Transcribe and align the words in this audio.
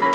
Hallo 0.00 0.06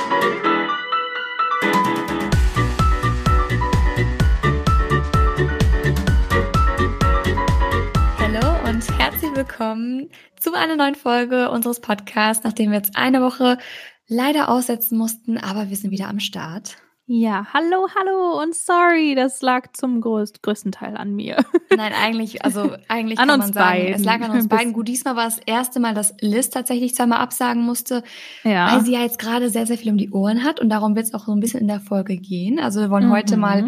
und 8.68 9.00
herzlich 9.00 9.36
willkommen 9.36 10.10
zu 10.40 10.56
einer 10.56 10.76
neuen 10.76 10.96
Folge 10.96 11.52
unseres 11.52 11.82
Podcasts, 11.82 12.44
nachdem 12.44 12.72
wir 12.72 12.78
jetzt 12.78 12.98
eine 12.98 13.22
Woche 13.22 13.60
leider 14.08 14.50
aussetzen 14.50 14.98
mussten, 14.98 15.38
aber 15.38 15.70
wir 15.70 15.78
sind 15.78 15.92
wieder 15.92 16.08
am 16.08 16.20
Start. 16.20 16.78
Ja, 17.08 17.46
hallo, 17.54 17.88
hallo 17.96 18.42
und 18.42 18.56
sorry, 18.56 19.14
das 19.14 19.44
lag 19.44 19.68
zum 19.74 20.02
größt, 20.02 20.42
größten 20.42 20.72
Teil 20.72 20.98
an 20.98 21.14
mir. 21.14 21.38
Nein, 21.78 21.94
eigentlich, 21.94 22.44
also 22.44 22.76
eigentlich 22.88 23.20
An 23.20 23.28
kann 23.28 23.42
uns 23.42 23.46
man 23.50 23.54
sagen, 23.54 23.80
beiden. 23.84 23.94
es 23.96 24.04
lag 24.04 24.22
an 24.22 24.32
uns 24.32 24.48
beiden. 24.50 24.74
Gut, 24.74 24.88
diesmal 24.88 25.16
war 25.16 25.26
das 25.26 25.38
erste 25.46 25.80
Mal, 25.80 25.94
dass 25.94 26.16
Liz 26.22 26.50
tatsächlich 26.50 26.96
zweimal 26.96 27.20
absagen 27.20 27.62
musste, 27.62 28.04
Ja. 28.44 28.74
weil 28.74 28.82
sie 28.84 28.94
ja 28.94 29.02
jetzt 29.02 29.20
gerade 29.20 29.52
sehr, 29.52 29.68
sehr 29.68 29.78
viel 29.78 29.92
um 29.92 29.98
die 30.00 30.10
Ohren 30.10 30.44
hat 30.44 30.60
und 30.60 30.70
darum 30.70 30.96
wird 30.96 31.06
es 31.06 31.14
auch 31.14 31.26
so 31.28 31.32
ein 31.32 31.40
bisschen 31.40 31.60
in 31.62 31.68
der 31.68 31.80
Folge 31.80 32.18
gehen. 32.18 32.60
Also 32.60 32.80
wir 32.82 32.90
wollen 32.90 33.12
heute 33.12 33.36
Mhm. 33.36 33.42
mal 33.42 33.66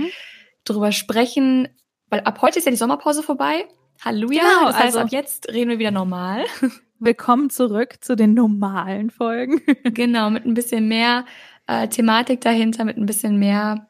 drüber 0.65 0.91
sprechen, 0.91 1.67
weil 2.09 2.21
ab 2.21 2.41
heute 2.41 2.57
ist 2.57 2.65
ja 2.65 2.71
die 2.71 2.77
Sommerpause 2.77 3.21
vorbei. 3.21 3.65
Halleluja, 4.03 4.41
Genau, 4.41 4.65
das 4.65 4.75
heißt, 4.77 4.85
also- 4.85 4.99
ab 4.99 5.07
jetzt 5.11 5.49
reden 5.49 5.69
wir 5.69 5.77
wieder 5.77 5.91
normal. 5.91 6.43
Willkommen 6.99 7.51
zurück 7.51 7.97
zu 8.01 8.15
den 8.15 8.33
normalen 8.33 9.11
Folgen. 9.11 9.61
genau, 9.83 10.31
mit 10.31 10.45
ein 10.47 10.55
bisschen 10.55 10.87
mehr 10.87 11.25
äh, 11.67 11.87
Thematik 11.87 12.41
dahinter, 12.41 12.85
mit 12.85 12.97
ein 12.97 13.05
bisschen 13.05 13.37
mehr, 13.37 13.87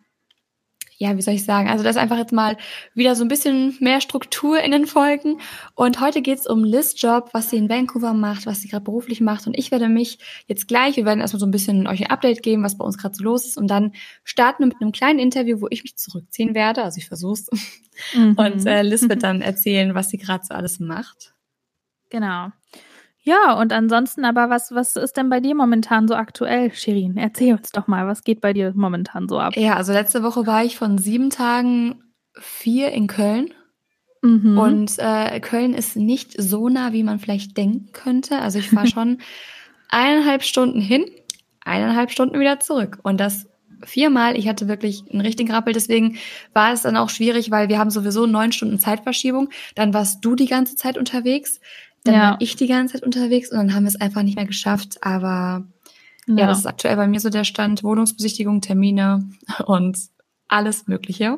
ja, 0.99 1.15
wie 1.15 1.21
soll 1.21 1.35
ich 1.35 1.45
sagen, 1.45 1.69
also 1.69 1.83
das 1.83 1.95
ist 1.95 2.01
einfach 2.01 2.17
jetzt 2.17 2.33
mal 2.33 2.57
wieder 2.95 3.15
so 3.15 3.23
ein 3.23 3.27
bisschen 3.27 3.77
mehr 3.79 4.01
Struktur 4.01 4.59
in 4.59 4.71
den 4.71 4.87
Folgen. 4.87 5.39
Und 5.75 6.01
heute 6.01 6.23
geht's 6.23 6.47
um 6.47 6.63
Liz 6.63 6.99
Job, 6.99 7.29
was 7.33 7.51
sie 7.51 7.57
in 7.57 7.69
Vancouver 7.69 8.13
macht, 8.13 8.47
was 8.47 8.61
sie 8.61 8.67
gerade 8.67 8.83
beruflich 8.83 9.21
macht. 9.21 9.45
Und 9.45 9.55
ich 9.55 9.69
werde 9.69 9.89
mich 9.89 10.17
jetzt 10.47 10.67
gleich, 10.67 10.95
wir 10.95 11.05
werden 11.05 11.19
erstmal 11.19 11.39
so 11.39 11.45
ein 11.45 11.51
bisschen 11.51 11.85
euch 11.85 12.01
ein 12.01 12.09
Update 12.09 12.41
geben, 12.41 12.63
was 12.63 12.77
bei 12.77 12.83
uns 12.83 12.97
gerade 12.97 13.13
so 13.13 13.23
los 13.23 13.45
ist. 13.45 13.57
Und 13.57 13.67
dann 13.67 13.93
starten 14.23 14.63
wir 14.63 14.67
mit 14.67 14.81
einem 14.81 14.91
kleinen 14.91 15.19
Interview, 15.19 15.61
wo 15.61 15.67
ich 15.69 15.83
mich 15.83 15.97
zurückziehen 15.97 16.55
werde. 16.55 16.83
Also 16.83 16.97
ich 16.97 17.07
versuch's. 17.07 17.47
Und 18.15 18.65
äh, 18.65 18.81
Liz 18.81 19.07
wird 19.07 19.21
dann 19.21 19.41
erzählen, 19.41 19.93
was 19.93 20.09
sie 20.09 20.17
gerade 20.17 20.45
so 20.45 20.55
alles 20.55 20.79
macht. 20.79 21.35
Genau. 22.09 22.49
Ja, 23.27 23.59
und 23.59 23.73
ansonsten 23.73 24.23
aber, 24.23 24.49
was, 24.49 24.71
was 24.71 24.95
ist 24.95 25.17
denn 25.17 25.29
bei 25.29 25.41
dir 25.41 25.53
momentan 25.53 26.07
so 26.07 26.15
aktuell, 26.15 26.71
Shirin? 26.73 27.17
Erzähl 27.17 27.55
uns 27.55 27.73
doch 27.73 27.85
mal, 27.85 28.07
was 28.07 28.23
geht 28.23 28.39
bei 28.39 28.53
dir 28.53 28.71
momentan 28.73 29.27
so 29.27 29.37
ab? 29.37 29.57
Ja, 29.57 29.75
also 29.75 29.91
letzte 29.91 30.23
Woche 30.23 30.47
war 30.47 30.63
ich 30.63 30.77
von 30.77 30.97
sieben 30.97 31.29
Tagen 31.29 32.01
vier 32.39 32.93
in 32.93 33.07
Köln. 33.07 33.53
Mhm. 34.21 34.57
Und 34.57 34.93
äh, 34.99 35.41
Köln 35.41 35.73
ist 35.73 35.97
nicht 35.97 36.41
so 36.41 36.69
nah, 36.69 36.93
wie 36.93 37.03
man 37.03 37.19
vielleicht 37.19 37.57
denken 37.57 37.91
könnte. 37.91 38.39
Also 38.39 38.59
ich 38.59 38.69
fahre 38.69 38.87
schon 38.93 39.17
eineinhalb 39.89 40.43
Stunden 40.43 40.79
hin, 40.79 41.03
eineinhalb 41.65 42.11
Stunden 42.11 42.39
wieder 42.39 42.61
zurück. 42.61 42.99
Und 43.03 43.19
das 43.19 43.47
viermal. 43.83 44.37
Ich 44.37 44.47
hatte 44.47 44.67
wirklich 44.67 45.03
einen 45.11 45.21
richtigen 45.21 45.51
Rappel. 45.51 45.73
Deswegen 45.73 46.17
war 46.53 46.73
es 46.73 46.83
dann 46.83 46.97
auch 46.97 47.09
schwierig, 47.09 47.51
weil 47.51 47.69
wir 47.69 47.77
haben 47.77 47.91
sowieso 47.91 48.25
neun 48.25 48.51
Stunden 48.51 48.79
Zeitverschiebung. 48.79 49.49
Dann 49.75 49.93
warst 49.93 50.23
du 50.23 50.35
die 50.35 50.47
ganze 50.47 50.75
Zeit 50.75 50.97
unterwegs. 50.97 51.59
Dann 52.07 52.15
Ja. 52.15 52.31
war 52.31 52.37
ich 52.39 52.55
die 52.55 52.67
ganze 52.67 52.93
Zeit 52.95 53.03
unterwegs 53.03 53.51
und 53.51 53.57
dann 53.57 53.73
haben 53.73 53.83
wir 53.83 53.89
es 53.89 53.99
einfach 53.99 54.23
nicht 54.23 54.35
mehr 54.35 54.45
geschafft. 54.45 54.97
Aber 55.01 55.65
ja, 56.27 56.45
das 56.47 56.59
ist 56.59 56.65
aktuell 56.65 56.95
bei 56.97 57.07
mir 57.07 57.19
so 57.19 57.29
der 57.29 57.43
Stand. 57.43 57.83
Wohnungsbesichtigung, 57.83 58.61
Termine 58.61 59.29
und 59.65 59.97
alles 60.47 60.87
Mögliche. 60.87 61.37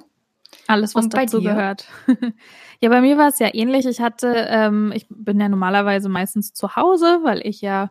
Alles, 0.68 0.96
was 0.96 1.10
dazu 1.10 1.40
dir? 1.40 1.50
gehört. 1.54 1.88
ja, 2.82 2.90
bei 2.90 3.02
mir 3.02 3.18
war 3.18 3.28
es 3.30 3.40
ja 3.40 3.54
ähnlich. 3.54 3.86
Ich 3.86 4.00
hatte, 4.02 4.48
ähm, 4.50 4.92
ich 4.96 5.06
bin 5.10 5.40
ja 5.40 5.48
normalerweise 5.50 6.10
meistens 6.10 6.54
zu 6.54 6.76
Hause, 6.76 7.20
weil 7.24 7.46
ich 7.46 7.62
ja, 7.62 7.90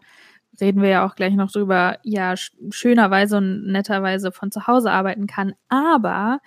reden 0.61 0.83
wir 0.83 0.89
ja 0.89 1.07
auch 1.07 1.15
gleich 1.15 1.35
noch 1.35 1.53
drüber, 1.53 1.99
ja, 2.03 2.37
sch 2.37 2.53
schönerweise 2.71 3.37
und 3.37 3.67
netterweise 3.71 4.33
von 4.33 4.51
zu 4.51 4.67
Hause 4.67 4.91
arbeiten 4.91 5.27
kann. 5.29 5.55
Aber 5.69 6.41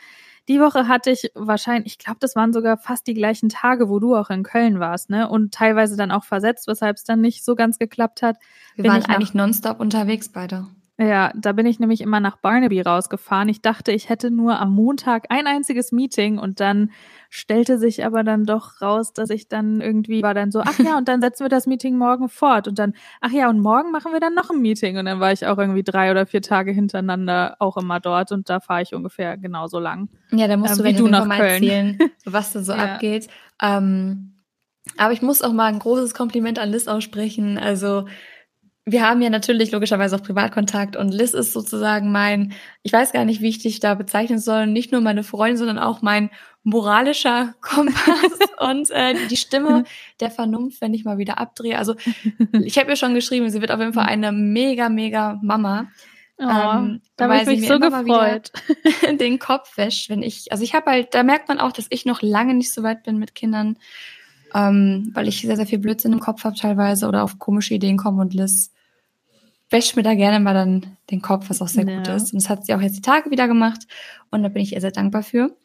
die 0.47 0.59
Woche 0.59 0.87
hatte 0.87 1.11
ich 1.11 1.31
wahrscheinlich, 1.35 1.93
ich 1.93 1.97
glaube, 1.99 2.17
das 2.19 2.35
waren 2.35 2.53
sogar 2.53 2.77
fast 2.77 3.07
die 3.07 3.13
gleichen 3.13 3.49
Tage, 3.49 3.89
wo 3.89 3.99
du 3.99 4.15
auch 4.15 4.29
in 4.29 4.43
Köln 4.43 4.79
warst, 4.79 5.09
ne? 5.09 5.29
Und 5.29 5.53
teilweise 5.53 5.95
dann 5.95 6.11
auch 6.11 6.23
versetzt, 6.23 6.67
weshalb 6.67 6.97
es 6.97 7.03
dann 7.03 7.21
nicht 7.21 7.45
so 7.45 7.55
ganz 7.55 7.77
geklappt 7.77 8.21
hat. 8.21 8.37
Wir 8.75 8.83
Bin 8.83 8.91
waren 8.91 9.05
eigentlich 9.05 9.33
nonstop 9.33 9.79
unterwegs 9.79 10.29
beide. 10.29 10.67
Ja, 11.01 11.31
da 11.35 11.51
bin 11.53 11.65
ich 11.65 11.79
nämlich 11.79 12.01
immer 12.01 12.19
nach 12.19 12.35
Barnaby 12.37 12.79
rausgefahren. 12.81 13.49
Ich 13.49 13.63
dachte, 13.63 13.91
ich 13.91 14.07
hätte 14.09 14.29
nur 14.29 14.59
am 14.59 14.75
Montag 14.75 15.25
ein 15.29 15.47
einziges 15.47 15.91
Meeting 15.91 16.37
und 16.37 16.59
dann 16.59 16.91
stellte 17.31 17.79
sich 17.79 18.05
aber 18.05 18.23
dann 18.23 18.45
doch 18.45 18.81
raus, 18.83 19.11
dass 19.11 19.31
ich 19.31 19.47
dann 19.47 19.81
irgendwie 19.81 20.21
war 20.21 20.35
dann 20.35 20.51
so, 20.51 20.61
ach 20.61 20.77
ja, 20.83 20.97
und 20.97 21.07
dann 21.07 21.19
setzen 21.21 21.43
wir 21.45 21.49
das 21.49 21.65
Meeting 21.65 21.97
morgen 21.97 22.29
fort 22.29 22.67
und 22.67 22.77
dann, 22.77 22.93
ach 23.19 23.31
ja, 23.31 23.49
und 23.49 23.61
morgen 23.61 23.89
machen 23.91 24.11
wir 24.13 24.19
dann 24.19 24.35
noch 24.35 24.51
ein 24.51 24.61
Meeting 24.61 24.97
und 24.97 25.05
dann 25.05 25.19
war 25.19 25.31
ich 25.31 25.47
auch 25.47 25.57
irgendwie 25.57 25.81
drei 25.81 26.11
oder 26.11 26.27
vier 26.27 26.43
Tage 26.43 26.71
hintereinander 26.71 27.55
auch 27.57 27.77
immer 27.77 27.99
dort 27.99 28.31
und 28.31 28.47
da 28.47 28.59
fahre 28.59 28.83
ich 28.83 28.93
ungefähr 28.93 29.37
genauso 29.37 29.79
lang. 29.79 30.07
Ja, 30.31 30.47
da 30.47 30.55
musst 30.55 30.73
Ähm, 30.73 30.77
du 30.77 30.83
gleich 30.83 30.97
du 30.97 31.07
nach 31.07 31.25
mal 31.25 31.37
Köln. 31.37 31.63
erzählen, 31.63 31.99
was 32.25 32.53
da 32.53 32.61
so 32.61 32.73
Ja. 32.73 32.93
abgeht. 32.93 33.27
Ähm, 33.59 34.35
aber 34.97 35.13
ich 35.13 35.23
muss 35.23 35.41
auch 35.41 35.53
mal 35.53 35.65
ein 35.65 35.79
großes 35.79 36.13
Kompliment 36.13 36.59
an 36.59 36.69
Liz 36.69 36.87
aussprechen. 36.87 37.57
Also 37.57 38.05
wir 38.91 39.07
haben 39.07 39.21
ja 39.21 39.29
natürlich 39.29 39.71
logischerweise 39.71 40.15
auch 40.15 40.23
Privatkontakt 40.23 40.95
und 40.95 41.13
Liz 41.13 41.33
ist 41.33 41.53
sozusagen 41.53 42.11
mein, 42.11 42.53
ich 42.83 42.91
weiß 42.91 43.11
gar 43.13 43.25
nicht, 43.25 43.41
wie 43.41 43.49
ich 43.49 43.59
dich 43.59 43.79
da 43.79 43.95
bezeichnen 43.95 44.39
soll, 44.39 44.67
nicht 44.67 44.91
nur 44.91 45.01
meine 45.01 45.23
Freundin, 45.23 45.57
sondern 45.57 45.79
auch 45.79 46.01
mein 46.01 46.29
moralischer 46.63 47.53
Kompass 47.61 48.39
und 48.59 48.89
äh, 48.91 49.15
die 49.29 49.37
Stimme 49.37 49.83
der 50.19 50.31
Vernunft, 50.31 50.81
wenn 50.81 50.93
ich 50.93 51.05
mal 51.05 51.17
wieder 51.17 51.37
abdrehe. 51.37 51.77
Also 51.77 51.95
ich 52.63 52.77
habe 52.77 52.91
ihr 52.91 52.95
schon 52.95 53.13
geschrieben, 53.13 53.49
sie 53.49 53.61
wird 53.61 53.71
auf 53.71 53.79
jeden 53.79 53.93
Fall 53.93 54.05
eine 54.05 54.31
mega, 54.31 54.89
mega 54.89 55.39
Mama. 55.41 55.87
Oh, 56.37 56.43
Ähm, 56.43 57.01
da 57.17 57.29
habe 57.29 57.37
ich 57.37 57.59
mich 57.59 57.67
so 57.67 57.79
gefreut. 57.79 58.51
den 59.19 59.37
Kopf 59.37 59.77
wäscht, 59.77 60.09
wenn 60.09 60.23
ich, 60.23 60.51
also 60.51 60.63
ich 60.63 60.73
habe 60.73 60.89
halt, 60.89 61.13
da 61.13 61.23
merkt 61.23 61.47
man 61.47 61.59
auch, 61.59 61.71
dass 61.71 61.85
ich 61.89 62.05
noch 62.05 62.21
lange 62.21 62.55
nicht 62.55 62.73
so 62.73 62.83
weit 62.83 63.03
bin 63.03 63.17
mit 63.17 63.35
Kindern, 63.35 63.77
ähm, 64.53 65.11
weil 65.13 65.27
ich 65.27 65.41
sehr, 65.41 65.55
sehr 65.55 65.67
viel 65.67 65.79
Blödsinn 65.79 66.13
im 66.13 66.19
Kopf 66.19 66.43
habe 66.43 66.55
teilweise 66.55 67.07
oder 67.07 67.23
auf 67.23 67.39
komische 67.39 67.75
Ideen 67.75 67.97
komme 67.97 68.21
und 68.21 68.33
Liz 68.33 68.71
wäscht 69.71 69.95
mir 69.95 70.03
da 70.03 70.13
gerne 70.13 70.39
mal 70.39 70.53
dann 70.53 70.97
den 71.09 71.21
Kopf, 71.21 71.49
was 71.49 71.61
auch 71.61 71.67
sehr 71.67 71.85
Ja. 71.87 71.97
gut 71.97 72.07
ist. 72.09 72.33
Und 72.33 72.41
das 72.43 72.49
hat 72.49 72.65
sie 72.65 72.73
auch 72.75 72.81
jetzt 72.81 72.97
die 72.97 73.01
Tage 73.01 73.31
wieder 73.31 73.47
gemacht 73.47 73.87
und 74.29 74.43
da 74.43 74.49
bin 74.49 74.61
ich 74.61 74.73
ihr 74.73 74.81
sehr 74.81 74.91
dankbar 74.91 75.23
für. 75.23 75.55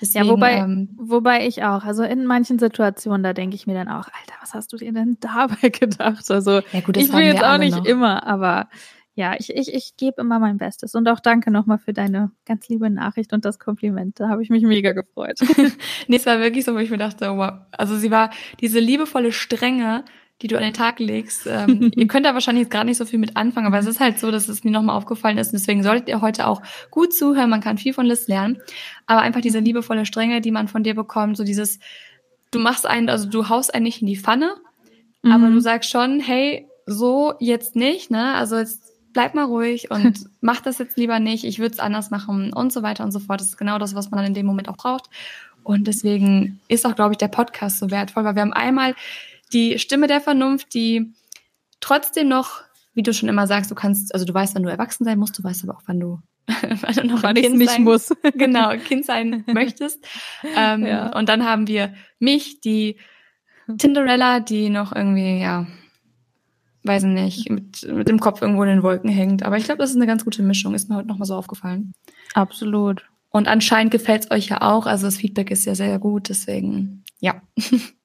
Deswegen, 0.00 0.26
ja, 0.26 0.30
wobei, 0.30 0.52
ähm, 0.58 0.90
wobei 0.96 1.44
ich 1.46 1.64
auch, 1.64 1.84
also 1.84 2.04
in 2.04 2.24
manchen 2.24 2.60
Situationen, 2.60 3.24
da 3.24 3.32
denke 3.32 3.56
ich 3.56 3.66
mir 3.66 3.74
dann 3.74 3.88
auch, 3.88 4.06
Alter, 4.06 4.34
was 4.40 4.54
hast 4.54 4.72
du 4.72 4.76
dir 4.76 4.92
denn 4.92 5.16
dabei 5.20 5.70
gedacht? 5.70 6.30
Also 6.30 6.60
ja 6.72 6.80
gut, 6.84 6.96
ich 6.96 7.12
will 7.12 7.24
jetzt 7.24 7.42
auch 7.42 7.58
nicht 7.58 7.76
noch. 7.76 7.84
immer, 7.84 8.24
aber 8.24 8.68
ja, 9.14 9.34
ich, 9.36 9.50
ich, 9.52 9.74
ich 9.74 9.96
gebe 9.96 10.20
immer 10.20 10.38
mein 10.38 10.58
Bestes. 10.58 10.94
Und 10.94 11.08
auch 11.08 11.18
danke 11.18 11.50
nochmal 11.50 11.78
für 11.78 11.92
deine 11.92 12.30
ganz 12.46 12.68
liebe 12.68 12.88
Nachricht 12.88 13.32
und 13.32 13.44
das 13.44 13.58
Kompliment. 13.58 14.20
Da 14.20 14.28
habe 14.28 14.44
ich 14.44 14.50
mich 14.50 14.62
mega 14.62 14.92
gefreut. 14.92 15.40
Nee, 16.06 16.16
es 16.16 16.26
war 16.26 16.38
wirklich 16.38 16.64
so, 16.64 16.74
wo 16.74 16.78
ich 16.78 16.90
mir 16.90 16.98
dachte, 16.98 17.28
wow. 17.36 17.54
Also 17.72 17.96
sie 17.96 18.12
war 18.12 18.30
diese 18.60 18.78
liebevolle 18.78 19.32
Strenge, 19.32 20.04
die 20.42 20.46
du 20.46 20.56
an 20.56 20.62
den 20.62 20.72
Tag 20.72 21.00
legst. 21.00 21.46
Ähm, 21.46 21.90
ihr 21.96 22.06
könnt 22.06 22.24
da 22.26 22.34
wahrscheinlich 22.34 22.64
jetzt 22.64 22.70
gar 22.72 22.84
nicht 22.84 22.96
so 22.96 23.04
viel 23.04 23.18
mit 23.18 23.36
anfangen, 23.36 23.66
aber 23.66 23.78
es 23.78 23.86
ist 23.86 24.00
halt 24.00 24.18
so, 24.18 24.30
dass 24.30 24.48
es 24.48 24.64
mir 24.64 24.70
nochmal 24.70 24.96
aufgefallen 24.96 25.38
ist. 25.38 25.48
Und 25.48 25.58
deswegen 25.60 25.82
solltet 25.82 26.08
ihr 26.08 26.20
heute 26.20 26.46
auch 26.46 26.62
gut 26.90 27.12
zuhören. 27.12 27.50
Man 27.50 27.60
kann 27.60 27.78
viel 27.78 27.92
von 27.92 28.06
Liz 28.06 28.28
lernen. 28.28 28.58
Aber 29.06 29.20
einfach 29.22 29.40
diese 29.40 29.58
liebevolle 29.58 30.06
Strenge, 30.06 30.40
die 30.40 30.50
man 30.52 30.68
von 30.68 30.82
dir 30.84 30.94
bekommt, 30.94 31.36
so 31.36 31.44
dieses, 31.44 31.80
du 32.50 32.58
machst 32.58 32.86
einen, 32.86 33.08
also 33.08 33.28
du 33.28 33.48
haust 33.48 33.74
einen 33.74 33.84
nicht 33.84 34.00
in 34.00 34.06
die 34.06 34.16
Pfanne, 34.16 34.54
aber 35.24 35.48
Mhm. 35.48 35.54
du 35.54 35.60
sagst 35.60 35.90
schon, 35.90 36.20
hey, 36.20 36.68
so 36.86 37.34
jetzt 37.40 37.74
nicht, 37.76 38.10
ne? 38.10 38.34
Also 38.34 38.56
jetzt 38.56 38.82
bleib 39.12 39.34
mal 39.34 39.44
ruhig 39.44 39.90
und 39.90 40.26
mach 40.40 40.60
das 40.60 40.78
jetzt 40.78 40.96
lieber 40.96 41.18
nicht, 41.18 41.44
ich 41.44 41.58
würde 41.58 41.72
es 41.72 41.80
anders 41.80 42.10
machen 42.10 42.52
und 42.52 42.72
so 42.72 42.82
weiter 42.84 43.02
und 43.02 43.10
so 43.10 43.18
fort. 43.18 43.40
Das 43.40 43.48
ist 43.48 43.58
genau 43.58 43.78
das, 43.78 43.94
was 43.96 44.10
man 44.10 44.18
dann 44.18 44.28
in 44.28 44.34
dem 44.34 44.46
Moment 44.46 44.68
auch 44.68 44.76
braucht. 44.76 45.10
Und 45.64 45.86
deswegen 45.88 46.60
ist 46.68 46.86
auch, 46.86 46.94
glaube 46.94 47.12
ich, 47.12 47.18
der 47.18 47.28
Podcast 47.28 47.78
so 47.78 47.90
wertvoll, 47.90 48.24
weil 48.24 48.36
wir 48.36 48.42
haben 48.42 48.52
einmal 48.52 48.94
die 49.52 49.78
Stimme 49.78 50.06
der 50.06 50.20
Vernunft, 50.20 50.74
die 50.74 51.12
trotzdem 51.80 52.28
noch, 52.28 52.62
wie 52.94 53.02
du 53.02 53.12
schon 53.12 53.28
immer 53.28 53.46
sagst, 53.46 53.70
du 53.70 53.74
kannst, 53.74 54.12
also 54.14 54.24
du 54.24 54.34
weißt, 54.34 54.54
wann 54.54 54.62
du 54.62 54.70
erwachsen 54.70 55.04
sein 55.04 55.18
musst, 55.18 55.38
du 55.38 55.44
weißt 55.44 55.64
aber 55.64 55.76
auch, 55.76 55.82
wann 55.86 56.00
du, 56.00 56.20
wann 56.46 56.94
du 56.94 57.04
noch 57.04 57.22
Wann 57.22 57.36
ein 57.36 57.42
Kind 57.42 57.58
nicht 57.58 57.70
sein 57.70 57.84
muss. 57.84 58.10
genau, 58.34 58.76
Kind 58.76 59.04
sein 59.04 59.44
möchtest. 59.52 60.04
Ähm, 60.56 60.84
Ja. 60.84 61.16
Und 61.16 61.28
dann 61.28 61.44
haben 61.44 61.66
wir 61.66 61.94
mich, 62.18 62.60
die 62.60 62.96
Tinderella, 63.76 64.40
die 64.40 64.70
noch 64.70 64.94
irgendwie, 64.94 65.40
ja, 65.40 65.66
weiß 66.84 67.04
ich 67.04 67.10
nicht, 67.10 67.50
mit, 67.50 67.86
mit 67.86 68.08
dem 68.08 68.18
Kopf 68.18 68.40
irgendwo 68.40 68.62
in 68.62 68.70
den 68.70 68.82
Wolken 68.82 69.10
hängt. 69.10 69.42
Aber 69.42 69.58
ich 69.58 69.64
glaube, 69.64 69.78
das 69.78 69.90
ist 69.90 69.96
eine 69.96 70.06
ganz 70.06 70.24
gute 70.24 70.42
Mischung, 70.42 70.74
ist 70.74 70.88
mir 70.88 70.96
heute 70.96 71.08
nochmal 71.08 71.26
so 71.26 71.34
aufgefallen. 71.34 71.92
Absolut. 72.34 73.04
Und 73.30 73.46
anscheinend 73.46 73.92
gefällt 73.92 74.24
es 74.24 74.30
euch 74.30 74.48
ja 74.48 74.62
auch. 74.62 74.86
Also 74.86 75.06
das 75.06 75.18
Feedback 75.18 75.50
ist 75.50 75.66
ja 75.66 75.74
sehr 75.74 75.98
gut, 75.98 76.30
deswegen, 76.30 77.04
ja. 77.20 77.42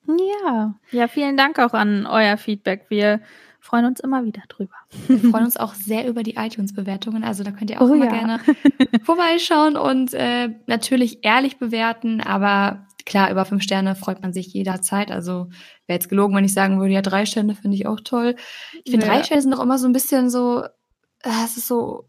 Ja. 0.08 0.76
Ja, 0.92 1.08
vielen 1.08 1.38
Dank 1.38 1.60
auch 1.60 1.74
an 1.74 2.06
euer 2.06 2.38
Feedback. 2.38 2.86
Wir 2.90 3.22
freuen 3.60 3.86
uns 3.86 4.00
immer 4.02 4.26
wieder 4.26 4.42
drüber. 4.50 4.76
Wir 5.08 5.20
freuen 5.32 5.46
uns 5.46 5.56
auch 5.58 5.74
sehr 5.74 6.08
über 6.08 6.22
die 6.24 6.36
iTunes-Bewertungen. 6.36 7.24
Also 7.24 7.44
da 7.44 7.52
könnt 7.52 7.72
ihr 7.72 7.82
auch 7.82 7.90
Oh 7.90 7.94
immer 7.94 8.06
ja. 8.06 8.12
gerne 8.12 8.40
vorbeischauen 9.04 9.78
und 9.78 10.14
äh, 10.14 10.50
natürlich 10.68 11.20
ehrlich 11.24 11.58
bewerten. 11.58 12.20
Aber 12.20 12.86
klar, 13.06 13.32
über 13.32 13.46
fünf 13.46 13.64
Sterne 13.64 13.96
freut 13.96 14.22
man 14.22 14.34
sich 14.34 14.48
jederzeit. 14.54 15.12
Also 15.12 15.48
wäre 15.88 15.98
jetzt 15.98 16.10
gelogen, 16.10 16.36
wenn 16.36 16.44
ich 16.46 16.54
sagen 16.54 16.80
würde, 16.80 16.94
ja, 16.94 17.02
drei 17.02 17.26
Sterne 17.26 17.56
finde 17.56 17.76
ich 17.78 17.88
auch 17.88 18.02
toll. 18.02 18.36
Ich 18.84 18.92
finde, 18.92 19.06
Ja. 19.08 19.14
drei 19.14 19.24
Sterne 19.24 19.42
sind 19.42 19.52
doch 19.54 19.62
immer 19.64 19.78
so 19.78 19.88
ein 19.88 19.94
bisschen 19.94 20.30
so, 20.30 20.64
äh, 21.24 21.30
es 21.46 21.56
ist 21.56 21.68
so 21.68 22.06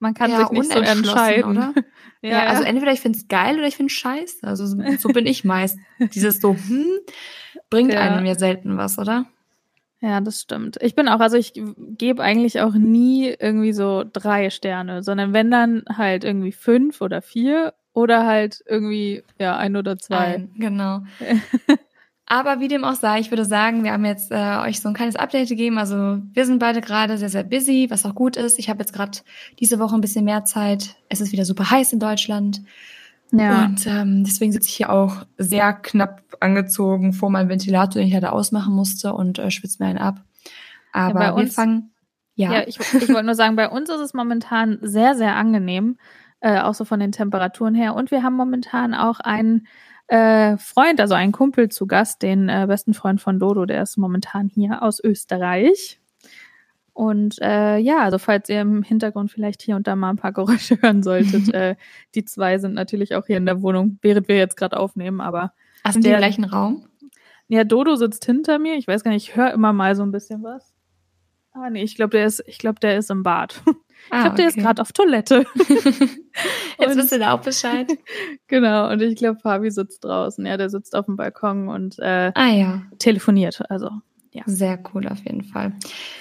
Man 0.00 0.14
kann 0.14 0.34
sich 0.34 0.50
nicht 0.50 0.72
so 0.72 0.80
entscheiden. 0.80 1.50
Oder? 1.50 1.74
ja, 2.22 2.30
ja, 2.30 2.46
also 2.46 2.62
entweder 2.62 2.92
ich 2.92 3.00
finde 3.00 3.18
es 3.18 3.28
geil 3.28 3.58
oder 3.58 3.68
ich 3.68 3.76
finde 3.76 3.92
es 3.92 3.98
scheiße. 3.98 4.46
Also 4.46 4.66
so, 4.66 4.76
so 4.98 5.08
bin 5.10 5.26
ich 5.26 5.44
meist. 5.44 5.78
Dieses 6.14 6.40
so, 6.40 6.54
hm, 6.54 6.86
bringt 7.68 7.92
ja. 7.92 8.00
einem 8.00 8.24
ja 8.24 8.34
selten 8.34 8.76
was, 8.78 8.98
oder? 8.98 9.26
Ja, 10.00 10.22
das 10.22 10.40
stimmt. 10.40 10.78
Ich 10.80 10.94
bin 10.94 11.08
auch, 11.08 11.20
also 11.20 11.36
ich 11.36 11.52
gebe 11.76 12.22
eigentlich 12.22 12.62
auch 12.62 12.72
nie 12.72 13.34
irgendwie 13.38 13.74
so 13.74 14.02
drei 14.10 14.48
Sterne, 14.48 15.02
sondern 15.02 15.34
wenn 15.34 15.50
dann 15.50 15.84
halt 15.94 16.24
irgendwie 16.24 16.52
fünf 16.52 17.02
oder 17.02 17.20
vier 17.20 17.74
oder 17.92 18.26
halt 18.26 18.64
irgendwie, 18.66 19.22
ja, 19.38 19.58
ein 19.58 19.76
oder 19.76 19.98
zwei. 19.98 20.16
Ein, 20.16 20.50
genau. 20.56 21.02
Aber 22.32 22.60
wie 22.60 22.68
dem 22.68 22.84
auch 22.84 22.94
sei, 22.94 23.18
ich 23.18 23.32
würde 23.32 23.44
sagen, 23.44 23.82
wir 23.82 23.90
haben 23.90 24.04
jetzt 24.04 24.30
äh, 24.30 24.58
euch 24.58 24.78
so 24.78 24.86
ein 24.86 24.94
kleines 24.94 25.16
Update 25.16 25.48
gegeben. 25.48 25.78
Also 25.78 26.18
wir 26.32 26.46
sind 26.46 26.60
beide 26.60 26.80
gerade 26.80 27.18
sehr, 27.18 27.28
sehr 27.28 27.42
busy, 27.42 27.88
was 27.90 28.06
auch 28.06 28.14
gut 28.14 28.36
ist. 28.36 28.60
Ich 28.60 28.70
habe 28.70 28.78
jetzt 28.78 28.92
gerade 28.92 29.18
diese 29.58 29.80
Woche 29.80 29.96
ein 29.96 30.00
bisschen 30.00 30.24
mehr 30.24 30.44
Zeit. 30.44 30.94
Es 31.08 31.20
ist 31.20 31.32
wieder 31.32 31.44
super 31.44 31.72
heiß 31.72 31.92
in 31.92 31.98
Deutschland. 31.98 32.62
Ja. 33.32 33.64
Und 33.64 33.84
ähm, 33.84 34.22
deswegen 34.22 34.52
sitze 34.52 34.68
ich 34.68 34.76
hier 34.76 34.92
auch 34.92 35.26
sehr 35.38 35.72
knapp 35.72 36.22
angezogen 36.38 37.14
vor 37.14 37.30
meinem 37.30 37.48
Ventilator, 37.48 38.00
den 38.00 38.06
ich 38.06 38.14
hatte 38.14 38.30
ausmachen 38.30 38.76
musste 38.76 39.12
und 39.12 39.40
äh, 39.40 39.50
schwitze 39.50 39.82
mir 39.82 39.88
einen 39.88 39.98
ab. 39.98 40.22
Aber 40.92 41.24
ja, 41.24 41.34
wir 41.34 41.42
uns, 41.42 41.54
fangen. 41.54 41.90
Ja, 42.36 42.52
ja 42.52 42.62
ich, 42.64 42.78
ich 42.78 43.08
wollte 43.08 43.24
nur 43.24 43.34
sagen, 43.34 43.56
bei 43.56 43.68
uns 43.68 43.90
ist 43.90 44.00
es 44.00 44.14
momentan 44.14 44.78
sehr, 44.82 45.16
sehr 45.16 45.34
angenehm, 45.34 45.98
äh, 46.38 46.60
auch 46.60 46.74
so 46.74 46.84
von 46.84 47.00
den 47.00 47.10
Temperaturen 47.10 47.74
her. 47.74 47.96
Und 47.96 48.12
wir 48.12 48.22
haben 48.22 48.36
momentan 48.36 48.94
auch 48.94 49.18
einen 49.18 49.66
äh, 50.10 50.58
Freund, 50.58 51.00
also 51.00 51.14
einen 51.14 51.30
Kumpel 51.30 51.68
zu 51.68 51.86
Gast, 51.86 52.22
den 52.22 52.48
äh, 52.48 52.66
besten 52.66 52.94
Freund 52.94 53.20
von 53.20 53.38
Dodo, 53.38 53.64
der 53.64 53.82
ist 53.82 53.96
momentan 53.96 54.48
hier 54.48 54.82
aus 54.82 55.02
Österreich. 55.02 56.00
Und 56.92 57.40
äh, 57.40 57.78
ja, 57.78 58.00
also 58.00 58.18
falls 58.18 58.48
ihr 58.48 58.60
im 58.60 58.82
Hintergrund 58.82 59.30
vielleicht 59.30 59.62
hier 59.62 59.76
und 59.76 59.86
da 59.86 59.94
mal 59.94 60.10
ein 60.10 60.16
paar 60.16 60.32
Geräusche 60.32 60.76
hören 60.82 61.04
solltet, 61.04 61.48
äh, 61.54 61.76
die 62.16 62.24
zwei 62.24 62.58
sind 62.58 62.74
natürlich 62.74 63.14
auch 63.14 63.26
hier 63.26 63.36
in 63.36 63.46
der 63.46 63.62
Wohnung, 63.62 63.98
während 64.02 64.26
wir 64.26 64.36
jetzt 64.36 64.56
gerade 64.56 64.78
aufnehmen, 64.78 65.20
aber. 65.20 65.52
Hast 65.84 65.96
du 65.96 66.00
den 66.00 66.16
gleichen 66.16 66.44
Raum? 66.44 66.86
Ja, 67.46 67.62
Dodo 67.62 67.94
sitzt 67.94 68.26
hinter 68.26 68.58
mir. 68.58 68.74
Ich 68.74 68.88
weiß 68.88 69.04
gar 69.04 69.12
nicht, 69.12 69.28
ich 69.28 69.36
höre 69.36 69.52
immer 69.52 69.72
mal 69.72 69.94
so 69.94 70.02
ein 70.02 70.10
bisschen 70.10 70.42
was. 70.42 70.74
Ah, 71.52 71.70
nee, 71.70 71.82
ich 71.82 71.94
glaube, 71.94 72.10
der 72.10 72.26
ist, 72.26 72.42
ich 72.46 72.58
glaube, 72.58 72.80
der 72.80 72.98
ist 72.98 73.10
im 73.10 73.22
Bad. 73.22 73.62
Ah, 74.10 74.18
ich 74.18 74.22
der 74.22 74.32
okay. 74.32 74.46
ist 74.46 74.56
gerade 74.56 74.82
auf 74.82 74.92
Toilette. 74.92 75.44
Jetzt 76.78 76.96
wisst 76.96 77.12
ihr 77.12 77.18
da 77.18 77.34
auch 77.34 77.42
Bescheid. 77.42 77.90
genau, 78.48 78.90
und 78.90 79.02
ich 79.02 79.16
glaube, 79.16 79.38
Fabi 79.40 79.70
sitzt 79.70 80.04
draußen. 80.04 80.44
Ja, 80.46 80.56
der 80.56 80.70
sitzt 80.70 80.96
auf 80.96 81.06
dem 81.06 81.16
Balkon 81.16 81.68
und 81.68 81.98
äh, 81.98 82.32
ah, 82.34 82.48
ja. 82.48 82.82
telefoniert. 82.98 83.62
Also, 83.70 83.90
ja. 84.32 84.42
Sehr 84.46 84.78
cool 84.94 85.06
auf 85.08 85.24
jeden 85.24 85.44
Fall. 85.44 85.72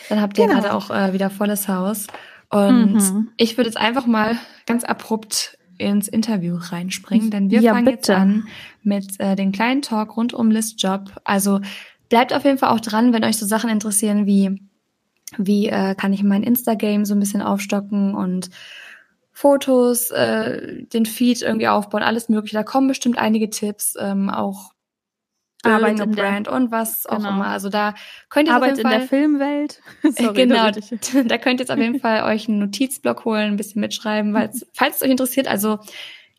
Dann 0.10 0.22
habt 0.22 0.38
ihr 0.38 0.48
genau. 0.48 0.62
gerade 0.62 0.74
auch 0.74 0.90
äh, 0.90 1.14
wieder 1.14 1.30
volles 1.30 1.68
Haus. 1.68 2.08
Und 2.50 2.94
mhm. 2.94 3.30
ich 3.38 3.58
würde 3.58 3.70
jetzt 3.70 3.78
einfach 3.78 4.06
mal 4.06 4.38
ganz 4.66 4.84
abrupt 4.84 5.58
ins 5.78 6.08
Interview 6.08 6.58
reinspringen, 6.60 7.32
denn 7.32 7.50
wir 7.50 7.62
ja, 7.62 7.74
fangen 7.74 7.86
bitte. 7.86 7.98
jetzt 7.98 8.10
an 8.10 8.48
mit 8.84 9.20
äh, 9.20 9.36
dem 9.36 9.52
kleinen 9.52 9.82
Talk 9.82 10.18
rund 10.18 10.34
um 10.34 10.52
Listjob. 10.52 11.12
Also 11.24 11.62
bleibt 12.10 12.34
auf 12.34 12.44
jeden 12.44 12.58
Fall 12.58 12.70
auch 12.70 12.82
dran, 12.82 13.14
wenn 13.14 13.24
euch 13.24 13.38
so 13.38 13.46
Sachen 13.46 13.70
interessieren 13.70 14.25
wie 14.25 14.62
wie 15.38 15.68
äh, 15.68 15.96
kann 15.96 16.14
ich 16.14 16.24
mein 16.24 16.44
Insta-Game 16.44 17.06
so 17.06 17.14
ein 17.14 17.20
bisschen 17.20 17.42
aufstocken 17.42 18.16
und 18.16 18.50
Fotos, 19.31 20.12
äh, 20.12 20.84
den 20.86 21.06
Feed 21.06 21.42
irgendwie 21.42 21.70
aufbauen, 21.70 22.04
alles 22.04 22.28
mögliche. 22.28 22.58
Da 22.58 22.64
kommen 22.64 22.90
bestimmt 22.90 23.18
einige 23.18 23.50
Tipps, 23.50 23.96
ähm, 23.98 24.30
auch 24.30 24.74
Arbeit 25.64 26.00
in 26.00 26.12
Brand 26.12 26.48
der, 26.48 26.54
und 26.54 26.72
was 26.72 27.06
auch 27.06 27.18
genau. 27.18 27.30
immer. 27.30 27.48
Also 27.48 27.70
da 27.70 27.94
könnt 28.30 28.48
ihr 28.48 28.56
Arbeit 28.56 28.72
auf 28.72 28.78
jeden 28.78 28.90
Fall, 28.90 28.94
in 28.94 29.00
der 29.00 29.08
Filmwelt. 29.08 29.81
Sorry, 30.04 30.34
genau, 30.34 30.72
da 31.26 31.38
könnt 31.38 31.60
ihr 31.60 31.64
jetzt 31.64 31.72
auf 31.72 31.78
jeden 31.78 32.00
Fall 32.00 32.24
euch 32.24 32.48
einen 32.48 32.60
Notizblock 32.60 33.25
holen, 33.25 33.52
ein 33.52 33.58
bisschen 33.58 33.82
mitschreiben, 33.82 34.34
falls 34.74 34.96
es 34.98 35.02
euch 35.02 35.10
interessiert. 35.10 35.48
Also 35.48 35.80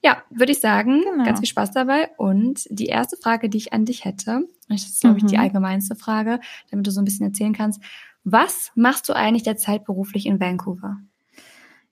ja, 0.02 0.22
würde 0.30 0.52
ich 0.52 0.60
sagen, 0.60 1.02
genau. 1.02 1.24
ganz 1.24 1.40
viel 1.40 1.48
Spaß 1.48 1.72
dabei. 1.72 2.10
Und 2.16 2.64
die 2.70 2.86
erste 2.86 3.18
Frage, 3.18 3.50
die 3.50 3.58
ich 3.58 3.72
an 3.74 3.84
dich 3.84 4.06
hätte, 4.06 4.42
das 4.68 4.82
ist 4.82 5.00
glaube 5.00 5.18
ich 5.18 5.26
die 5.26 5.36
mhm. 5.36 5.42
allgemeinste 5.42 5.94
Frage, 5.94 6.40
damit 6.70 6.86
du 6.86 6.90
so 6.90 7.00
ein 7.00 7.04
bisschen 7.04 7.26
erzählen 7.26 7.52
kannst. 7.52 7.82
Was 8.24 8.70
machst 8.74 9.08
du 9.08 9.14
eigentlich 9.14 9.44
derzeit 9.44 9.84
beruflich 9.84 10.26
in 10.26 10.40
Vancouver? 10.40 10.98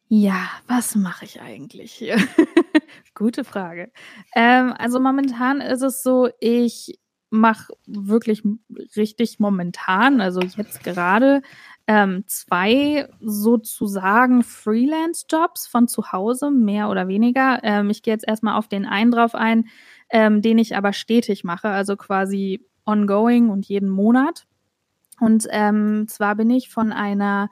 Ja, 0.09 0.49
was 0.67 0.95
mache 0.95 1.27
ich 1.27 1.41
eigentlich 1.41 1.93
hier? 1.93 2.17
Gute 3.15 3.45
Frage. 3.45 3.93
Ähm, 4.35 4.73
also 4.77 5.01
momentan 5.01 5.61
ist 5.61 5.83
es 5.83 6.03
so, 6.03 6.31
ich 6.41 6.99
mache 7.31 7.75
wirklich 7.87 8.43
richtig 8.97 9.39
momentan, 9.39 10.23
also 10.23 10.41
jetzt 10.41 10.83
gerade, 10.83 11.43
ähm, 11.87 12.25
zwei 12.27 13.09
sozusagen 13.21 14.43
Freelance-Jobs 14.43 15.67
von 15.67 15.89
zu 15.89 16.11
Hause, 16.13 16.51
mehr 16.51 16.89
oder 16.89 17.07
weniger. 17.09 17.61
Ähm, 17.63 17.91
ich 17.91 18.03
gehe 18.03 18.15
jetzt 18.15 18.27
erstmal 18.27 18.57
auf 18.57 18.69
den 18.69 18.87
einen 18.87 19.11
drauf 19.11 19.35
ein, 19.35 19.69
ähm, 20.11 20.41
den 20.41 20.57
ich 20.57 20.75
aber 20.75 20.95
stetig 20.95 21.45
mache, 21.45 21.69
also 21.69 21.97
quasi 21.97 22.65
ongoing 22.87 23.51
und 23.51 23.67
jeden 23.67 23.91
Monat. 23.91 24.48
Und 25.21 25.47
ähm, 25.51 26.07
zwar 26.09 26.37
bin 26.37 26.51
ich 26.51 26.69
von 26.69 26.93
einer 26.93 27.51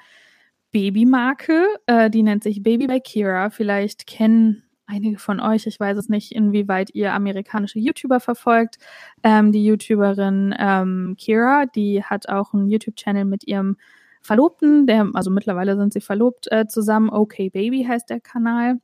Babymarke, 0.72 1.66
äh, 1.86 2.10
die 2.10 2.22
nennt 2.22 2.42
sich 2.42 2.62
Baby 2.62 2.86
by 2.86 3.00
Kira. 3.00 3.50
Vielleicht 3.50 4.06
kennen 4.06 4.64
einige 4.86 5.18
von 5.18 5.40
euch, 5.40 5.66
ich 5.66 5.80
weiß 5.80 5.96
es 5.98 6.08
nicht, 6.08 6.32
inwieweit 6.32 6.90
ihr 6.94 7.12
amerikanische 7.12 7.78
YouTuber 7.78 8.20
verfolgt. 8.20 8.76
Ähm, 9.22 9.52
die 9.52 9.64
YouTuberin 9.64 10.54
ähm, 10.58 11.16
Kira, 11.18 11.66
die 11.66 12.04
hat 12.04 12.28
auch 12.28 12.54
einen 12.54 12.68
YouTube-Channel 12.68 13.24
mit 13.24 13.46
ihrem 13.46 13.76
Verlobten, 14.22 14.86
der, 14.86 15.08
also 15.14 15.30
mittlerweile 15.30 15.76
sind 15.76 15.92
sie 15.92 16.00
verlobt 16.00 16.50
äh, 16.50 16.66
zusammen. 16.66 17.10
Okay 17.10 17.50
Baby 17.50 17.84
heißt 17.84 18.10
der 18.10 18.20
Kanal. 18.20 18.78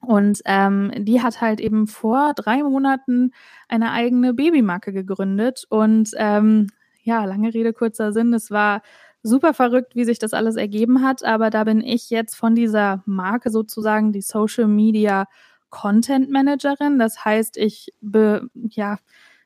Und 0.00 0.42
ähm, 0.44 0.92
die 0.98 1.22
hat 1.22 1.40
halt 1.40 1.60
eben 1.60 1.86
vor 1.86 2.34
drei 2.34 2.62
Monaten 2.62 3.30
eine 3.68 3.92
eigene 3.92 4.34
Babymarke 4.34 4.92
gegründet 4.92 5.64
und 5.70 6.10
ähm, 6.16 6.66
ja, 7.04 7.24
lange 7.24 7.54
Rede, 7.54 7.72
kurzer 7.72 8.12
Sinn. 8.12 8.32
Es 8.34 8.50
war 8.50 8.82
super 9.22 9.54
verrückt, 9.54 9.94
wie 9.94 10.04
sich 10.04 10.18
das 10.18 10.34
alles 10.34 10.56
ergeben 10.56 11.02
hat, 11.02 11.24
aber 11.24 11.50
da 11.50 11.64
bin 11.64 11.80
ich 11.80 12.10
jetzt 12.10 12.34
von 12.34 12.54
dieser 12.54 13.02
Marke 13.06 13.50
sozusagen 13.50 14.12
die 14.12 14.20
Social 14.20 14.66
Media 14.66 15.26
Content 15.70 16.30
Managerin. 16.30 16.98
Das 16.98 17.24
heißt, 17.24 17.56
ich 17.56 17.92
be, 18.00 18.48
ja, 18.70 18.98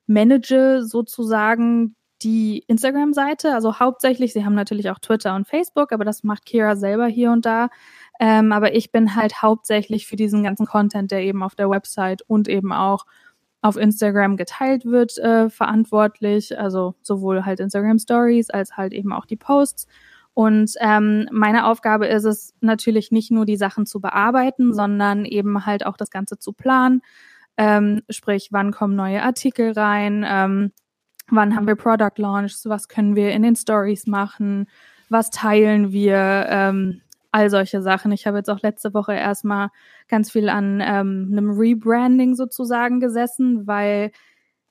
manage 0.06 0.82
sozusagen 0.82 1.94
die 2.22 2.64
Instagram-Seite, 2.66 3.54
also 3.54 3.78
hauptsächlich, 3.78 4.32
sie 4.32 4.44
haben 4.44 4.54
natürlich 4.54 4.90
auch 4.90 4.98
Twitter 4.98 5.36
und 5.36 5.46
Facebook, 5.46 5.92
aber 5.92 6.04
das 6.04 6.24
macht 6.24 6.46
Kira 6.46 6.74
selber 6.74 7.06
hier 7.06 7.30
und 7.30 7.46
da. 7.46 7.68
Ähm, 8.18 8.50
aber 8.50 8.74
ich 8.74 8.90
bin 8.90 9.14
halt 9.14 9.42
hauptsächlich 9.42 10.06
für 10.08 10.16
diesen 10.16 10.42
ganzen 10.42 10.66
Content, 10.66 11.12
der 11.12 11.22
eben 11.22 11.42
auf 11.44 11.54
der 11.54 11.70
Website 11.70 12.22
und 12.22 12.48
eben 12.48 12.72
auch 12.72 13.04
auf 13.68 13.76
Instagram 13.76 14.36
geteilt 14.36 14.84
wird, 14.86 15.18
äh, 15.18 15.50
verantwortlich. 15.50 16.58
Also 16.58 16.94
sowohl 17.02 17.44
halt 17.44 17.60
Instagram 17.60 17.98
Stories 17.98 18.50
als 18.50 18.76
halt 18.76 18.92
eben 18.92 19.12
auch 19.12 19.26
die 19.26 19.36
Posts. 19.36 19.86
Und 20.34 20.72
ähm, 20.80 21.28
meine 21.32 21.66
Aufgabe 21.66 22.06
ist 22.06 22.24
es 22.24 22.54
natürlich 22.60 23.10
nicht 23.10 23.30
nur 23.30 23.44
die 23.44 23.56
Sachen 23.56 23.86
zu 23.86 24.00
bearbeiten, 24.00 24.72
sondern 24.72 25.24
eben 25.24 25.66
halt 25.66 25.84
auch 25.84 25.96
das 25.96 26.10
Ganze 26.10 26.38
zu 26.38 26.52
planen. 26.52 27.02
Ähm, 27.56 28.02
sprich, 28.08 28.48
wann 28.52 28.70
kommen 28.70 28.94
neue 28.94 29.22
Artikel 29.22 29.72
rein, 29.72 30.24
ähm, 30.26 30.70
wann 31.28 31.56
haben 31.56 31.66
wir 31.66 31.74
Product 31.74 32.16
Launches, 32.16 32.66
was 32.66 32.86
können 32.86 33.16
wir 33.16 33.32
in 33.32 33.42
den 33.42 33.56
Stories 33.56 34.06
machen, 34.06 34.68
was 35.08 35.30
teilen 35.30 35.90
wir, 35.90 36.46
ähm, 36.48 37.00
all 37.30 37.50
solche 37.50 37.82
Sachen. 37.82 38.12
Ich 38.12 38.26
habe 38.26 38.38
jetzt 38.38 38.50
auch 38.50 38.62
letzte 38.62 38.94
Woche 38.94 39.14
erstmal 39.14 39.68
ganz 40.08 40.30
viel 40.30 40.48
an 40.48 40.80
ähm, 40.80 41.28
einem 41.30 41.50
Rebranding 41.50 42.34
sozusagen 42.34 43.00
gesessen, 43.00 43.66
weil 43.66 44.12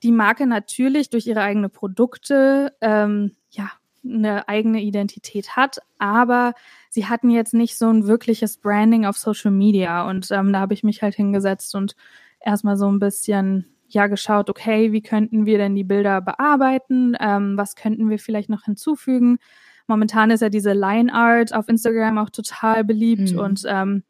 die 0.03 0.11
Marke 0.11 0.47
natürlich 0.47 1.09
durch 1.09 1.27
ihre 1.27 1.41
eigenen 1.41 1.71
Produkte 1.71 2.73
ähm, 2.81 3.31
ja 3.49 3.71
eine 4.05 4.47
eigene 4.47 4.81
Identität 4.81 5.55
hat, 5.55 5.79
aber 5.99 6.53
sie 6.89 7.07
hatten 7.07 7.29
jetzt 7.29 7.53
nicht 7.53 7.77
so 7.77 7.89
ein 7.89 8.07
wirkliches 8.07 8.57
Branding 8.57 9.05
auf 9.05 9.17
Social 9.17 9.51
Media. 9.51 10.07
Und 10.07 10.31
ähm, 10.31 10.53
da 10.53 10.59
habe 10.59 10.73
ich 10.73 10.83
mich 10.83 11.01
halt 11.01 11.15
hingesetzt 11.15 11.75
und 11.75 11.95
erstmal 12.39 12.77
so 12.77 12.89
ein 12.89 12.99
bisschen 12.99 13.65
ja 13.89 14.07
geschaut, 14.07 14.49
okay, 14.49 14.91
wie 14.91 15.01
könnten 15.01 15.45
wir 15.45 15.57
denn 15.57 15.75
die 15.75 15.83
Bilder 15.83 16.21
bearbeiten, 16.21 17.15
ähm, 17.19 17.57
was 17.57 17.75
könnten 17.75 18.09
wir 18.09 18.19
vielleicht 18.19 18.49
noch 18.49 18.63
hinzufügen, 18.63 19.39
Momentan 19.87 20.31
ist 20.31 20.41
ja 20.41 20.49
diese 20.49 20.73
Line 20.73 21.13
Art 21.13 21.53
auf 21.53 21.67
Instagram 21.67 22.17
auch 22.17 22.29
total 22.29 22.83
beliebt 22.83 23.31
mhm. 23.31 23.39
und 23.39 23.63
ähm, 23.67 24.03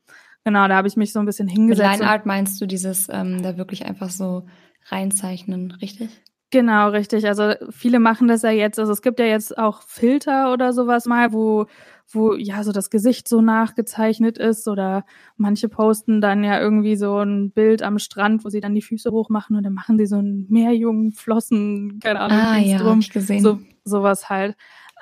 genau, 0.43 0.67
da 0.67 0.75
habe 0.75 0.87
ich 0.87 0.97
mich 0.97 1.13
so 1.13 1.19
ein 1.19 1.25
bisschen 1.25 1.47
hingesetzt. 1.47 1.89
Mit 1.89 1.99
Line 1.99 2.11
Art 2.11 2.25
meinst 2.25 2.59
du 2.59 2.65
dieses 2.65 3.07
ähm, 3.09 3.41
da 3.43 3.57
wirklich 3.57 3.85
einfach 3.85 4.09
so 4.09 4.45
reinzeichnen, 4.89 5.71
richtig? 5.81 6.09
Genau, 6.49 6.89
richtig. 6.89 7.27
Also 7.27 7.55
viele 7.71 7.99
machen 7.99 8.29
das 8.29 8.41
ja 8.41 8.51
jetzt. 8.51 8.79
Also 8.79 8.93
es 8.93 9.01
gibt 9.01 9.19
ja 9.19 9.25
jetzt 9.25 9.57
auch 9.57 9.81
Filter 9.81 10.53
oder 10.53 10.71
sowas 10.71 11.05
mal, 11.05 11.33
wo, 11.33 11.65
wo 12.09 12.35
ja 12.35 12.63
so 12.63 12.71
das 12.71 12.89
Gesicht 12.89 13.27
so 13.27 13.41
nachgezeichnet 13.41 14.37
ist 14.37 14.69
oder 14.69 15.03
manche 15.35 15.67
posten 15.67 16.21
dann 16.21 16.45
ja 16.45 16.57
irgendwie 16.61 16.95
so 16.95 17.17
ein 17.17 17.51
Bild 17.51 17.83
am 17.83 17.99
Strand, 17.99 18.45
wo 18.45 18.49
sie 18.49 18.61
dann 18.61 18.75
die 18.75 18.81
Füße 18.81 19.11
hochmachen 19.11 19.57
und 19.57 19.63
dann 19.63 19.73
machen 19.73 19.97
sie 19.97 20.05
so 20.05 20.17
einen 20.17 20.45
Meerjungen 20.47 21.11
Flossen, 21.11 21.99
keine 22.01 22.21
Ahnung, 22.21 22.37
ah, 22.37 22.57
ja, 22.57 22.77
drum. 22.77 22.99
Ich 22.99 23.11
gesehen. 23.11 23.43
So, 23.43 23.59
sowas 23.83 24.29
halt. 24.29 24.55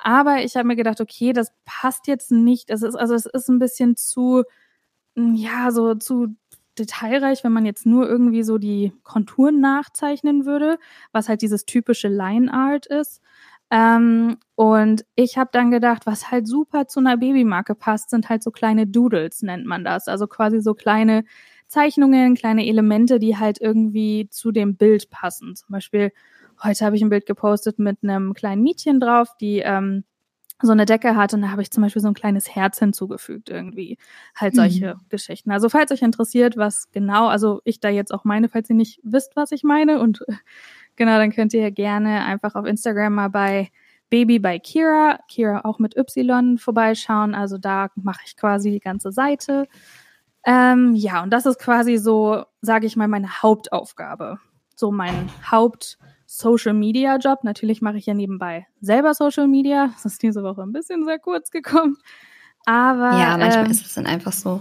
Aber 0.06 0.44
ich 0.44 0.54
habe 0.56 0.68
mir 0.68 0.76
gedacht, 0.76 1.00
okay, 1.00 1.32
das 1.32 1.52
passt 1.64 2.06
jetzt 2.06 2.30
nicht. 2.30 2.70
Das 2.70 2.82
ist, 2.82 2.94
also 2.94 3.14
es 3.14 3.26
ist 3.26 3.48
ein 3.48 3.58
bisschen 3.58 3.96
zu 3.96 4.44
ja, 5.16 5.70
so 5.72 5.94
zu 5.96 6.36
detailreich, 6.78 7.42
wenn 7.44 7.52
man 7.52 7.66
jetzt 7.66 7.86
nur 7.86 8.08
irgendwie 8.08 8.42
so 8.44 8.58
die 8.58 8.92
Konturen 9.02 9.60
nachzeichnen 9.60 10.46
würde, 10.46 10.78
was 11.12 11.28
halt 11.28 11.42
dieses 11.42 11.64
typische 11.66 12.08
Line 12.08 12.52
Art 12.52 12.86
ist. 12.86 13.20
Ähm, 13.70 14.36
und 14.54 15.04
ich 15.16 15.38
habe 15.38 15.50
dann 15.52 15.70
gedacht, 15.72 16.06
was 16.06 16.30
halt 16.30 16.46
super 16.46 16.86
zu 16.86 17.00
einer 17.00 17.16
Babymarke 17.16 17.74
passt, 17.74 18.10
sind 18.10 18.28
halt 18.28 18.42
so 18.42 18.50
kleine 18.52 18.86
Doodles, 18.86 19.42
nennt 19.42 19.66
man 19.66 19.84
das. 19.84 20.06
Also 20.08 20.26
quasi 20.28 20.60
so 20.60 20.74
kleine 20.74 21.24
Zeichnungen, 21.66 22.34
kleine 22.36 22.66
Elemente, 22.66 23.18
die 23.18 23.36
halt 23.38 23.60
irgendwie 23.60 24.28
zu 24.30 24.52
dem 24.52 24.76
Bild 24.76 25.10
passen. 25.10 25.56
Zum 25.56 25.68
Beispiel, 25.70 26.12
heute 26.62 26.84
habe 26.84 26.96
ich 26.96 27.02
ein 27.02 27.10
Bild 27.10 27.26
gepostet 27.26 27.78
mit 27.78 27.98
einem 28.02 28.34
kleinen 28.34 28.62
Mädchen 28.62 29.00
drauf, 29.00 29.28
die 29.40 29.58
ähm, 29.58 30.04
so 30.62 30.72
eine 30.72 30.86
Decke 30.86 31.16
hat 31.16 31.34
und 31.34 31.42
da 31.42 31.50
habe 31.50 31.60
ich 31.60 31.70
zum 31.70 31.82
Beispiel 31.82 32.00
so 32.00 32.08
ein 32.08 32.14
kleines 32.14 32.54
Herz 32.54 32.78
hinzugefügt 32.78 33.50
irgendwie. 33.50 33.98
Halt 34.34 34.54
solche 34.54 34.94
mhm. 34.94 35.00
Geschichten. 35.10 35.50
Also 35.50 35.68
falls 35.68 35.90
euch 35.92 36.02
interessiert, 36.02 36.56
was 36.56 36.90
genau, 36.92 37.28
also 37.28 37.60
ich 37.64 37.80
da 37.80 37.90
jetzt 37.90 38.12
auch 38.12 38.24
meine, 38.24 38.48
falls 38.48 38.70
ihr 38.70 38.76
nicht 38.76 39.00
wisst, 39.02 39.36
was 39.36 39.52
ich 39.52 39.64
meine 39.64 40.00
und 40.00 40.24
Genau, 40.96 41.18
dann 41.18 41.30
könnt 41.30 41.52
ihr 41.52 41.70
gerne 41.70 42.24
einfach 42.24 42.54
auf 42.54 42.64
Instagram 42.64 43.14
mal 43.14 43.28
bei 43.28 43.70
Baby 44.08 44.38
bei 44.38 44.58
Kira, 44.58 45.20
Kira 45.28 45.60
auch 45.64 45.78
mit 45.78 45.96
Y 45.96 46.58
vorbeischauen. 46.58 47.34
Also 47.34 47.58
da 47.58 47.90
mache 47.96 48.22
ich 48.26 48.36
quasi 48.36 48.70
die 48.70 48.80
ganze 48.80 49.12
Seite. 49.12 49.68
Ähm, 50.44 50.94
ja, 50.94 51.22
und 51.22 51.30
das 51.30 51.44
ist 51.44 51.58
quasi 51.58 51.98
so, 51.98 52.44
sage 52.62 52.86
ich 52.86 52.96
mal, 52.96 53.08
meine 53.08 53.42
Hauptaufgabe. 53.42 54.38
So 54.74 54.90
mein 54.90 55.28
Haupt-Social-Media-Job. 56.26 57.44
Natürlich 57.44 57.80
mache 57.80 57.98
ich 57.98 58.06
ja 58.06 58.14
nebenbei 58.14 58.66
selber 58.80 59.14
Social 59.14 59.46
Media. 59.46 59.90
Das 59.94 60.04
ist 60.04 60.22
diese 60.22 60.42
Woche 60.42 60.62
ein 60.62 60.72
bisschen 60.72 61.04
sehr 61.04 61.18
kurz 61.18 61.50
gekommen. 61.50 61.96
Aber. 62.64 63.18
Ja, 63.18 63.36
manchmal 63.38 63.66
ähm, 63.66 63.70
ist 63.70 63.86
es 63.86 63.94
dann 63.94 64.06
einfach 64.06 64.32
so. 64.32 64.60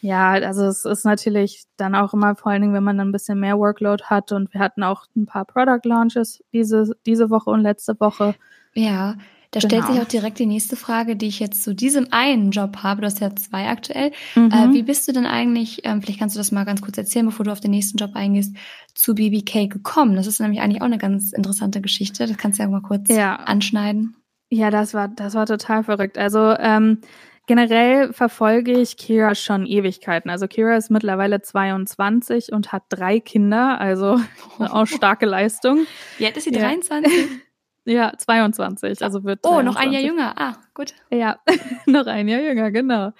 Ja, 0.00 0.30
also 0.30 0.64
es 0.66 0.84
ist 0.84 1.04
natürlich 1.04 1.64
dann 1.76 1.96
auch 1.96 2.14
immer 2.14 2.36
vor 2.36 2.52
allen 2.52 2.62
Dingen, 2.62 2.74
wenn 2.74 2.84
man 2.84 2.98
dann 2.98 3.08
ein 3.08 3.12
bisschen 3.12 3.40
mehr 3.40 3.58
Workload 3.58 4.04
hat 4.04 4.30
und 4.30 4.52
wir 4.54 4.60
hatten 4.60 4.84
auch 4.84 5.06
ein 5.16 5.26
paar 5.26 5.44
Product 5.44 5.80
Launches 5.84 6.42
diese, 6.52 6.92
diese 7.04 7.30
Woche 7.30 7.50
und 7.50 7.62
letzte 7.62 7.98
Woche. 7.98 8.36
Ja, 8.74 9.16
da 9.50 9.60
genau. 9.60 9.68
stellt 9.68 9.86
sich 9.86 10.02
auch 10.02 10.08
direkt 10.08 10.38
die 10.38 10.46
nächste 10.46 10.76
Frage, 10.76 11.16
die 11.16 11.26
ich 11.26 11.40
jetzt 11.40 11.62
zu 11.62 11.74
diesem 11.74 12.08
einen 12.10 12.50
Job 12.50 12.78
habe. 12.82 13.00
Du 13.00 13.06
hast 13.06 13.20
ja 13.20 13.34
zwei 13.34 13.68
aktuell. 13.68 14.12
Mhm. 14.34 14.50
Äh, 14.50 14.72
wie 14.74 14.82
bist 14.82 15.08
du 15.08 15.12
denn 15.12 15.26
eigentlich, 15.26 15.80
ähm, 15.84 16.02
vielleicht 16.02 16.18
kannst 16.18 16.36
du 16.36 16.40
das 16.40 16.52
mal 16.52 16.64
ganz 16.64 16.82
kurz 16.82 16.98
erzählen, 16.98 17.26
bevor 17.26 17.44
du 17.44 17.52
auf 17.52 17.60
den 17.60 17.70
nächsten 17.70 17.96
Job 17.96 18.10
eingehst, 18.14 18.54
zu 18.94 19.14
BBK 19.14 19.68
gekommen? 19.68 20.16
Das 20.16 20.26
ist 20.26 20.40
nämlich 20.40 20.60
eigentlich 20.60 20.82
auch 20.82 20.86
eine 20.86 20.98
ganz 20.98 21.32
interessante 21.32 21.80
Geschichte. 21.80 22.26
Das 22.26 22.36
kannst 22.36 22.58
du 22.58 22.64
ja 22.64 22.68
mal 22.68 22.82
kurz 22.82 23.08
ja. 23.08 23.36
anschneiden. 23.36 24.16
Ja, 24.50 24.70
das 24.70 24.92
war, 24.92 25.08
das 25.08 25.34
war 25.34 25.46
total 25.46 25.82
verrückt. 25.84 26.18
Also, 26.18 26.54
ähm, 26.58 27.00
Generell 27.48 28.12
verfolge 28.12 28.78
ich 28.78 28.98
Kira 28.98 29.34
schon 29.34 29.64
Ewigkeiten. 29.64 30.30
Also 30.30 30.46
Kira 30.46 30.76
ist 30.76 30.90
mittlerweile 30.90 31.40
22 31.40 32.52
und 32.52 32.72
hat 32.72 32.82
drei 32.90 33.20
Kinder, 33.20 33.80
also 33.80 34.20
auch 34.58 34.84
starke 34.84 35.24
Leistung. 35.24 35.86
Jetzt 36.18 36.36
ist 36.36 36.44
sie 36.44 36.50
23. 36.50 37.10
Ja, 37.88 38.12
22, 38.14 39.02
also 39.02 39.24
wird. 39.24 39.40
Oh, 39.44 39.60
23. 39.60 39.64
noch 39.64 39.76
ein 39.76 39.92
Jahr 39.92 40.02
jünger. 40.02 40.34
Ah, 40.36 40.56
gut. 40.74 40.92
Ja, 41.10 41.38
noch 41.86 42.06
ein 42.06 42.28
Jahr 42.28 42.42
jünger, 42.42 42.70
genau. 42.70 43.12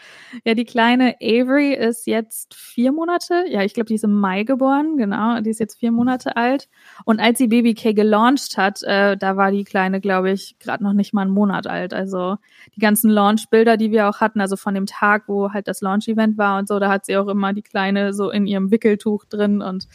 Ja, 0.44 0.52
die 0.52 0.66
kleine 0.66 1.16
Avery 1.22 1.72
ist 1.72 2.06
jetzt 2.06 2.54
vier 2.54 2.92
Monate. 2.92 3.46
Ja, 3.48 3.62
ich 3.62 3.72
glaube, 3.72 3.86
die 3.86 3.94
ist 3.94 4.04
im 4.04 4.12
Mai 4.12 4.44
geboren, 4.44 4.98
genau. 4.98 5.40
Die 5.40 5.48
ist 5.48 5.58
jetzt 5.58 5.78
vier 5.78 5.90
Monate 5.90 6.36
alt. 6.36 6.68
Und 7.06 7.18
als 7.18 7.38
sie 7.38 7.48
Baby 7.48 7.72
K 7.72 7.94
gelauncht 7.94 8.58
hat, 8.58 8.82
äh, 8.82 9.16
da 9.16 9.38
war 9.38 9.50
die 9.52 9.64
kleine, 9.64 10.02
glaube 10.02 10.32
ich, 10.32 10.58
gerade 10.58 10.84
noch 10.84 10.92
nicht 10.92 11.14
mal 11.14 11.22
einen 11.22 11.30
Monat 11.30 11.66
alt. 11.66 11.94
Also 11.94 12.36
die 12.76 12.80
ganzen 12.80 13.08
Launch-Bilder, 13.08 13.78
die 13.78 13.90
wir 13.90 14.06
auch 14.10 14.20
hatten, 14.20 14.42
also 14.42 14.56
von 14.56 14.74
dem 14.74 14.84
Tag, 14.84 15.24
wo 15.28 15.50
halt 15.50 15.66
das 15.66 15.80
Launch-Event 15.80 16.36
war 16.36 16.58
und 16.58 16.68
so, 16.68 16.78
da 16.78 16.90
hat 16.90 17.06
sie 17.06 17.16
auch 17.16 17.28
immer 17.28 17.54
die 17.54 17.62
kleine 17.62 18.12
so 18.12 18.28
in 18.28 18.46
ihrem 18.46 18.70
Wickeltuch 18.70 19.24
drin 19.24 19.62
und 19.62 19.88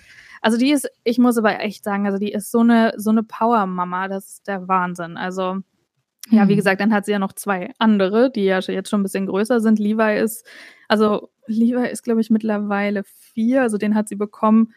also 0.43 0.57
die 0.57 0.71
ist, 0.71 0.89
ich 1.05 1.19
muss 1.19 1.37
aber 1.37 1.61
echt 1.61 1.85
sagen, 1.85 2.05
also 2.05 2.17
die 2.17 2.33
ist 2.33 2.51
so 2.51 2.59
eine, 2.59 2.93
so 2.97 3.11
eine 3.11 3.23
Power-Mama, 3.23 4.09
das 4.09 4.27
ist 4.27 4.47
der 4.47 4.67
Wahnsinn. 4.67 5.15
Also, 5.15 5.59
ja, 6.29 6.47
wie 6.49 6.53
mhm. 6.53 6.57
gesagt, 6.57 6.81
dann 6.81 6.93
hat 6.93 7.05
sie 7.05 7.13
ja 7.13 7.19
noch 7.19 7.31
zwei 7.31 7.71
andere, 7.79 8.29
die 8.29 8.43
ja 8.43 8.59
jetzt 8.59 8.89
schon 8.89 8.99
ein 8.99 9.03
bisschen 9.03 9.27
größer 9.27 9.61
sind. 9.61 9.79
Levi 9.79 10.19
ist, 10.19 10.45
also 10.89 11.29
Levi 11.47 11.87
ist, 11.87 12.03
glaube 12.03 12.19
ich, 12.19 12.29
mittlerweile 12.29 13.03
vier, 13.05 13.61
also 13.61 13.77
den 13.77 13.95
hat 13.95 14.09
sie 14.09 14.17
bekommen, 14.17 14.73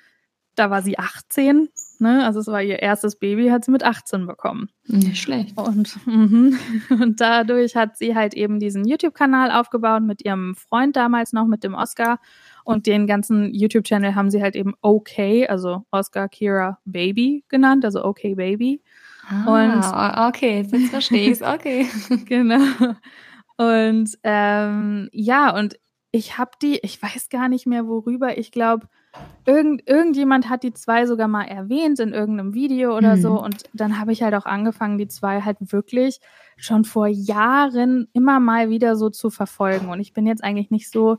da 0.55 0.71
war 0.71 0.83
sie 0.83 1.01
18. 1.01 1.69
Ne? 2.01 2.25
Also 2.25 2.41
es 2.41 2.47
war 2.47 2.63
ihr 2.63 2.81
erstes 2.81 3.17
Baby, 3.17 3.49
hat 3.49 3.65
sie 3.65 3.71
mit 3.71 3.85
18 3.85 4.27
bekommen. 4.27 4.69
Nicht 4.87 5.23
schlecht. 5.23 5.57
Und, 5.57 5.97
mhm. 6.07 6.59
und 6.91 7.21
dadurch 7.21 7.77
hat 7.77 7.97
sie 7.97 8.15
halt 8.15 8.35
eben 8.35 8.59
diesen 8.59 8.87
YouTube-Kanal 8.87 9.51
aufgebaut 9.51 10.03
mit 10.03 10.25
ihrem 10.25 10.55
Freund 10.55 10.97
damals 10.97 11.33
noch, 11.33 11.47
mit 11.47 11.65
dem 11.65 11.75
Oscar. 11.75 12.19
Und 12.65 12.87
den 12.87 13.07
ganzen 13.07 13.55
YouTube-Channel 13.55 14.15
haben 14.15 14.31
sie 14.31 14.43
halt 14.43 14.57
eben 14.57 14.75
OK, 14.81 15.49
also 15.49 15.85
Oscar 15.91 16.29
Kira 16.29 16.79
Baby 16.85 17.45
genannt, 17.49 17.85
also 17.85 18.05
OK 18.05 18.23
Baby. 18.37 18.83
Ah, 19.29 20.27
und 20.27 20.29
okay, 20.29 20.67
jetzt 20.71 20.91
verstehe 20.91 21.33
ich 21.33 21.43
okay. 21.43 21.87
genau. 22.27 22.65
Und 23.57 24.11
ähm, 24.23 25.09
ja, 25.13 25.57
und 25.57 25.79
ich 26.13 26.39
habe 26.39 26.53
die, 26.63 26.79
ich 26.83 27.01
weiß 27.03 27.29
gar 27.29 27.49
nicht 27.49 27.67
mehr 27.67 27.87
worüber, 27.87 28.39
ich 28.39 28.51
glaube, 28.51 28.89
irgend, 29.45 29.89
irgendjemand 29.89 30.49
hat 30.49 30.63
die 30.63 30.73
zwei 30.73 31.07
sogar 31.07 31.29
mal 31.29 31.45
erwähnt 31.45 32.01
in 32.01 32.13
irgendeinem 32.13 32.55
Video 32.55 32.97
oder 32.97 33.17
mhm. 33.17 33.21
so. 33.21 33.43
Und 33.43 33.65
dann 33.73 33.99
habe 33.99 34.13
ich 34.13 34.23
halt 34.23 34.35
auch 34.35 34.47
angefangen, 34.47 34.99
die 34.99 35.09
zwei 35.09 35.43
halt 35.43 35.59
wirklich 35.61 36.21
schon 36.57 36.85
vor 36.85 37.07
Jahren 37.07 38.09
immer 38.13 38.41
mal 38.41 38.71
wieder 38.71 38.97
so 38.97 39.11
zu 39.11 39.31
verfolgen. 39.31 39.89
Und 39.89 40.01
ich 40.01 40.13
bin 40.13 40.27
jetzt 40.27 40.43
eigentlich 40.43 40.71
nicht 40.71 40.91
so 40.91 41.19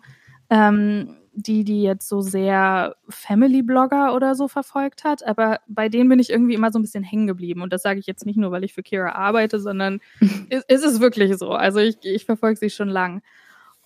ähm, 0.49 1.17
die, 1.39 1.63
die 1.63 1.83
jetzt 1.83 2.09
so 2.09 2.21
sehr 2.21 2.95
Family-Blogger 3.09 4.15
oder 4.15 4.33
so 4.33 4.47
verfolgt 4.47 5.03
hat, 5.03 5.23
aber 5.23 5.59
bei 5.67 5.87
denen 5.87 6.09
bin 6.09 6.17
ich 6.17 6.31
irgendwie 6.31 6.55
immer 6.55 6.71
so 6.71 6.79
ein 6.79 6.81
bisschen 6.81 7.03
hängen 7.03 7.27
geblieben. 7.27 7.61
Und 7.61 7.71
das 7.71 7.83
sage 7.83 7.99
ich 7.99 8.07
jetzt 8.07 8.25
nicht 8.25 8.37
nur, 8.37 8.51
weil 8.51 8.63
ich 8.63 8.73
für 8.73 8.81
Kira 8.81 9.11
arbeite, 9.11 9.59
sondern 9.59 9.99
ist, 10.49 10.67
ist 10.67 10.83
es 10.83 10.99
wirklich 10.99 11.37
so. 11.37 11.51
Also 11.51 11.79
ich, 11.79 11.97
ich 12.01 12.25
verfolge 12.25 12.59
sie 12.59 12.71
schon 12.71 12.89
lang. 12.89 13.21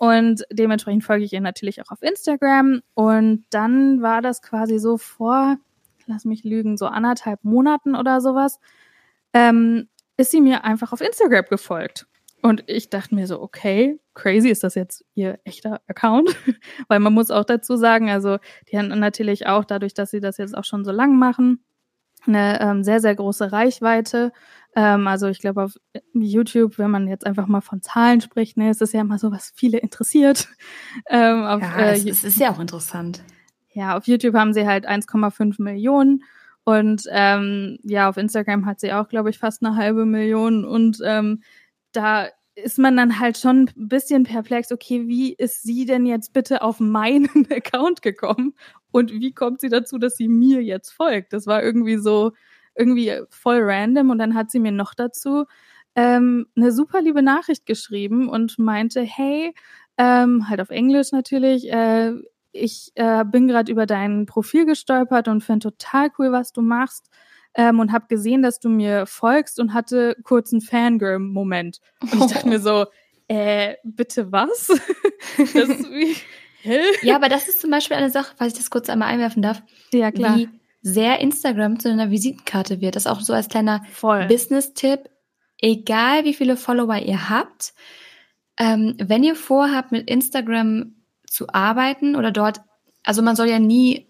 Und 0.01 0.45
dementsprechend 0.51 1.03
folge 1.03 1.25
ich 1.25 1.31
ihr 1.31 1.41
natürlich 1.41 1.79
auch 1.79 1.91
auf 1.91 2.01
Instagram. 2.01 2.81
Und 2.95 3.45
dann 3.51 4.01
war 4.01 4.23
das 4.23 4.41
quasi 4.41 4.79
so 4.79 4.97
vor, 4.97 5.57
lass 6.07 6.25
mich 6.25 6.43
lügen, 6.43 6.75
so 6.75 6.87
anderthalb 6.87 7.43
Monaten 7.43 7.95
oder 7.95 8.19
sowas, 8.19 8.59
ähm, 9.31 9.89
ist 10.17 10.31
sie 10.31 10.41
mir 10.41 10.63
einfach 10.63 10.91
auf 10.91 11.01
Instagram 11.01 11.45
gefolgt. 11.51 12.07
Und 12.41 12.63
ich 12.65 12.89
dachte 12.89 13.13
mir 13.13 13.27
so, 13.27 13.43
okay, 13.43 13.99
crazy, 14.15 14.49
ist 14.49 14.63
das 14.63 14.73
jetzt 14.73 15.05
ihr 15.13 15.39
echter 15.43 15.81
Account? 15.85 16.35
Weil 16.87 16.99
man 16.99 17.13
muss 17.13 17.29
auch 17.29 17.45
dazu 17.45 17.75
sagen, 17.75 18.09
also 18.09 18.39
die 18.71 18.79
haben 18.79 18.87
natürlich 18.87 19.45
auch 19.45 19.65
dadurch, 19.65 19.93
dass 19.93 20.09
sie 20.09 20.19
das 20.19 20.37
jetzt 20.37 20.57
auch 20.57 20.65
schon 20.65 20.83
so 20.83 20.91
lang 20.91 21.15
machen, 21.19 21.63
eine 22.25 22.59
ähm, 22.59 22.83
sehr, 22.83 23.01
sehr 23.01 23.13
große 23.13 23.51
Reichweite. 23.51 24.31
Ähm, 24.75 25.07
also 25.07 25.27
ich 25.27 25.39
glaube 25.39 25.63
auf 25.63 25.75
YouTube, 26.13 26.77
wenn 26.77 26.91
man 26.91 27.07
jetzt 27.07 27.25
einfach 27.25 27.47
mal 27.47 27.61
von 27.61 27.81
Zahlen 27.81 28.21
spricht, 28.21 28.57
ne, 28.57 28.69
ist 28.69 28.81
es 28.81 28.93
ja 28.93 29.01
immer 29.01 29.19
so, 29.19 29.31
was 29.31 29.51
viele 29.55 29.77
interessiert. 29.77 30.47
Ähm, 31.09 31.43
auf, 31.43 31.61
ja, 31.61 31.79
äh, 31.79 32.09
es 32.09 32.23
ist 32.23 32.37
ja 32.37 32.51
auch 32.51 32.59
interessant. 32.59 33.23
Ja, 33.69 33.97
auf 33.97 34.07
YouTube 34.07 34.35
haben 34.35 34.53
sie 34.53 34.67
halt 34.67 34.87
1,5 34.87 35.61
Millionen 35.61 36.23
und 36.63 37.03
ähm, 37.09 37.79
ja, 37.83 38.09
auf 38.09 38.17
Instagram 38.17 38.65
hat 38.65 38.79
sie 38.79 38.91
auch, 38.91 39.07
glaube 39.07 39.29
ich, 39.29 39.39
fast 39.39 39.63
eine 39.63 39.75
halbe 39.75 40.05
Million 40.05 40.65
und 40.65 40.99
ähm, 41.03 41.43
da 41.91 42.27
ist 42.55 42.77
man 42.77 42.97
dann 42.97 43.19
halt 43.19 43.37
schon 43.37 43.69
ein 43.77 43.87
bisschen 43.87 44.23
perplex, 44.23 44.71
okay, 44.71 45.07
wie 45.07 45.33
ist 45.33 45.63
sie 45.63 45.85
denn 45.85 46.05
jetzt 46.05 46.33
bitte 46.33 46.61
auf 46.61 46.79
meinen 46.79 47.29
Account 47.51 48.01
gekommen 48.01 48.53
und 48.91 49.11
wie 49.11 49.33
kommt 49.33 49.61
sie 49.61 49.69
dazu, 49.69 49.97
dass 49.97 50.17
sie 50.17 50.27
mir 50.27 50.61
jetzt 50.61 50.91
folgt? 50.91 51.33
Das 51.33 51.47
war 51.47 51.63
irgendwie 51.63 51.97
so, 51.97 52.33
irgendwie 52.75 53.13
voll 53.29 53.59
random 53.61 54.09
und 54.09 54.17
dann 54.17 54.35
hat 54.35 54.51
sie 54.51 54.59
mir 54.59 54.71
noch 54.71 54.93
dazu 54.93 55.45
ähm, 55.95 56.47
eine 56.55 56.71
super 56.71 57.01
liebe 57.01 57.21
Nachricht 57.21 57.65
geschrieben 57.65 58.29
und 58.29 58.57
meinte, 58.59 59.01
hey, 59.01 59.53
ähm, 59.97 60.47
halt 60.49 60.61
auf 60.61 60.69
Englisch 60.69 61.11
natürlich, 61.11 61.71
äh, 61.71 62.13
ich 62.53 62.91
äh, 62.95 63.23
bin 63.25 63.47
gerade 63.47 63.71
über 63.71 63.85
dein 63.85 64.25
Profil 64.25 64.65
gestolpert 64.65 65.27
und 65.27 65.43
finde 65.43 65.71
total 65.71 66.09
cool, 66.17 66.31
was 66.31 66.51
du 66.51 66.61
machst 66.61 67.09
ähm, 67.53 67.79
und 67.79 67.91
habe 67.91 68.07
gesehen, 68.07 68.41
dass 68.41 68.59
du 68.59 68.69
mir 68.69 69.05
folgst 69.05 69.59
und 69.59 69.73
hatte 69.73 70.15
kurz 70.23 70.51
einen 70.51 70.61
Fangirl-Moment. 70.61 71.79
Und 72.01 72.13
ich 72.13 72.31
dachte 72.31 72.47
mir 72.47 72.59
so, 72.59 72.85
äh, 73.27 73.75
bitte 73.83 74.31
was? 74.31 74.67
das 75.37 75.69
ist 75.69 75.89
wie? 75.91 76.15
Ja, 77.01 77.15
aber 77.15 77.27
das 77.27 77.47
ist 77.47 77.59
zum 77.59 77.71
Beispiel 77.71 77.97
eine 77.97 78.11
Sache, 78.11 78.35
falls 78.37 78.53
ich 78.53 78.59
das 78.59 78.69
kurz 78.69 78.87
einmal 78.89 79.07
einwerfen 79.07 79.41
darf. 79.41 79.63
Ja, 79.91 80.11
klar. 80.11 80.37
Wie 80.37 80.49
sehr 80.81 81.19
Instagram 81.19 81.79
zu 81.79 81.89
einer 81.89 82.09
Visitenkarte 82.09 82.81
wird. 82.81 82.95
Das 82.95 83.05
ist 83.05 83.11
auch 83.11 83.21
so 83.21 83.33
als 83.33 83.49
kleiner 83.49 83.83
Business-Tipp. 84.27 85.09
Egal 85.59 86.25
wie 86.25 86.33
viele 86.33 86.57
Follower 86.57 86.97
ihr 86.97 87.29
habt, 87.29 87.73
ähm, 88.57 88.95
wenn 88.97 89.23
ihr 89.23 89.35
vorhabt, 89.35 89.91
mit 89.91 90.09
Instagram 90.09 90.95
zu 91.27 91.49
arbeiten 91.49 92.15
oder 92.15 92.31
dort, 92.31 92.61
also 93.03 93.21
man 93.21 93.35
soll 93.35 93.47
ja 93.47 93.59
nie 93.59 94.07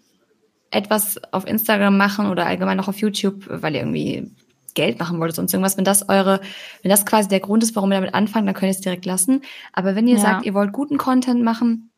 etwas 0.70 1.20
auf 1.32 1.46
Instagram 1.46 1.96
machen 1.96 2.30
oder 2.30 2.46
allgemein 2.46 2.80
auch 2.80 2.88
auf 2.88 2.98
YouTube, 2.98 3.44
weil 3.48 3.74
ihr 3.74 3.82
irgendwie 3.82 4.30
Geld 4.74 4.98
machen 4.98 5.18
wollt 5.20 5.28
oder 5.28 5.36
sonst 5.36 5.52
irgendwas, 5.52 5.76
wenn 5.76 5.84
das 5.84 6.08
eure, 6.08 6.40
wenn 6.80 6.90
das 6.90 7.04
quasi 7.04 7.28
der 7.28 7.40
Grund 7.40 7.62
ist, 7.62 7.76
warum 7.76 7.92
ihr 7.92 7.96
damit 7.96 8.14
anfangt, 8.14 8.48
dann 8.48 8.54
könnt 8.54 8.70
ihr 8.70 8.76
es 8.76 8.80
direkt 8.80 9.04
lassen. 9.04 9.42
Aber 9.74 9.94
wenn 9.94 10.08
ihr 10.08 10.16
ja. 10.16 10.22
sagt, 10.22 10.46
ihr 10.46 10.54
wollt 10.54 10.72
guten 10.72 10.96
Content 10.96 11.42
machen, 11.42 11.91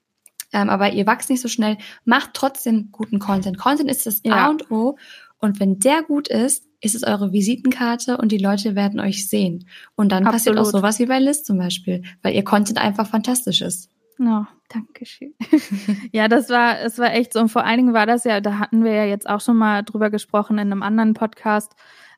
ähm, 0.54 0.70
aber 0.70 0.92
ihr 0.92 1.06
wachst 1.06 1.28
nicht 1.28 1.42
so 1.42 1.48
schnell, 1.48 1.76
macht 2.04 2.30
trotzdem 2.32 2.88
guten 2.92 3.18
Content. 3.18 3.58
Content 3.58 3.90
ist 3.90 4.06
das 4.06 4.22
ja. 4.24 4.46
A 4.46 4.48
und 4.48 4.70
O. 4.70 4.96
Und 5.38 5.60
wenn 5.60 5.78
der 5.80 6.02
gut 6.02 6.28
ist, 6.28 6.64
ist 6.80 6.94
es 6.94 7.02
eure 7.02 7.32
Visitenkarte 7.32 8.16
und 8.16 8.30
die 8.30 8.38
Leute 8.38 8.74
werden 8.74 9.00
euch 9.00 9.28
sehen. 9.28 9.66
Und 9.96 10.12
dann 10.12 10.26
Absolut. 10.26 10.32
passiert 10.32 10.58
auch 10.58 10.70
sowas 10.70 10.98
wie 10.98 11.06
bei 11.06 11.18
Liz 11.18 11.42
zum 11.42 11.58
Beispiel, 11.58 12.02
weil 12.22 12.34
ihr 12.34 12.44
Content 12.44 12.78
einfach 12.78 13.06
fantastisch 13.06 13.60
ist. 13.60 13.90
Oh, 14.20 14.44
danke 14.68 15.04
schön. 15.04 15.34
ja, 16.12 16.28
das 16.28 16.48
war, 16.48 16.80
es 16.80 16.98
war 16.98 17.12
echt 17.12 17.32
so. 17.32 17.40
Und 17.40 17.48
vor 17.48 17.64
allen 17.64 17.78
Dingen 17.78 17.94
war 17.94 18.06
das 18.06 18.24
ja, 18.24 18.40
da 18.40 18.58
hatten 18.58 18.84
wir 18.84 18.92
ja 18.92 19.04
jetzt 19.04 19.28
auch 19.28 19.40
schon 19.40 19.56
mal 19.56 19.82
drüber 19.82 20.08
gesprochen 20.08 20.56
in 20.58 20.70
einem 20.70 20.82
anderen 20.82 21.14
Podcast. 21.14 21.74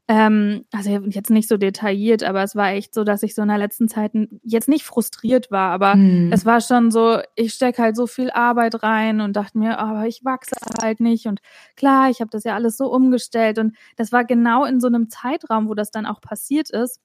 Ähm, 0.09 0.65
also 0.73 0.91
jetzt 0.91 1.31
nicht 1.31 1.49
so 1.49 1.57
detailliert, 1.57 2.23
aber 2.23 2.45
es 2.45 2.55
war 2.55 2.71
echt 2.71 2.95
so, 2.95 3.03
dass 3.03 3.25
ich 3.25 3.35
so 3.35 3.43
in 3.43 3.49
der 3.49 3.59
letzten 3.59 3.89
Zeit 3.89 4.13
jetzt 4.45 4.69
nicht 4.69 4.85
frustriert 4.85 5.51
war, 5.51 5.73
aber 5.73 5.95
hm. 5.95 6.33
es 6.33 6.47
war 6.47 6.61
schon 6.61 6.93
so, 6.93 7.19
ich 7.35 7.55
stecke 7.55 7.83
halt 7.83 7.97
so 7.97 8.07
viel 8.07 8.31
Arbeit 8.31 8.85
rein 8.85 9.21
und 9.21 9.35
dachte 9.35 9.59
mir, 9.59 9.81
aber 9.81 10.07
ich 10.07 10.25
wachse 10.25 10.55
halt 10.81 11.01
nicht. 11.01 11.27
Und 11.27 11.41
klar, 11.75 12.09
ich 12.09 12.21
habe 12.21 12.31
das 12.31 12.45
ja 12.45 12.55
alles 12.55 12.77
so 12.77 12.87
umgestellt. 12.87 13.59
Und 13.59 13.77
das 13.97 14.13
war 14.13 14.25
genau 14.25 14.65
in 14.65 14.81
so 14.81 14.87
einem 14.87 15.11
Zeitraum, 15.11 15.69
wo 15.69 15.75
das 15.75 15.91
dann 15.91 16.07
auch 16.07 16.21
passiert 16.21 16.71
ist 16.71 17.01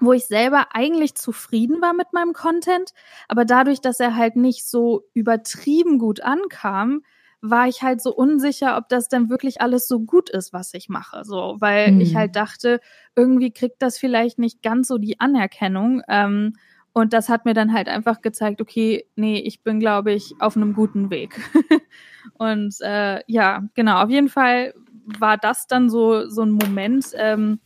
wo 0.00 0.12
ich 0.12 0.26
selber 0.26 0.68
eigentlich 0.74 1.16
zufrieden 1.16 1.82
war 1.82 1.92
mit 1.92 2.12
meinem 2.12 2.32
Content, 2.32 2.92
aber 3.26 3.44
dadurch, 3.44 3.80
dass 3.80 3.98
er 3.98 4.14
halt 4.14 4.36
nicht 4.36 4.64
so 4.64 5.02
übertrieben 5.12 5.98
gut 5.98 6.20
ankam, 6.20 7.02
war 7.40 7.68
ich 7.68 7.82
halt 7.82 8.00
so 8.00 8.14
unsicher, 8.14 8.76
ob 8.76 8.88
das 8.88 9.08
denn 9.08 9.30
wirklich 9.30 9.60
alles 9.60 9.86
so 9.86 10.00
gut 10.00 10.28
ist, 10.28 10.52
was 10.52 10.74
ich 10.74 10.88
mache. 10.88 11.24
So, 11.24 11.56
weil 11.60 11.88
hm. 11.88 12.00
ich 12.00 12.16
halt 12.16 12.36
dachte, 12.36 12.80
irgendwie 13.14 13.52
kriegt 13.52 13.80
das 13.80 13.98
vielleicht 13.98 14.38
nicht 14.38 14.62
ganz 14.62 14.88
so 14.88 14.98
die 14.98 15.20
Anerkennung. 15.20 16.02
Ähm, 16.08 16.54
und 16.92 17.12
das 17.12 17.28
hat 17.28 17.44
mir 17.44 17.54
dann 17.54 17.72
halt 17.72 17.88
einfach 17.88 18.22
gezeigt, 18.22 18.60
okay, 18.60 19.06
nee, 19.14 19.38
ich 19.38 19.62
bin, 19.62 19.78
glaube 19.78 20.12
ich, 20.12 20.34
auf 20.40 20.56
einem 20.56 20.74
guten 20.74 21.10
Weg. 21.10 21.40
und 22.34 22.74
äh, 22.80 23.20
ja, 23.26 23.62
genau, 23.74 24.02
auf 24.02 24.10
jeden 24.10 24.28
Fall 24.28 24.74
war 25.18 25.36
das 25.36 25.66
dann 25.68 25.90
so, 25.90 26.28
so 26.28 26.42
ein 26.42 26.50
Moment, 26.50 27.06
ähm, 27.14 27.60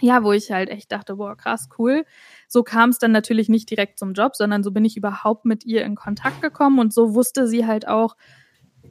ja, 0.00 0.24
wo 0.24 0.32
ich 0.32 0.50
halt 0.50 0.70
echt 0.70 0.90
dachte, 0.90 1.16
boah, 1.16 1.36
krass, 1.36 1.68
cool. 1.78 2.04
So 2.48 2.62
kam 2.62 2.90
es 2.90 2.98
dann 2.98 3.12
natürlich 3.12 3.48
nicht 3.48 3.70
direkt 3.70 3.98
zum 3.98 4.14
Job, 4.14 4.34
sondern 4.36 4.62
so 4.62 4.70
bin 4.70 4.84
ich 4.84 4.96
überhaupt 4.96 5.44
mit 5.44 5.64
ihr 5.64 5.84
in 5.84 5.94
Kontakt 5.94 6.40
gekommen 6.40 6.78
und 6.78 6.94
so 6.94 7.14
wusste 7.14 7.46
sie 7.46 7.66
halt 7.66 7.86
auch, 7.86 8.16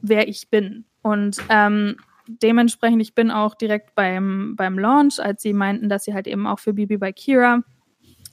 wer 0.02 0.28
ich 0.28 0.50
bin. 0.50 0.84
Und 1.02 1.38
ähm, 1.48 1.96
dementsprechend, 2.26 3.00
ich 3.02 3.14
bin 3.14 3.30
auch 3.30 3.54
direkt 3.54 3.94
beim, 3.94 4.54
beim 4.56 4.78
Launch, 4.78 5.18
als 5.18 5.42
sie 5.42 5.52
meinten, 5.52 5.88
dass 5.88 6.04
sie 6.04 6.14
halt 6.14 6.26
eben 6.26 6.46
auch 6.46 6.58
für 6.58 6.74
Bibi 6.74 6.98
bei 6.98 7.12
Kira 7.12 7.62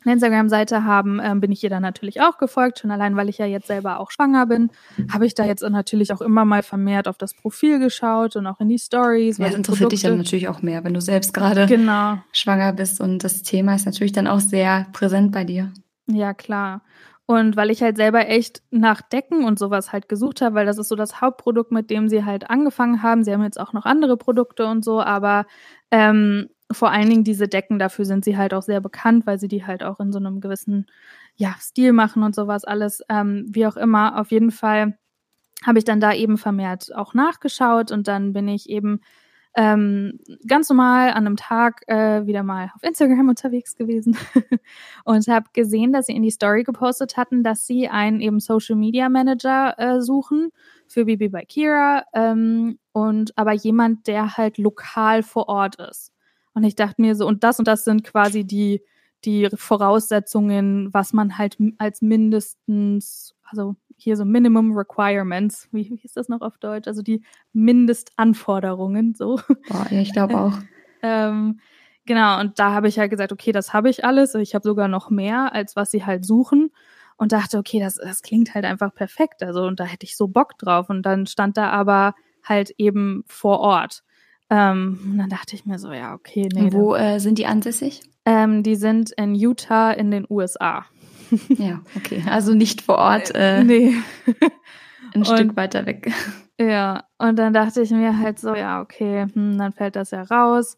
eine 0.05 0.13
Instagram-Seite 0.13 0.85
haben, 0.85 1.19
ähm, 1.21 1.41
bin 1.41 1.51
ich 1.51 1.63
ihr 1.63 1.69
dann 1.69 1.81
natürlich 1.81 2.21
auch 2.21 2.37
gefolgt. 2.37 2.79
Schon 2.79 2.91
allein, 2.91 3.15
weil 3.15 3.29
ich 3.29 3.37
ja 3.37 3.45
jetzt 3.45 3.67
selber 3.67 3.99
auch 3.99 4.11
schwanger 4.11 4.45
bin, 4.45 4.69
habe 5.11 5.25
ich 5.25 5.35
da 5.35 5.45
jetzt 5.45 5.61
natürlich 5.61 6.13
auch 6.13 6.21
immer 6.21 6.45
mal 6.45 6.63
vermehrt 6.63 7.07
auf 7.07 7.17
das 7.17 7.33
Profil 7.33 7.79
geschaut 7.79 8.35
und 8.35 8.47
auch 8.47 8.59
in 8.59 8.69
die 8.69 8.79
Stories. 8.79 9.37
Ja, 9.37 9.45
das 9.45 9.55
interessiert 9.55 9.89
Produkte 9.89 9.95
dich 9.95 10.03
dann 10.03 10.17
natürlich 10.17 10.47
auch 10.47 10.61
mehr, 10.61 10.83
wenn 10.83 10.93
du 10.93 11.01
selbst 11.01 11.33
gerade 11.33 11.65
genau. 11.65 12.17
schwanger 12.31 12.73
bist 12.73 13.01
und 13.01 13.23
das 13.23 13.43
Thema 13.43 13.75
ist 13.75 13.85
natürlich 13.85 14.13
dann 14.13 14.27
auch 14.27 14.39
sehr 14.39 14.87
präsent 14.93 15.31
bei 15.31 15.43
dir. 15.43 15.71
Ja, 16.07 16.33
klar. 16.33 16.81
Und 17.29 17.55
weil 17.55 17.69
ich 17.69 17.83
halt 17.83 17.95
selber 17.95 18.27
echt 18.27 18.63
nach 18.71 19.03
Decken 19.03 19.43
und 19.43 19.59
sowas 19.59 19.93
halt 19.93 20.09
gesucht 20.09 20.41
habe, 20.41 20.55
weil 20.55 20.65
das 20.65 20.79
ist 20.79 20.87
so 20.87 20.95
das 20.95 21.21
Hauptprodukt, 21.21 21.71
mit 21.71 21.91
dem 21.91 22.09
sie 22.09 22.25
halt 22.25 22.49
angefangen 22.49 23.03
haben. 23.03 23.23
Sie 23.23 23.31
haben 23.31 23.43
jetzt 23.43 23.59
auch 23.59 23.71
noch 23.71 23.85
andere 23.85 24.17
Produkte 24.17 24.65
und 24.65 24.83
so, 24.83 24.99
aber 24.99 25.45
ähm, 25.91 26.49
vor 26.71 26.89
allen 26.89 27.07
Dingen 27.07 27.23
diese 27.23 27.47
Decken, 27.47 27.77
dafür 27.77 28.05
sind 28.05 28.25
sie 28.25 28.35
halt 28.35 28.51
auch 28.55 28.63
sehr 28.63 28.81
bekannt, 28.81 29.27
weil 29.27 29.39
sie 29.39 29.47
die 29.47 29.63
halt 29.63 29.83
auch 29.83 29.99
in 29.99 30.11
so 30.11 30.17
einem 30.17 30.41
gewissen 30.41 30.87
ja, 31.35 31.53
Stil 31.59 31.93
machen 31.93 32.23
und 32.23 32.33
sowas 32.33 32.65
alles. 32.65 33.03
Ähm, 33.09 33.45
wie 33.51 33.67
auch 33.67 33.77
immer, 33.77 34.19
auf 34.19 34.31
jeden 34.31 34.49
Fall 34.49 34.97
habe 35.63 35.77
ich 35.77 35.85
dann 35.85 35.99
da 35.99 36.11
eben 36.15 36.39
vermehrt 36.39 36.95
auch 36.95 37.13
nachgeschaut 37.13 37.91
und 37.91 38.07
dann 38.07 38.33
bin 38.33 38.47
ich 38.47 38.71
eben 38.71 39.01
ähm, 39.55 40.19
ganz 40.47 40.69
normal 40.69 41.09
an 41.09 41.25
einem 41.25 41.35
Tag 41.35 41.81
äh, 41.87 42.25
wieder 42.25 42.43
mal 42.43 42.71
auf 42.75 42.83
Instagram 42.83 43.29
unterwegs 43.29 43.75
gewesen 43.75 44.15
und 45.05 45.27
habe 45.27 45.47
gesehen, 45.53 45.91
dass 45.91 46.05
sie 46.05 46.15
in 46.15 46.21
die 46.21 46.31
Story 46.31 46.63
gepostet 46.63 47.17
hatten, 47.17 47.43
dass 47.43 47.65
sie 47.65 47.89
einen 47.89 48.21
eben 48.21 48.39
Social 48.39 48.75
Media 48.75 49.09
Manager 49.09 49.77
äh, 49.77 50.01
suchen 50.01 50.51
für 50.87 51.05
Bibi 51.05 51.29
bei 51.29 51.45
Kira 51.45 52.03
ähm, 52.13 52.77
und 52.91 53.37
aber 53.37 53.53
jemand, 53.53 54.07
der 54.07 54.37
halt 54.37 54.57
lokal 54.57 55.23
vor 55.23 55.49
Ort 55.49 55.75
ist. 55.77 56.11
Und 56.53 56.63
ich 56.63 56.75
dachte 56.75 57.01
mir 57.01 57.15
so, 57.15 57.27
und 57.27 57.43
das 57.43 57.59
und 57.59 57.67
das 57.67 57.83
sind 57.83 58.03
quasi 58.03 58.43
die, 58.43 58.81
die 59.25 59.49
Voraussetzungen, 59.53 60.93
was 60.93 61.13
man 61.13 61.37
halt 61.37 61.57
als 61.77 62.01
mindestens, 62.01 63.35
also 63.49 63.75
hier 64.01 64.15
so 64.15 64.25
Minimum 64.25 64.75
Requirements, 64.75 65.67
wie, 65.71 65.89
wie 65.89 66.01
ist 66.03 66.17
das 66.17 66.29
noch 66.29 66.41
auf 66.41 66.57
Deutsch? 66.57 66.87
Also 66.87 67.01
die 67.01 67.23
Mindestanforderungen, 67.53 69.13
so. 69.15 69.39
Boah, 69.69 69.87
ja, 69.89 70.01
ich 70.01 70.13
glaube 70.13 70.37
auch. 70.37 70.53
ähm, 71.01 71.59
genau, 72.05 72.39
und 72.39 72.59
da 72.59 72.73
habe 72.73 72.87
ich 72.87 72.99
halt 72.99 73.11
gesagt, 73.11 73.31
okay, 73.31 73.51
das 73.51 73.73
habe 73.73 73.89
ich 73.89 74.05
alles. 74.05 74.35
Ich 74.35 74.55
habe 74.55 74.63
sogar 74.63 74.87
noch 74.87 75.09
mehr, 75.09 75.53
als 75.53 75.75
was 75.75 75.91
sie 75.91 76.05
halt 76.05 76.25
suchen. 76.25 76.71
Und 77.17 77.33
dachte, 77.33 77.57
okay, 77.57 77.81
das, 77.81 77.95
das 77.95 78.21
klingt 78.21 78.55
halt 78.55 78.63
einfach 78.63 78.93
perfekt. 78.93 79.43
Also, 79.43 79.63
und 79.63 79.81
da 79.81 79.83
hätte 79.83 80.05
ich 80.05 80.15
so 80.15 80.29
Bock 80.29 80.57
drauf. 80.57 80.89
Und 80.89 81.03
dann 81.03 81.27
stand 81.27 81.57
da 81.57 81.69
aber 81.69 82.15
halt 82.43 82.71
eben 82.77 83.25
vor 83.27 83.59
Ort. 83.59 84.03
Ähm, 84.49 84.99
und 85.03 85.17
dann 85.17 85.29
dachte 85.29 85.55
ich 85.55 85.65
mir 85.65 85.79
so, 85.79 85.91
ja, 85.91 86.13
okay, 86.13 86.47
nee. 86.53 86.71
Wo 86.71 86.95
äh, 86.95 87.19
sind 87.19 87.37
die 87.37 87.45
ansässig? 87.45 88.01
Ähm, 88.25 88.63
die 88.63 88.75
sind 88.75 89.11
in 89.11 89.35
Utah 89.35 89.91
in 89.91 90.11
den 90.11 90.25
USA. 90.29 90.85
ja, 91.49 91.81
okay. 91.95 92.23
Also 92.29 92.53
nicht 92.53 92.81
vor 92.81 92.97
Ort. 92.97 93.31
Äh, 93.33 93.63
nee. 93.63 93.95
ein 95.13 95.25
Stück 95.25 95.55
weiter 95.55 95.85
weg. 95.85 96.11
Ja, 96.59 97.05
und 97.17 97.37
dann 97.37 97.53
dachte 97.53 97.81
ich 97.81 97.91
mir 97.91 98.19
halt 98.19 98.39
so, 98.39 98.53
ja, 98.53 98.81
okay, 98.81 99.27
hm, 99.33 99.57
dann 99.57 99.71
fällt 99.71 99.95
das 99.95 100.11
ja 100.11 100.23
raus. 100.23 100.77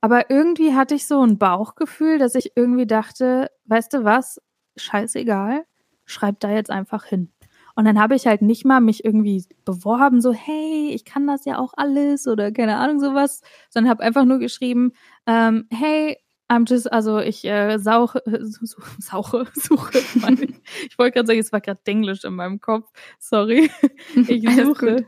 Aber 0.00 0.30
irgendwie 0.30 0.74
hatte 0.74 0.94
ich 0.94 1.06
so 1.06 1.24
ein 1.24 1.38
Bauchgefühl, 1.38 2.18
dass 2.18 2.34
ich 2.34 2.52
irgendwie 2.56 2.86
dachte, 2.86 3.50
weißt 3.66 3.94
du 3.94 4.04
was, 4.04 4.40
scheißegal, 4.76 5.64
schreib 6.04 6.40
da 6.40 6.50
jetzt 6.50 6.70
einfach 6.70 7.04
hin. 7.04 7.32
Und 7.74 7.86
dann 7.86 7.98
habe 7.98 8.14
ich 8.14 8.26
halt 8.26 8.42
nicht 8.42 8.64
mal 8.64 8.80
mich 8.80 9.04
irgendwie 9.04 9.46
beworben, 9.64 10.20
so, 10.20 10.32
hey, 10.32 10.90
ich 10.92 11.04
kann 11.04 11.26
das 11.26 11.44
ja 11.44 11.58
auch 11.58 11.72
alles 11.76 12.26
oder 12.26 12.52
keine 12.52 12.76
Ahnung 12.76 13.00
sowas, 13.00 13.40
sondern 13.70 13.90
habe 13.90 14.02
einfach 14.02 14.24
nur 14.24 14.38
geschrieben, 14.38 14.92
ähm, 15.26 15.66
hey, 15.70 16.18
I'm 16.52 16.66
just, 16.68 16.92
also 16.92 17.18
ich 17.18 17.46
äh, 17.46 17.78
sauche, 17.78 18.22
sauche, 18.98 19.46
suche, 19.54 19.98
ich, 20.38 20.54
ich 20.90 20.98
wollte 20.98 21.12
gerade 21.14 21.26
sagen, 21.26 21.38
es 21.38 21.50
war 21.50 21.62
gerade 21.62 21.80
Englisch 21.86 22.24
in 22.24 22.34
meinem 22.34 22.60
Kopf, 22.60 22.90
sorry. 23.18 23.70
Ich 24.28 24.46
suche, 24.54 25.06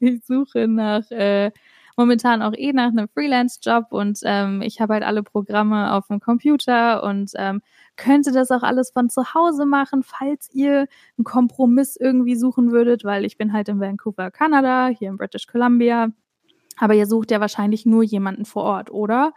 ich 0.00 0.24
suche 0.26 0.66
nach 0.66 1.08
äh, 1.12 1.52
momentan 1.96 2.42
auch 2.42 2.54
eh 2.56 2.72
nach 2.72 2.88
einem 2.88 3.08
Freelance-Job 3.08 3.86
und 3.90 4.18
ähm, 4.24 4.62
ich 4.62 4.80
habe 4.80 4.94
halt 4.94 5.04
alle 5.04 5.22
Programme 5.22 5.92
auf 5.92 6.08
dem 6.08 6.18
Computer 6.18 7.04
und 7.04 7.30
ähm, 7.36 7.62
könnte 7.96 8.32
das 8.32 8.50
auch 8.50 8.64
alles 8.64 8.90
von 8.90 9.10
zu 9.10 9.32
Hause 9.32 9.66
machen, 9.66 10.02
falls 10.02 10.50
ihr 10.52 10.88
einen 11.16 11.24
Kompromiss 11.24 11.94
irgendwie 11.94 12.34
suchen 12.34 12.72
würdet, 12.72 13.04
weil 13.04 13.24
ich 13.24 13.36
bin 13.36 13.52
halt 13.52 13.68
in 13.68 13.78
Vancouver, 13.78 14.32
Kanada, 14.32 14.88
hier 14.88 15.10
in 15.10 15.18
British 15.18 15.46
Columbia. 15.46 16.08
Aber 16.78 16.94
ihr 16.94 17.06
sucht 17.06 17.30
ja 17.30 17.40
wahrscheinlich 17.40 17.86
nur 17.86 18.02
jemanden 18.02 18.44
vor 18.44 18.64
Ort, 18.64 18.90
oder? 18.90 19.34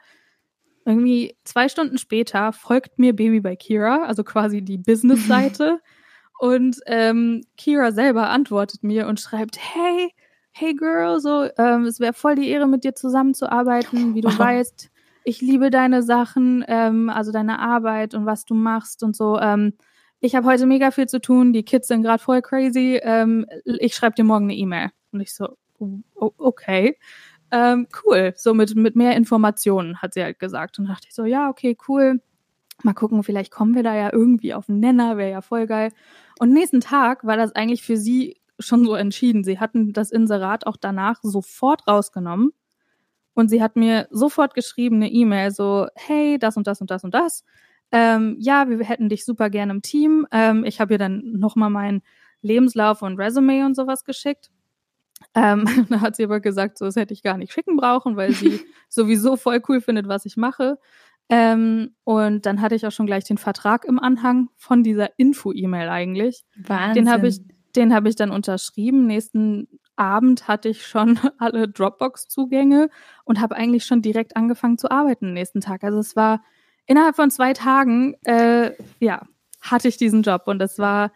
Irgendwie 0.85 1.35
zwei 1.43 1.69
Stunden 1.69 1.97
später 1.97 2.51
folgt 2.53 2.99
mir 2.99 3.15
Baby 3.15 3.39
bei 3.39 3.55
Kira, 3.55 4.03
also 4.05 4.23
quasi 4.23 4.61
die 4.61 4.77
Business-Seite. 4.77 5.79
und 6.39 6.77
ähm, 6.87 7.41
Kira 7.57 7.91
selber 7.91 8.29
antwortet 8.29 8.83
mir 8.83 9.07
und 9.07 9.19
schreibt, 9.19 9.57
hey, 9.57 10.13
hey 10.51 10.73
Girl, 10.73 11.19
so, 11.19 11.47
ähm, 11.57 11.85
es 11.85 11.99
wäre 11.99 12.13
voll 12.13 12.35
die 12.35 12.49
Ehre, 12.49 12.67
mit 12.67 12.83
dir 12.83 12.95
zusammenzuarbeiten. 12.95 14.15
Wie 14.15 14.21
du 14.21 14.27
wow. 14.31 14.39
weißt, 14.39 14.89
ich 15.23 15.41
liebe 15.41 15.69
deine 15.69 16.03
Sachen, 16.03 16.63
ähm, 16.67 17.09
also 17.09 17.31
deine 17.31 17.59
Arbeit 17.59 18.13
und 18.13 18.25
was 18.25 18.45
du 18.45 18.53
machst 18.53 19.03
und 19.03 19.15
so. 19.15 19.39
Ähm, 19.39 19.73
ich 20.19 20.35
habe 20.35 20.47
heute 20.47 20.65
mega 20.65 20.91
viel 20.91 21.07
zu 21.07 21.19
tun, 21.19 21.51
die 21.53 21.63
Kids 21.63 21.89
sind 21.89 22.03
gerade 22.03 22.23
voll 22.23 22.41
crazy. 22.41 22.99
Ähm, 23.03 23.45
ich 23.65 23.95
schreibe 23.95 24.15
dir 24.15 24.23
morgen 24.23 24.45
eine 24.45 24.55
E-Mail. 24.55 24.89
Und 25.11 25.19
ich 25.19 25.33
so, 25.33 25.57
oh, 25.79 26.31
okay. 26.37 26.97
Ähm, 27.53 27.87
cool. 28.03 28.33
So 28.35 28.55
mit, 28.55 28.75
mit 28.75 28.95
mehr 28.95 29.15
Informationen, 29.15 30.01
hat 30.01 30.15
sie 30.15 30.23
halt 30.23 30.39
gesagt. 30.39 30.79
Und 30.79 30.87
dachte 30.87 31.07
ich 31.07 31.13
so, 31.13 31.23
ja, 31.23 31.49
okay, 31.49 31.77
cool. 31.87 32.19
Mal 32.81 32.93
gucken, 32.93 33.21
vielleicht 33.23 33.51
kommen 33.51 33.75
wir 33.75 33.83
da 33.83 33.95
ja 33.95 34.11
irgendwie 34.11 34.55
auf 34.55 34.65
den 34.65 34.79
Nenner, 34.79 35.17
wäre 35.17 35.29
ja 35.29 35.41
voll 35.41 35.67
geil. 35.67 35.91
Und 36.39 36.51
nächsten 36.51 36.81
Tag 36.81 37.23
war 37.25 37.37
das 37.37 37.53
eigentlich 37.53 37.83
für 37.83 37.95
sie 37.95 38.37
schon 38.57 38.85
so 38.85 38.95
entschieden. 38.95 39.43
Sie 39.43 39.59
hatten 39.59 39.93
das 39.93 40.09
Inserat 40.09 40.65
auch 40.65 40.77
danach 40.77 41.19
sofort 41.21 41.87
rausgenommen 41.87 42.53
und 43.35 43.49
sie 43.49 43.61
hat 43.61 43.75
mir 43.75 44.07
sofort 44.09 44.55
geschrieben, 44.55 44.95
eine 44.95 45.11
E-Mail, 45.11 45.51
so, 45.51 45.87
hey, 45.95 46.39
das 46.39 46.57
und 46.57 46.65
das 46.65 46.81
und 46.81 46.89
das 46.89 47.03
und 47.03 47.13
das. 47.13 47.43
Ähm, 47.91 48.35
ja, 48.39 48.67
wir 48.67 48.79
hätten 48.79 49.09
dich 49.09 49.25
super 49.25 49.51
gerne 49.51 49.73
im 49.73 49.83
Team. 49.83 50.25
Ähm, 50.31 50.65
ich 50.65 50.81
habe 50.81 50.95
ihr 50.95 50.97
dann 50.97 51.21
nochmal 51.33 51.69
meinen 51.69 52.01
Lebenslauf 52.41 53.03
und 53.03 53.19
Resume 53.19 53.63
und 53.65 53.75
sowas 53.75 54.03
geschickt. 54.05 54.49
Ähm, 55.33 55.65
da 55.89 56.01
hat 56.01 56.15
sie 56.15 56.23
aber 56.23 56.39
gesagt, 56.39 56.77
so, 56.77 56.85
das 56.85 56.95
hätte 56.95 57.13
ich 57.13 57.23
gar 57.23 57.37
nicht 57.37 57.53
schicken 57.53 57.75
brauchen, 57.75 58.15
weil 58.15 58.31
sie 58.31 58.61
sowieso 58.89 59.35
voll 59.35 59.61
cool 59.67 59.81
findet, 59.81 60.07
was 60.07 60.25
ich 60.25 60.37
mache. 60.37 60.77
Ähm, 61.29 61.95
und 62.03 62.45
dann 62.45 62.61
hatte 62.61 62.75
ich 62.75 62.85
auch 62.85 62.91
schon 62.91 63.05
gleich 63.05 63.23
den 63.23 63.37
Vertrag 63.37 63.85
im 63.85 63.99
Anhang 63.99 64.49
von 64.57 64.83
dieser 64.83 65.17
Info-E-Mail 65.17 65.89
eigentlich. 65.89 66.43
Wahnsinn. 66.55 67.05
Den 67.05 67.11
habe 67.11 67.27
ich, 67.27 67.39
Den 67.75 67.93
habe 67.93 68.09
ich 68.09 68.15
dann 68.15 68.31
unterschrieben. 68.31 69.07
Nächsten 69.07 69.67
Abend 69.95 70.47
hatte 70.47 70.69
ich 70.69 70.85
schon 70.85 71.19
alle 71.37 71.67
Dropbox-Zugänge 71.67 72.89
und 73.25 73.39
habe 73.39 73.55
eigentlich 73.55 73.85
schon 73.85 74.01
direkt 74.01 74.35
angefangen 74.35 74.77
zu 74.77 74.91
arbeiten 74.91 75.25
den 75.25 75.33
nächsten 75.33 75.61
Tag. 75.61 75.83
Also 75.83 75.99
es 75.99 76.15
war 76.15 76.43
innerhalb 76.85 77.15
von 77.15 77.31
zwei 77.31 77.53
Tagen, 77.53 78.15
äh, 78.25 78.71
ja, 78.99 79.21
hatte 79.61 79.87
ich 79.87 79.97
diesen 79.97 80.23
Job 80.23 80.43
und 80.47 80.61
es 80.61 80.77
war 80.77 81.11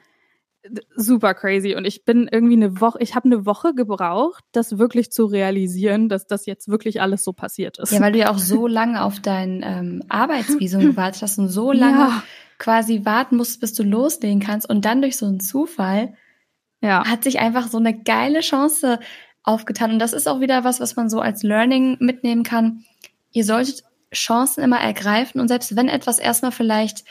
super 0.96 1.34
crazy 1.34 1.76
und 1.76 1.86
ich 1.86 2.06
bin 2.06 2.28
irgendwie 2.32 2.56
eine 2.56 2.80
Woche, 2.80 3.00
ich 3.02 3.16
habe 3.16 3.26
eine 3.26 3.46
Woche 3.46 3.74
gebraucht, 3.74 4.44
das 4.52 4.78
wirklich 4.78 5.12
zu 5.12 5.26
realisieren, 5.26 6.10
dass 6.10 6.28
das 6.28 6.46
jetzt 6.46 6.68
wirklich 6.68 7.02
alles 7.02 7.24
so 7.24 7.34
passiert 7.34 7.80
ist. 7.80 7.92
Ja, 7.92 8.00
weil 8.02 8.12
du 8.12 8.20
ja 8.20 8.32
auch 8.32 8.38
so 8.38 8.68
lange 8.68 9.04
auf 9.04 9.20
dein 9.20 9.64
ähm, 9.64 10.04
Arbeitsvisum 10.10 10.82
gewartet 10.82 11.22
hast 11.22 11.38
und 11.38 11.50
so 11.50 11.72
lange 11.72 11.98
ja. 11.98 12.24
quasi 12.58 13.06
warten 13.06 13.38
musst, 13.38 13.60
bis 13.60 13.74
du 13.74 13.84
loslegen 13.84 14.40
kannst 14.40 14.70
und 14.70 14.86
dann 14.86 15.02
durch 15.02 15.18
so 15.18 15.26
einen 15.26 15.40
Zufall 15.40 16.14
ja. 16.82 17.06
hat 17.06 17.24
sich 17.24 17.40
einfach 17.40 17.68
so 17.68 17.78
eine 17.78 17.98
geile 17.98 18.42
Chance 18.42 19.00
aufgetan 19.44 19.92
und 19.92 20.00
das 20.00 20.14
ist 20.14 20.28
auch 20.28 20.42
wieder 20.42 20.64
was, 20.64 20.80
was 20.80 20.96
man 20.96 21.10
so 21.10 21.20
als 21.22 21.44
Learning 21.44 21.98
mitnehmen 22.00 22.44
kann. 22.44 22.84
Ihr 23.32 23.46
solltet 23.46 23.84
Chancen 24.14 24.64
immer 24.64 24.80
ergreifen 24.80 25.42
und 25.42 25.48
selbst 25.48 25.76
wenn 25.76 25.90
etwas 25.90 26.20
erstmal 26.20 26.52
vielleicht 26.52 27.04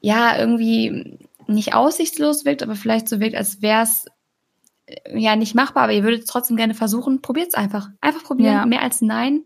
ja 0.00 0.38
irgendwie 0.38 1.18
nicht 1.54 1.74
aussichtslos 1.74 2.44
wirkt, 2.44 2.62
aber 2.62 2.74
vielleicht 2.74 3.08
so 3.08 3.20
wirkt, 3.20 3.36
als 3.36 3.62
wäre 3.62 3.82
es 3.82 4.06
äh, 4.86 5.18
ja 5.18 5.36
nicht 5.36 5.54
machbar, 5.54 5.84
aber 5.84 5.92
ihr 5.92 6.04
würdet 6.04 6.20
es 6.20 6.26
trotzdem 6.26 6.56
gerne 6.56 6.74
versuchen, 6.74 7.22
probiert 7.22 7.48
es 7.48 7.54
einfach. 7.54 7.88
Einfach 8.00 8.24
probieren. 8.24 8.54
Ja. 8.54 8.66
Mehr 8.66 8.82
als 8.82 9.00
Nein 9.00 9.44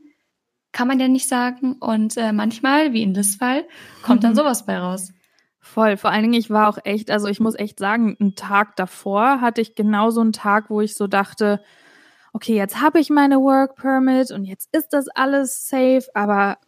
kann 0.73 0.89
man 0.89 1.01
ja 1.01 1.09
nicht 1.09 1.29
sagen. 1.29 1.77
Und 1.81 2.17
äh, 2.17 2.33
manchmal, 2.33 2.93
wie 2.93 3.03
in 3.03 3.15
das 3.15 3.37
Fall, 3.37 3.65
kommt 4.03 4.25
dann 4.25 4.35
sowas 4.37 4.67
bei 4.67 4.79
raus. 4.79 5.13
Voll. 5.61 5.97
Vor 5.97 6.11
allen 6.11 6.23
Dingen, 6.23 6.35
ich 6.35 6.51
war 6.51 6.69
auch 6.69 6.79
echt, 6.85 7.11
also 7.11 7.27
ich 7.29 7.41
muss 7.41 7.55
echt 7.55 7.79
sagen, 7.79 8.17
einen 8.21 8.35
Tag 8.35 8.77
davor 8.77 9.41
hatte 9.41 9.63
ich 9.63 9.75
genau 9.75 10.11
so 10.11 10.21
einen 10.21 10.33
Tag, 10.33 10.69
wo 10.69 10.83
ich 10.83 10.95
so 10.95 11.07
dachte, 11.07 11.63
okay, 12.35 12.55
jetzt 12.55 12.83
habe 12.83 13.01
ich 13.01 13.09
meine 13.09 13.41
Work 13.41 13.77
Permit 13.77 14.31
und 14.31 14.45
jetzt 14.45 14.69
ist 14.73 14.89
das 14.93 15.09
alles 15.09 15.67
safe, 15.67 16.05
aber 16.13 16.59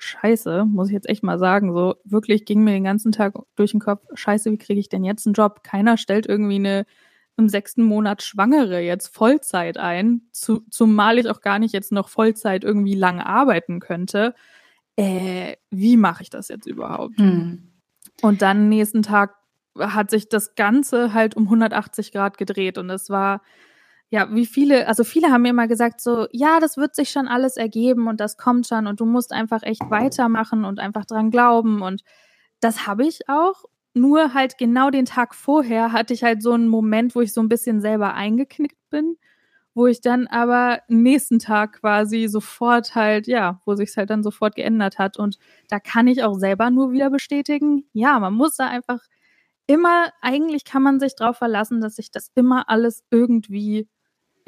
scheiße, 0.00 0.64
muss 0.64 0.88
ich 0.88 0.94
jetzt 0.94 1.08
echt 1.08 1.22
mal 1.22 1.38
sagen. 1.38 1.72
So 1.72 1.96
wirklich 2.04 2.44
ging 2.44 2.64
mir 2.64 2.72
den 2.72 2.84
ganzen 2.84 3.12
Tag 3.12 3.34
durch 3.56 3.72
den 3.72 3.80
Kopf, 3.80 4.04
scheiße, 4.14 4.50
wie 4.50 4.58
kriege 4.58 4.80
ich 4.80 4.88
denn 4.88 5.04
jetzt 5.04 5.26
einen 5.26 5.34
Job? 5.34 5.62
Keiner 5.62 5.96
stellt 5.96 6.26
irgendwie 6.26 6.56
eine 6.56 6.86
im 7.36 7.48
sechsten 7.48 7.82
Monat 7.82 8.22
Schwangere 8.22 8.80
jetzt 8.80 9.14
Vollzeit 9.14 9.78
ein, 9.78 10.22
zu, 10.32 10.60
zumal 10.70 11.18
ich 11.18 11.28
auch 11.28 11.40
gar 11.40 11.58
nicht 11.58 11.72
jetzt 11.72 11.92
noch 11.92 12.08
Vollzeit 12.08 12.64
irgendwie 12.64 12.94
lang 12.94 13.20
arbeiten 13.20 13.80
könnte. 13.80 14.34
Äh, 14.96 15.56
wie 15.70 15.96
mache 15.96 16.22
ich 16.22 16.30
das 16.30 16.48
jetzt 16.48 16.66
überhaupt? 16.66 17.18
Hm. 17.18 17.72
Und 18.22 18.42
dann 18.42 18.68
nächsten 18.68 19.02
Tag 19.02 19.36
hat 19.78 20.10
sich 20.10 20.28
das 20.28 20.54
Ganze 20.54 21.14
halt 21.14 21.36
um 21.36 21.44
180 21.44 22.12
Grad 22.12 22.36
gedreht 22.36 22.76
und 22.76 22.90
es 22.90 23.08
war 23.08 23.40
ja, 24.10 24.28
wie 24.34 24.46
viele, 24.46 24.88
also 24.88 25.04
viele 25.04 25.30
haben 25.30 25.42
mir 25.42 25.50
immer 25.50 25.68
gesagt 25.68 26.00
so, 26.00 26.26
ja, 26.32 26.58
das 26.60 26.76
wird 26.76 26.96
sich 26.96 27.10
schon 27.10 27.28
alles 27.28 27.56
ergeben 27.56 28.08
und 28.08 28.20
das 28.20 28.36
kommt 28.36 28.66
schon 28.66 28.86
und 28.88 29.00
du 29.00 29.06
musst 29.06 29.32
einfach 29.32 29.62
echt 29.62 29.82
weitermachen 29.90 30.64
und 30.64 30.80
einfach 30.80 31.04
dran 31.06 31.30
glauben 31.30 31.82
und 31.82 32.02
das 32.60 32.86
habe 32.86 33.06
ich 33.06 33.28
auch. 33.28 33.64
Nur 33.94 34.34
halt 34.34 34.58
genau 34.58 34.90
den 34.90 35.04
Tag 35.06 35.34
vorher 35.34 35.92
hatte 35.92 36.14
ich 36.14 36.22
halt 36.24 36.42
so 36.42 36.52
einen 36.52 36.68
Moment, 36.68 37.14
wo 37.16 37.20
ich 37.22 37.32
so 37.32 37.40
ein 37.42 37.48
bisschen 37.48 37.80
selber 37.80 38.14
eingeknickt 38.14 38.78
bin, 38.90 39.16
wo 39.74 39.86
ich 39.86 40.00
dann 40.00 40.26
aber 40.28 40.80
nächsten 40.88 41.38
Tag 41.40 41.80
quasi 41.80 42.28
sofort 42.28 42.94
halt, 42.96 43.26
ja, 43.28 43.60
wo 43.66 43.74
sich 43.76 43.96
halt 43.96 44.10
dann 44.10 44.22
sofort 44.24 44.56
geändert 44.56 44.98
hat 44.98 45.18
und 45.18 45.38
da 45.68 45.80
kann 45.80 46.06
ich 46.08 46.22
auch 46.24 46.34
selber 46.38 46.70
nur 46.70 46.92
wieder 46.92 47.10
bestätigen, 47.10 47.84
ja, 47.92 48.18
man 48.20 48.34
muss 48.34 48.56
da 48.56 48.68
einfach 48.68 49.00
immer, 49.66 50.12
eigentlich 50.22 50.64
kann 50.64 50.82
man 50.82 51.00
sich 51.00 51.14
darauf 51.16 51.38
verlassen, 51.38 51.80
dass 51.80 51.96
sich 51.96 52.10
das 52.10 52.30
immer 52.34 52.68
alles 52.68 53.04
irgendwie 53.10 53.88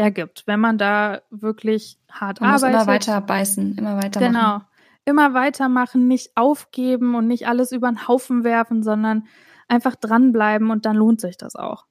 ergibt, 0.03 0.43
wenn 0.47 0.61
man 0.61 0.77
da 0.77 1.23
wirklich 1.31 1.99
hart 2.11 2.41
man 2.41 2.51
arbeitet. 2.51 2.75
Muss 2.75 2.83
immer 2.83 2.93
weiter 2.93 3.21
beißen, 3.21 3.79
immer 3.79 3.97
weiter 3.97 4.21
Genau. 4.21 4.61
Immer 5.05 5.35
weitermachen, 5.35 6.07
nicht 6.07 6.37
aufgeben 6.37 7.15
und 7.15 7.27
nicht 7.27 7.49
alles 7.49 7.73
über 7.73 7.89
den 7.89 8.07
Haufen 8.07 8.45
werfen, 8.45 8.83
sondern 8.83 9.27
einfach 9.69 9.97
dranbleiben 9.97 10.71
und 10.71 10.87
dann 10.87 10.97
lohnt 10.97 11.21
sich 11.21 11.37
das 11.37 11.57
auch. 11.57 11.87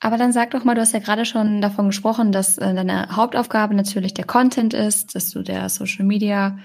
Aber 0.00 0.16
dann 0.16 0.32
sag 0.32 0.50
doch 0.50 0.64
mal, 0.64 0.74
du 0.74 0.80
hast 0.80 0.92
ja 0.92 0.98
gerade 0.98 1.24
schon 1.24 1.60
davon 1.60 1.86
gesprochen, 1.86 2.32
dass 2.32 2.58
äh, 2.58 2.74
deine 2.74 3.14
Hauptaufgabe 3.14 3.74
natürlich 3.74 4.14
der 4.14 4.24
Content 4.26 4.74
ist, 4.74 5.14
dass 5.14 5.30
du 5.30 5.42
der 5.42 5.68
Social 5.68 6.04
Media 6.04 6.58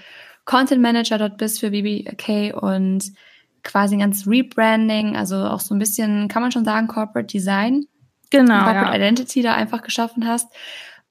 Content 0.46 0.80
Manager 0.80 1.18
dort 1.18 1.36
bist 1.36 1.60
für 1.60 1.70
BBK 1.70 2.54
und 2.54 3.12
quasi 3.62 3.96
ein 3.96 4.00
ganz 4.00 4.26
Rebranding, 4.26 5.16
also 5.16 5.36
auch 5.36 5.60
so 5.60 5.74
ein 5.74 5.78
bisschen, 5.78 6.28
kann 6.28 6.42
man 6.42 6.52
schon 6.52 6.64
sagen, 6.64 6.86
Corporate 6.86 7.26
Design 7.26 7.86
genau, 8.30 8.64
Corporate 8.64 8.90
ja. 8.90 8.94
Identity 8.96 9.42
da 9.42 9.54
einfach 9.54 9.82
geschaffen 9.82 10.26
hast. 10.26 10.48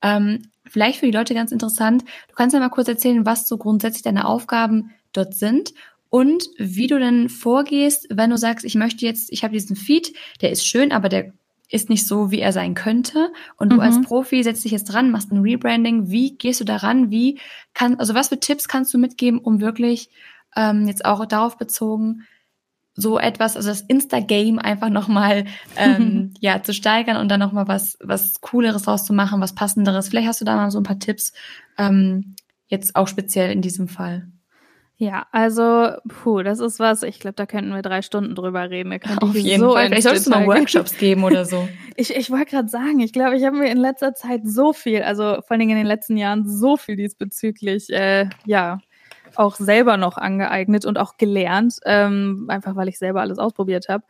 Ähm, 0.01 0.49
vielleicht 0.65 0.99
für 0.99 1.05
die 1.05 1.11
Leute 1.11 1.33
ganz 1.33 1.51
interessant. 1.51 2.03
Du 2.27 2.35
kannst 2.35 2.53
ja 2.53 2.59
mal 2.59 2.69
kurz 2.69 2.87
erzählen, 2.87 3.25
was 3.25 3.47
so 3.47 3.57
grundsätzlich 3.57 4.03
deine 4.03 4.27
Aufgaben 4.27 4.91
dort 5.13 5.33
sind 5.33 5.73
und 6.09 6.49
wie 6.57 6.87
du 6.87 6.99
denn 6.99 7.29
vorgehst, 7.29 8.07
wenn 8.09 8.29
du 8.29 8.37
sagst, 8.37 8.65
ich 8.65 8.75
möchte 8.75 9.05
jetzt, 9.05 9.31
ich 9.31 9.43
habe 9.43 9.53
diesen 9.53 9.75
Feed, 9.75 10.13
der 10.41 10.51
ist 10.51 10.65
schön, 10.65 10.91
aber 10.91 11.09
der 11.09 11.33
ist 11.69 11.89
nicht 11.89 12.07
so, 12.07 12.31
wie 12.31 12.39
er 12.39 12.53
sein 12.53 12.73
könnte. 12.73 13.31
Und 13.57 13.69
du 13.69 13.75
mhm. 13.75 13.81
als 13.81 14.01
Profi 14.01 14.43
setzt 14.43 14.63
dich 14.63 14.71
jetzt 14.71 14.85
dran, 14.85 15.11
machst 15.11 15.31
ein 15.31 15.41
Rebranding. 15.41 16.09
Wie 16.09 16.37
gehst 16.37 16.61
du 16.61 16.63
daran? 16.63 17.11
Wie 17.11 17.39
kann, 17.73 17.99
also 17.99 18.13
was 18.13 18.29
für 18.29 18.39
Tipps 18.39 18.67
kannst 18.67 18.93
du 18.93 18.97
mitgeben, 18.97 19.39
um 19.39 19.61
wirklich 19.61 20.09
ähm, 20.55 20.87
jetzt 20.87 21.05
auch 21.05 21.25
darauf 21.25 21.57
bezogen, 21.57 22.25
so 22.95 23.19
etwas, 23.19 23.57
also 23.57 23.69
das 23.69 23.81
Insta-Game 23.81 24.57
einfach 24.57 24.89
nochmal 24.89 25.45
ähm, 25.75 26.33
ja, 26.39 26.63
zu 26.63 26.73
steigern 26.73 27.17
und 27.17 27.29
dann 27.29 27.39
nochmal 27.39 27.67
was, 27.67 27.97
was 28.01 28.39
Cooleres 28.41 28.83
draus 28.83 29.05
zu 29.05 29.13
machen, 29.13 29.41
was 29.41 29.53
Passenderes. 29.53 30.07
Vielleicht 30.07 30.27
hast 30.27 30.41
du 30.41 30.45
da 30.45 30.55
mal 30.55 30.71
so 30.71 30.79
ein 30.79 30.83
paar 30.83 30.99
Tipps, 30.99 31.33
ähm, 31.77 32.35
jetzt 32.67 32.95
auch 32.95 33.07
speziell 33.07 33.51
in 33.51 33.61
diesem 33.61 33.87
Fall. 33.87 34.27
Ja, 34.97 35.27
also, 35.33 35.89
puh, 36.07 36.41
das 36.41 36.61
ist 36.61 36.79
was, 36.79 37.03
ich 37.03 37.19
glaube, 37.19 37.35
da 37.35 37.45
könnten 37.45 37.73
wir 37.73 37.81
drei 37.81 38.01
Stunden 38.01 38.33
drüber 38.33 38.69
reden. 38.69 38.97
Da 39.03 39.17
Auf 39.17 39.35
jeden 39.35 39.59
so 39.59 39.73
Fall. 39.73 39.87
Vielleicht 39.87 40.03
solltest 40.03 40.27
du 40.27 40.29
mal 40.29 40.47
Workshops 40.47 40.97
geben 40.97 41.25
oder 41.25 41.43
so. 41.43 41.67
ich 41.97 42.15
ich 42.15 42.31
wollte 42.31 42.45
gerade 42.45 42.69
sagen, 42.69 43.01
ich 43.01 43.11
glaube, 43.11 43.35
ich 43.35 43.43
habe 43.43 43.57
mir 43.57 43.69
in 43.69 43.77
letzter 43.77 44.13
Zeit 44.13 44.41
so 44.45 44.71
viel, 44.71 45.03
also 45.03 45.41
vor 45.41 45.51
allen 45.51 45.59
Dingen 45.59 45.71
in 45.71 45.79
den 45.79 45.85
letzten 45.85 46.15
Jahren 46.15 46.47
so 46.47 46.77
viel 46.77 46.95
diesbezüglich, 46.95 47.89
äh, 47.89 48.29
ja, 48.45 48.79
auch 49.37 49.55
selber 49.55 49.97
noch 49.97 50.17
angeeignet 50.17 50.85
und 50.85 50.97
auch 50.97 51.17
gelernt, 51.17 51.79
ähm, 51.85 52.45
einfach 52.49 52.75
weil 52.75 52.87
ich 52.87 52.97
selber 52.97 53.21
alles 53.21 53.39
ausprobiert 53.39 53.89
habe. 53.89 54.03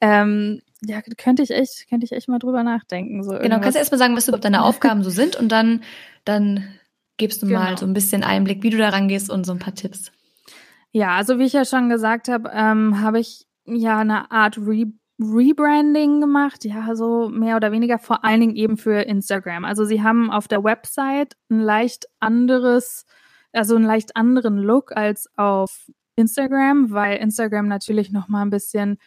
Ähm, 0.00 0.60
ja, 0.82 1.00
könnte 1.16 1.42
ich 1.42 1.50
echt, 1.50 1.88
könnte 1.88 2.04
ich 2.04 2.12
echt 2.12 2.28
mal 2.28 2.38
drüber 2.38 2.62
nachdenken. 2.62 3.22
So 3.22 3.38
genau, 3.38 3.60
kannst 3.60 3.76
du 3.76 3.78
erstmal 3.78 3.98
sagen, 3.98 4.16
was 4.16 4.28
überhaupt 4.28 4.44
deine 4.44 4.62
Aufgaben 4.62 5.02
so 5.02 5.10
sind 5.10 5.36
und 5.36 5.50
dann, 5.50 5.82
dann 6.24 6.64
gibst 7.16 7.42
du 7.42 7.46
genau. 7.46 7.60
mal 7.60 7.78
so 7.78 7.86
ein 7.86 7.94
bisschen 7.94 8.22
Einblick, 8.22 8.62
wie 8.62 8.70
du 8.70 8.78
da 8.78 8.90
rangehst 8.90 9.30
und 9.30 9.46
so 9.46 9.52
ein 9.52 9.58
paar 9.58 9.74
Tipps. 9.74 10.12
Ja, 10.92 11.16
also 11.16 11.38
wie 11.38 11.44
ich 11.44 11.52
ja 11.52 11.64
schon 11.64 11.88
gesagt 11.88 12.28
habe, 12.28 12.50
ähm, 12.52 13.00
habe 13.00 13.20
ich 13.20 13.46
ja 13.66 13.98
eine 13.98 14.30
Art 14.30 14.58
Re 14.58 14.86
Rebranding 15.18 16.20
gemacht, 16.20 16.66
ja, 16.66 16.94
so 16.94 17.30
mehr 17.30 17.56
oder 17.56 17.72
weniger, 17.72 17.98
vor 17.98 18.22
allen 18.22 18.40
Dingen 18.40 18.54
eben 18.54 18.76
für 18.76 19.00
Instagram. 19.00 19.64
Also 19.64 19.86
sie 19.86 20.02
haben 20.02 20.30
auf 20.30 20.46
der 20.46 20.62
Website 20.62 21.36
ein 21.48 21.60
leicht 21.60 22.06
anderes 22.20 23.06
also 23.56 23.76
einen 23.76 23.84
leicht 23.84 24.16
anderen 24.16 24.58
Look 24.58 24.96
als 24.96 25.28
auf 25.36 25.90
Instagram, 26.16 26.90
weil 26.92 27.18
Instagram 27.18 27.68
natürlich 27.68 28.10
noch 28.10 28.28
mal 28.28 28.42
ein 28.42 28.50
bisschen 28.50 28.98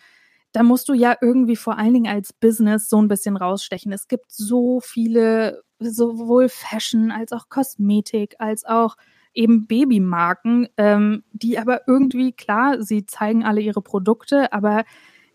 da 0.52 0.64
musst 0.64 0.90
du 0.90 0.94
ja 0.94 1.16
irgendwie 1.22 1.56
vor 1.56 1.78
allen 1.78 1.94
Dingen 1.94 2.12
als 2.12 2.34
Business 2.34 2.90
so 2.90 3.02
ein 3.02 3.08
bisschen 3.08 3.38
rausstechen. 3.38 3.92
Es 3.92 4.08
gibt 4.08 4.32
so 4.32 4.80
viele, 4.80 5.62
sowohl 5.80 6.50
Fashion 6.50 7.12
als 7.12 7.32
auch 7.32 7.50
Kosmetik, 7.50 8.36
als 8.40 8.66
auch 8.66 8.96
eben 9.34 9.68
Babymarken, 9.68 10.68
ähm, 10.78 11.24
die 11.34 11.60
aber 11.60 11.88
irgendwie, 11.88 12.32
klar, 12.32 12.82
sie 12.82 13.06
zeigen 13.06 13.46
alle 13.46 13.62
ihre 13.62 13.82
Produkte, 13.82 14.52
aber 14.52 14.86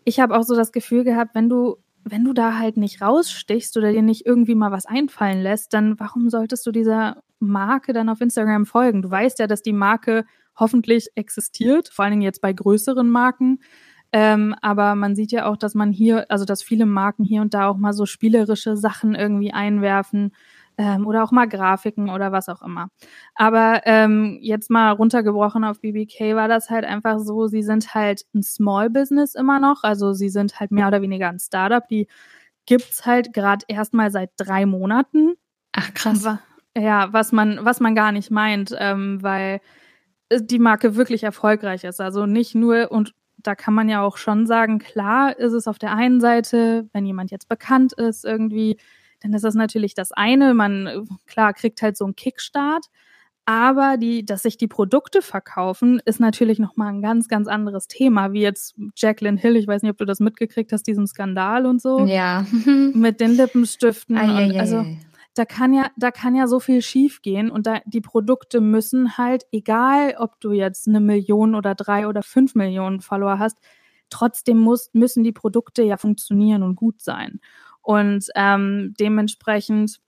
ich 0.03 0.19
habe 0.19 0.37
auch 0.37 0.43
so 0.43 0.55
das 0.55 0.71
Gefühl 0.71 1.03
gehabt, 1.05 1.33
wenn 1.33 1.49
du, 1.49 1.77
wenn 2.03 2.25
du 2.25 2.33
da 2.33 2.57
halt 2.57 2.77
nicht 2.77 3.01
rausstichst 3.01 3.77
oder 3.77 3.91
dir 3.93 4.03
nicht 4.03 4.25
irgendwie 4.25 4.53
mal 4.53 4.71
was 4.71 4.85
einfallen 4.85 5.41
lässt, 5.41 5.73
dann 5.73 5.99
warum 5.99 6.29
solltest 6.29 6.65
du 6.67 6.71
dieser 6.71 7.23
Marke 7.45 7.93
dann 7.93 8.09
auf 8.09 8.21
Instagram 8.21 8.65
folgen? 8.65 9.01
Du 9.01 9.09
weißt 9.09 9.39
ja, 9.39 9.47
dass 9.47 9.61
die 9.61 9.73
Marke 9.73 10.25
hoffentlich 10.57 11.09
existiert, 11.15 11.89
vor 11.89 12.03
allen 12.03 12.13
Dingen 12.13 12.21
jetzt 12.21 12.41
bei 12.41 12.53
größeren 12.53 13.09
Marken. 13.09 13.59
Ähm, 14.11 14.55
aber 14.61 14.95
man 14.95 15.15
sieht 15.15 15.31
ja 15.31 15.45
auch, 15.45 15.57
dass 15.57 15.75
man 15.75 15.91
hier, 15.91 16.29
also 16.29 16.45
dass 16.45 16.63
viele 16.63 16.85
Marken 16.85 17.23
hier 17.23 17.41
und 17.41 17.53
da 17.53 17.67
auch 17.67 17.77
mal 17.77 17.93
so 17.93 18.05
spielerische 18.05 18.77
Sachen 18.77 19.15
irgendwie 19.15 19.51
einwerfen 19.51 20.31
ähm, 20.77 21.05
oder 21.07 21.23
auch 21.23 21.31
mal 21.31 21.47
Grafiken 21.47 22.09
oder 22.09 22.31
was 22.31 22.49
auch 22.49 22.61
immer. 22.61 22.89
Aber 23.35 23.81
ähm, 23.85 24.37
jetzt 24.41 24.69
mal 24.69 24.91
runtergebrochen 24.91 25.63
auf 25.63 25.81
BBK 25.81 26.35
war 26.35 26.47
das 26.47 26.69
halt 26.69 26.85
einfach 26.85 27.19
so, 27.19 27.47
sie 27.47 27.63
sind 27.63 27.93
halt 27.93 28.25
ein 28.33 28.43
Small 28.43 28.89
Business 28.89 29.35
immer 29.35 29.59
noch, 29.59 29.83
also 29.83 30.13
sie 30.13 30.29
sind 30.29 30.59
halt 30.59 30.71
mehr 30.71 30.87
oder 30.87 31.01
weniger 31.01 31.29
ein 31.29 31.39
Startup, 31.39 31.85
die 31.87 32.07
gibt's 32.65 33.05
halt 33.05 33.33
gerade 33.33 33.65
erstmal 33.67 34.11
seit 34.11 34.31
drei 34.37 34.65
Monaten. 34.65 35.35
Ach 35.73 35.93
krass. 35.93 36.25
Ja, 36.77 37.13
was 37.13 37.31
man, 37.31 37.59
was 37.61 37.79
man 37.79 37.95
gar 37.95 38.11
nicht 38.11 38.31
meint, 38.31 38.75
ähm, 38.77 39.21
weil 39.21 39.61
die 40.31 40.59
Marke 40.59 40.95
wirklich 40.95 41.23
erfolgreich 41.23 41.83
ist. 41.83 42.01
Also 42.01 42.25
nicht 42.25 42.55
nur 42.55 42.91
und 42.91 43.13
da 43.37 43.55
kann 43.55 43.73
man 43.73 43.89
ja 43.89 44.01
auch 44.01 44.17
schon 44.17 44.47
sagen, 44.47 44.79
klar 44.79 45.37
ist 45.37 45.53
es 45.53 45.67
auf 45.67 45.77
der 45.77 45.93
einen 45.93 46.19
Seite, 46.19 46.89
wenn 46.93 47.05
jemand 47.05 47.31
jetzt 47.31 47.47
bekannt 47.47 47.93
ist 47.93 48.25
irgendwie, 48.25 48.77
dann 49.21 49.33
ist 49.33 49.43
das 49.43 49.55
natürlich 49.55 49.93
das 49.93 50.11
eine. 50.11 50.53
Man, 50.53 51.07
klar, 51.25 51.53
kriegt 51.53 51.81
halt 51.81 51.97
so 51.97 52.05
einen 52.05 52.15
Kickstart. 52.15 52.87
Aber 53.47 53.97
die, 53.97 54.25
dass 54.25 54.41
sich 54.41 54.57
die 54.57 54.67
Produkte 54.67 55.21
verkaufen, 55.21 56.01
ist 56.05 56.19
natürlich 56.19 56.57
nochmal 56.57 56.91
ein 56.91 57.03
ganz, 57.03 57.27
ganz 57.27 57.47
anderes 57.47 57.87
Thema, 57.87 58.33
wie 58.33 58.41
jetzt 58.41 58.73
Jacqueline 58.95 59.37
Hill, 59.37 59.55
ich 59.55 59.67
weiß 59.67 59.83
nicht, 59.83 59.91
ob 59.91 59.99
du 59.99 60.05
das 60.05 60.19
mitgekriegt 60.19 60.71
hast, 60.71 60.87
diesen 60.87 61.05
Skandal 61.05 61.67
und 61.67 61.79
so. 61.79 62.05
Ja. 62.07 62.43
mit 62.65 63.19
den 63.19 63.37
Lippenstiften. 63.37 64.17
Ai, 64.17 64.45
und 64.45 64.59
also 64.59 64.83
da 65.35 65.45
kann 65.45 65.73
ja, 65.73 65.91
da 65.97 66.11
kann 66.11 66.33
ja 66.33 66.47
so 66.47 66.59
viel 66.59 66.81
schiefgehen 66.81 67.51
und 67.51 67.67
da, 67.67 67.81
die 67.85 68.01
Produkte 68.01 68.61
müssen 68.61 69.17
halt, 69.17 69.45
egal 69.51 70.15
ob 70.17 70.39
du 70.39 70.53
jetzt 70.53 70.87
eine 70.87 71.01
Million 71.01 71.55
oder 71.55 71.75
drei 71.75 72.07
oder 72.07 72.23
fünf 72.23 72.55
Millionen 72.55 73.01
Follower 73.01 73.37
hast, 73.37 73.59
trotzdem 74.09 74.57
muss, 74.57 74.89
müssen 74.93 75.23
die 75.23 75.33
Produkte 75.33 75.83
ja 75.83 75.97
funktionieren 75.97 76.63
und 76.63 76.75
gut 76.75 77.01
sein. 77.01 77.39
Und 77.81 78.27
ähm, 78.35 78.93
dementsprechend 78.97 79.99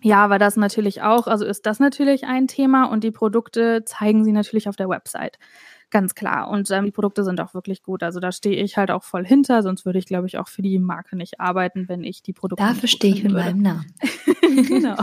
ja, 0.00 0.30
war 0.30 0.38
das 0.38 0.56
natürlich 0.56 1.02
auch, 1.02 1.26
also 1.26 1.44
ist 1.44 1.66
das 1.66 1.80
natürlich 1.80 2.24
ein 2.24 2.46
Thema 2.46 2.84
und 2.84 3.02
die 3.02 3.10
Produkte 3.10 3.84
zeigen 3.84 4.24
sie 4.24 4.32
natürlich 4.32 4.68
auf 4.68 4.76
der 4.76 4.88
Website. 4.88 5.38
Ganz 5.90 6.14
klar. 6.14 6.50
Und 6.50 6.70
ähm, 6.70 6.84
die 6.84 6.90
Produkte 6.90 7.24
sind 7.24 7.40
auch 7.40 7.54
wirklich 7.54 7.82
gut. 7.82 8.02
Also 8.02 8.20
da 8.20 8.30
stehe 8.30 8.62
ich 8.62 8.76
halt 8.76 8.90
auch 8.90 9.04
voll 9.04 9.24
hinter, 9.24 9.62
sonst 9.62 9.86
würde 9.86 9.98
ich, 9.98 10.04
glaube 10.04 10.26
ich, 10.26 10.36
auch 10.36 10.48
für 10.48 10.60
die 10.60 10.78
Marke 10.78 11.16
nicht 11.16 11.40
arbeiten, 11.40 11.88
wenn 11.88 12.04
ich 12.04 12.22
die 12.22 12.34
Produkte. 12.34 12.62
Dafür 12.62 12.88
stehe 12.88 13.14
ich 13.14 13.22
mit 13.22 13.32
meinem 13.32 13.62
Namen. 13.62 13.94
genau. 14.68 14.96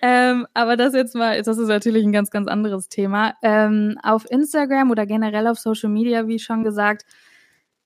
ähm, 0.00 0.46
aber 0.54 0.76
das 0.76 0.94
jetzt 0.94 1.16
mal, 1.16 1.42
das 1.42 1.58
ist 1.58 1.66
natürlich 1.66 2.04
ein 2.04 2.12
ganz, 2.12 2.30
ganz 2.30 2.46
anderes 2.46 2.88
Thema. 2.88 3.34
Ähm, 3.42 3.98
auf 4.04 4.30
Instagram 4.30 4.92
oder 4.92 5.04
generell 5.04 5.48
auf 5.48 5.58
Social 5.58 5.90
Media, 5.90 6.28
wie 6.28 6.38
schon 6.38 6.62
gesagt, 6.62 7.04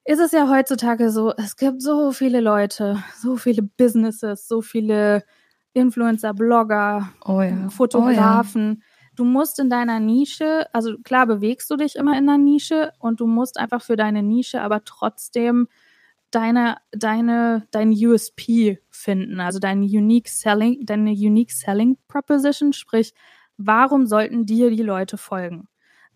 ist 0.05 0.21
es 0.21 0.33
ja 0.33 0.51
heutzutage 0.51 1.11
so, 1.11 1.33
es 1.37 1.57
gibt 1.57 1.81
so 1.81 2.13
viele 2.13 2.41
Leute, 2.41 3.03
so 3.17 3.37
viele 3.37 3.63
Businesses, 3.63 4.49
so 4.49 4.61
viele 4.61 5.25
Influencer, 5.73 6.35
Blogger, 6.35 7.11
oh 7.25 7.41
ja. 7.41 7.71
Fotografen. 7.71 8.73
Oh 8.73 8.81
ja. 8.81 8.92
Du 9.15 9.25
musst 9.25 9.59
in 9.59 9.69
deiner 9.69 10.01
Nische, 10.01 10.67
also 10.73 10.97
klar 10.99 11.27
bewegst 11.27 11.71
du 11.71 11.77
dich 11.77 11.97
immer 11.97 12.17
in 12.17 12.27
der 12.27 12.39
Nische 12.39 12.93
und 12.99 13.21
du 13.21 13.27
musst 13.27 13.59
einfach 13.59 13.83
für 13.83 13.97
deine 13.97 14.23
Nische 14.23 14.63
aber 14.63 14.85
trotzdem 14.85 15.69
deine, 16.33 16.79
deine, 16.93 17.67
dein 17.71 17.91
USP 17.91 18.79
finden, 18.91 19.41
also 19.41 19.59
deine 19.59 19.85
Unique 19.85 20.29
Selling, 20.29 20.85
deine 20.85 21.11
Unique 21.11 21.53
Selling 21.53 21.99
Proposition, 22.09 22.73
sprich, 22.73 23.15
warum 23.57 24.07
sollten 24.07 24.47
dir 24.47 24.71
die 24.71 24.83
Leute 24.83 25.19
folgen? 25.19 25.69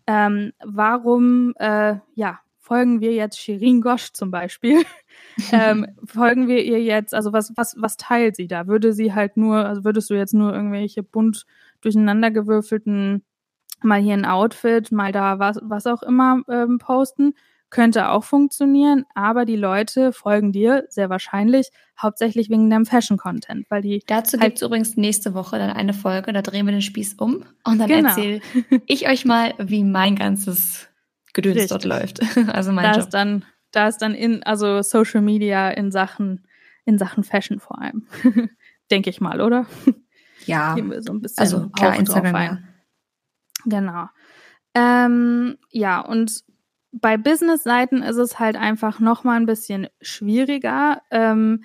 Ähm, 0.07 0.53
warum, 0.63 1.53
äh, 1.57 1.97
ja, 2.15 2.39
folgen 2.59 2.99
wir 2.99 3.13
jetzt 3.13 3.39
Shirin 3.39 3.81
Gosch 3.81 4.11
zum 4.13 4.31
Beispiel? 4.31 4.83
ähm, 5.51 5.85
folgen 6.05 6.47
wir 6.47 6.63
ihr 6.63 6.81
jetzt, 6.81 7.13
also 7.13 7.31
was, 7.31 7.53
was, 7.55 7.75
was 7.77 7.95
teilt 7.97 8.35
sie 8.35 8.47
da? 8.47 8.67
Würde 8.67 8.93
sie 8.93 9.13
halt 9.13 9.37
nur, 9.37 9.57
also 9.57 9.83
würdest 9.83 10.09
du 10.09 10.15
jetzt 10.15 10.33
nur 10.33 10.53
irgendwelche 10.53 11.03
bunt 11.03 11.45
durcheinandergewürfelten, 11.87 13.23
mal 13.81 14.01
hier 14.01 14.13
ein 14.13 14.25
Outfit, 14.25 14.91
mal 14.91 15.11
da 15.11 15.39
was, 15.39 15.59
was 15.61 15.87
auch 15.87 16.03
immer 16.03 16.41
ähm, 16.49 16.79
posten? 16.79 17.33
Könnte 17.69 18.11
auch 18.11 18.23
funktionieren, 18.23 19.05
aber 19.13 19.43
die 19.43 19.57
Leute 19.57 20.13
folgen 20.13 20.53
dir 20.53 20.85
sehr 20.87 21.09
wahrscheinlich 21.09 21.69
hauptsächlich 22.01 22.49
wegen 22.49 22.69
deinem 22.69 22.85
Fashion-Content, 22.85 23.65
weil 23.69 23.81
die. 23.81 24.01
Dazu 24.07 24.39
halt 24.39 24.51
gibt 24.51 24.61
es 24.61 24.65
übrigens 24.65 24.95
nächste 24.95 25.33
Woche 25.33 25.57
dann 25.57 25.71
eine 25.71 25.93
Folge, 25.93 26.31
da 26.31 26.41
drehen 26.41 26.65
wir 26.65 26.71
den 26.71 26.81
Spieß 26.81 27.15
um 27.15 27.43
und 27.65 27.79
dann 27.79 27.89
genau. 27.89 28.09
erzähle 28.09 28.39
ich 28.85 29.09
euch 29.09 29.25
mal, 29.25 29.53
wie 29.57 29.83
mein 29.83 30.15
ganzes 30.15 30.87
Gedöns 31.33 31.55
Richtig. 31.55 31.69
dort 31.69 31.85
läuft. 31.85 32.19
Also 32.47 32.71
mein 32.71 32.85
da 32.85 32.91
Job. 32.93 32.99
Ist 33.01 33.13
dann, 33.13 33.45
da 33.71 33.87
ist 33.87 33.97
dann 33.97 34.15
in, 34.15 34.43
also 34.43 34.81
Social 34.81 35.21
Media 35.21 35.69
in 35.69 35.91
Sachen, 35.91 36.47
in 36.85 36.97
Sachen 36.97 37.23
Fashion 37.23 37.59
vor 37.59 37.79
allem. 37.81 38.07
Denke 38.91 39.09
ich 39.09 39.19
mal, 39.19 39.41
oder? 39.41 39.65
Ja. 40.47 40.75
Gehen 40.75 40.89
wir 40.89 41.01
so 41.01 41.13
ein 41.13 41.21
bisschen 41.21 41.39
also 41.39 41.69
klar, 41.69 41.95
Instagram, 41.95 42.35
ja. 42.35 42.57
Genau. 43.65 44.07
Ähm, 44.73 45.57
ja, 45.71 46.01
und 46.01 46.43
bei 46.91 47.17
Business-Seiten 47.17 48.01
ist 48.01 48.17
es 48.17 48.39
halt 48.39 48.55
einfach 48.55 48.99
noch 48.99 49.23
mal 49.23 49.35
ein 49.35 49.45
bisschen 49.45 49.87
schwieriger, 50.01 51.01
ähm, 51.11 51.63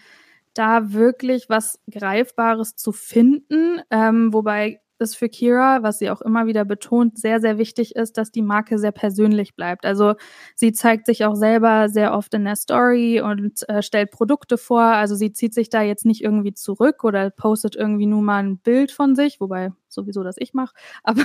da 0.55 0.93
wirklich 0.93 1.49
was 1.49 1.81
Greifbares 1.91 2.77
zu 2.77 2.93
finden. 2.93 3.81
Ähm, 3.91 4.33
wobei 4.33 4.81
es 5.03 5.15
für 5.15 5.29
Kira, 5.29 5.83
was 5.83 5.99
sie 5.99 6.11
auch 6.11 6.23
immer 6.23 6.47
wieder 6.47 6.65
betont, 6.65 7.19
sehr, 7.19 7.41
sehr 7.41 7.59
wichtig 7.59 7.97
ist, 7.97 8.17
dass 8.17 8.31
die 8.33 8.43
Marke 8.43 8.79
sehr 8.79 8.93
persönlich 8.93 9.55
bleibt. 9.55 9.85
Also 9.85 10.15
sie 10.55 10.73
zeigt 10.73 11.07
sich 11.07 11.25
auch 11.25 11.35
selber 11.35 11.89
sehr 11.89 12.15
oft 12.15 12.33
in 12.35 12.45
der 12.45 12.57
Story 12.57 13.21
und 13.21 13.69
äh, 13.69 13.83
stellt 13.83 14.11
Produkte 14.11 14.57
vor. 14.57 14.83
Also 14.83 15.15
sie 15.15 15.33
zieht 15.33 15.55
sich 15.55 15.69
da 15.69 15.83
jetzt 15.83 16.07
nicht 16.07 16.23
irgendwie 16.23 16.55
zurück 16.55 17.05
oder 17.05 17.31
postet 17.31 17.77
irgendwie 17.77 18.07
nur 18.07 18.23
mal 18.23 18.43
ein 18.43 18.59
Bild 18.59 18.93
von 18.93 19.15
sich, 19.15 19.41
wobei 19.41 19.73
sowieso 19.89 20.23
das 20.23 20.37
ich 20.39 20.55
mache. 20.55 20.75
Aber 21.03 21.25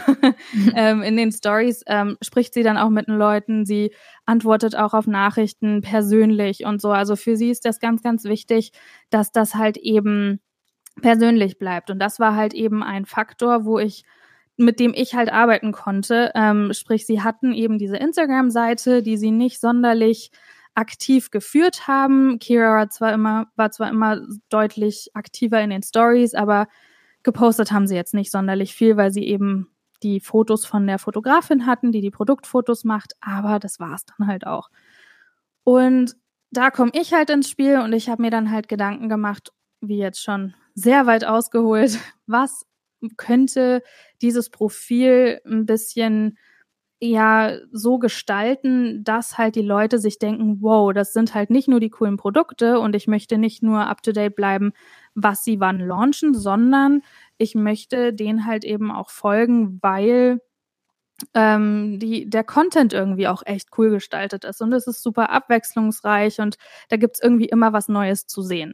ähm, 0.76 1.02
in 1.02 1.18
den 1.18 1.32
Stories 1.32 1.84
ähm, 1.88 2.18
spricht 2.22 2.54
sie 2.54 2.64
dann 2.64 2.78
auch 2.78 2.90
mit 2.90 3.08
den 3.08 3.16
Leuten. 3.16 3.66
Sie 3.66 3.94
antwortet 4.26 4.76
auch 4.76 4.94
auf 4.94 5.08
Nachrichten 5.08 5.82
persönlich 5.82 6.66
und 6.66 6.82
so. 6.82 6.92
Also 6.92 7.16
für 7.16 7.38
sie 7.38 7.50
ist 7.50 7.66
das 7.66 7.80
ganz, 7.80 8.02
ganz 8.02 8.26
wichtig, 8.26 8.72
dass 9.10 9.32
das 9.32 9.56
halt 9.56 9.78
eben 9.78 10.40
persönlich 11.02 11.58
bleibt. 11.60 11.90
Und 11.90 12.00
das 12.00 12.20
war 12.20 12.36
halt 12.36 12.54
eben 12.54 12.84
ein 12.84 13.06
Faktor, 13.06 13.66
wo 13.66 13.80
ich 13.80 14.04
mit 14.58 14.80
dem 14.80 14.94
ich 14.96 15.14
halt 15.14 15.32
arbeiten 15.32 15.72
konnte. 15.72 16.32
Ähm, 16.34 16.74
sprich, 16.74 17.06
sie 17.06 17.22
hatten 17.22 17.54
eben 17.54 17.78
diese 17.78 17.98
Instagram-Seite, 17.98 19.04
die 19.04 19.16
sie 19.16 19.30
nicht 19.30 19.60
sonderlich 19.60 20.32
aktiv 20.74 21.32
geführt 21.32 21.88
haben. 21.88 22.40
Kira 22.40 22.76
war 22.76 22.90
zwar 22.90 23.14
immer, 23.14 23.48
war 23.56 23.72
zwar 23.72 23.90
immer 23.90 24.22
deutlich 24.50 25.12
aktiver 25.14 25.62
in 25.62 25.70
den 25.70 25.84
Stories, 25.84 26.34
aber 26.34 26.68
gepostet 27.24 27.72
haben 27.72 27.88
sie 27.88 27.96
jetzt 27.96 28.14
nicht 28.14 28.32
sonderlich 28.32 28.74
viel, 28.74 28.98
weil 28.98 29.12
sie 29.12 29.28
eben 29.28 29.70
die 30.04 30.20
Fotos 30.20 30.66
von 30.66 30.86
der 30.86 31.00
Fotografin 31.00 31.66
hatten, 31.66 31.92
die 31.92 32.02
die 32.02 32.12
Produktfotos 32.12 32.84
macht, 32.84 33.14
aber 33.22 33.60
das 33.60 33.80
war's 33.80 34.06
dann 34.06 34.28
halt 34.28 34.46
auch. 34.46 34.70
Und 35.64 36.16
da 36.52 36.70
komme 36.72 36.92
ich 36.94 37.14
halt 37.14 37.30
ins 37.30 37.50
Spiel 37.50 37.80
und 37.80 37.94
ich 37.94 38.10
habe 38.10 38.22
mir 38.22 38.32
dann 38.32 38.52
halt 38.52 38.68
Gedanken 38.68 39.10
gemacht, 39.10 39.52
wie 39.82 39.98
jetzt 39.98 40.24
schon 40.24 40.54
sehr 40.78 41.08
weit 41.08 41.26
ausgeholt. 41.26 41.98
Was 42.28 42.66
könnte 43.18 43.84
dieses 44.22 44.50
Profil 44.50 45.42
ein 45.46 45.66
bisschen 45.66 46.38
ja 47.00 47.58
so 47.72 48.00
gestalten, 48.00 49.04
dass 49.04 49.38
halt 49.38 49.56
die 49.56 49.62
Leute 49.62 50.00
sich 50.00 50.20
denken, 50.20 50.58
wow, 50.62 50.94
das 50.94 51.14
sind 51.14 51.36
halt 51.36 51.50
nicht 51.52 51.68
nur 51.68 51.80
die 51.80 51.92
coolen 51.92 52.18
Produkte 52.18 52.80
und 52.80 52.96
ich 52.96 53.08
möchte 53.08 53.38
nicht 53.38 53.62
nur 53.64 53.88
up 53.88 54.02
to 54.04 54.12
date 54.12 54.36
bleiben, 54.36 54.74
was 55.14 55.44
sie 55.44 55.60
wann 55.60 55.80
launchen, 55.80 56.34
sondern 56.34 57.02
ich 57.38 57.56
möchte 57.56 58.14
denen 58.14 58.46
halt 58.46 58.64
eben 58.66 58.92
auch 58.92 59.10
folgen, 59.12 59.80
weil 59.82 60.42
ähm, 61.34 62.00
die, 62.00 62.30
der 62.30 62.44
Content 62.44 62.94
irgendwie 62.94 63.28
auch 63.28 63.44
echt 63.46 63.70
cool 63.78 63.90
gestaltet 63.90 64.46
ist 64.46 64.62
und 64.62 64.74
es 64.74 64.88
ist 64.88 65.02
super 65.04 65.32
abwechslungsreich 65.32 66.40
und 66.40 66.58
da 66.90 66.98
gibt's 66.98 67.22
irgendwie 67.22 67.46
immer 67.50 67.74
was 67.74 67.88
Neues 67.90 68.28
zu 68.28 68.42
sehen. 68.42 68.74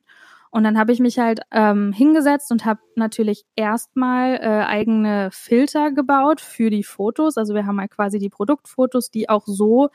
Und 0.54 0.63
dann 0.63 0.78
habe 0.78 0.92
ich 0.92 1.00
mich 1.00 1.18
halt 1.18 1.39
ähm, 1.50 1.92
hingesetzt 1.94 2.52
und 2.52 2.63
habe 2.63 2.80
natürlich 2.96 3.44
erstmal 3.56 4.36
äh, 4.36 4.63
eigene 4.63 5.30
Filter 5.32 5.92
gebaut 5.92 6.42
für 6.42 6.70
die 6.70 6.84
Fotos. 6.84 7.39
Also 7.39 7.56
wir 7.56 7.66
haben 7.66 7.80
halt 7.80 7.89
quasi 7.89 8.20
die 8.20 8.30
Produktfotos, 8.30 9.10
die 9.10 9.30
auch 9.30 9.48
so 9.48 9.89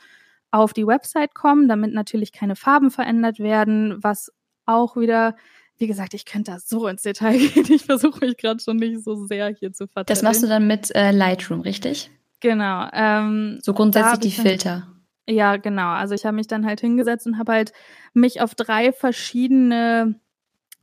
auf 0.51 0.73
die 0.73 0.85
Website 0.85 1.33
kommen, 1.33 1.69
damit 1.69 1.93
natürlich 1.93 2.33
keine 2.33 2.57
Farben 2.57 2.91
verändert 2.91 3.39
werden, 3.39 4.03
was 4.03 4.33
auch 4.65 4.97
wieder 4.97 5.37
wie 5.77 5.87
gesagt, 5.87 6.13
ich 6.13 6.25
könnte 6.25 6.51
da 6.51 6.59
so 6.59 6.87
ins 6.87 7.03
Detail 7.03 7.37
gehen. 7.37 7.65
Ich 7.69 7.85
versuche 7.85 8.19
mich 8.19 8.35
gerade 8.35 8.61
schon 8.61 8.75
nicht 8.75 9.01
so 9.01 9.15
sehr 9.15 9.47
hier 9.47 9.71
zu 9.71 9.87
verteidigen. 9.87 10.13
Das 10.13 10.23
machst 10.23 10.43
du 10.43 10.47
dann 10.47 10.67
mit 10.67 10.93
äh, 10.93 11.11
Lightroom, 11.11 11.61
richtig? 11.61 12.11
Genau. 12.41 12.85
Ähm, 12.91 13.59
so 13.61 13.73
grundsätzlich 13.73 14.35
die 14.35 14.41
Filter. 14.41 14.89
Ja, 15.25 15.55
genau. 15.55 15.87
Also 15.87 16.15
ich 16.15 16.25
habe 16.25 16.35
mich 16.35 16.47
dann 16.47 16.65
halt 16.65 16.81
hingesetzt 16.81 17.27
und 17.27 17.37
habe 17.37 17.53
halt 17.53 17.71
mich 18.13 18.41
auf 18.41 18.55
drei 18.55 18.91
verschiedene 18.91 20.19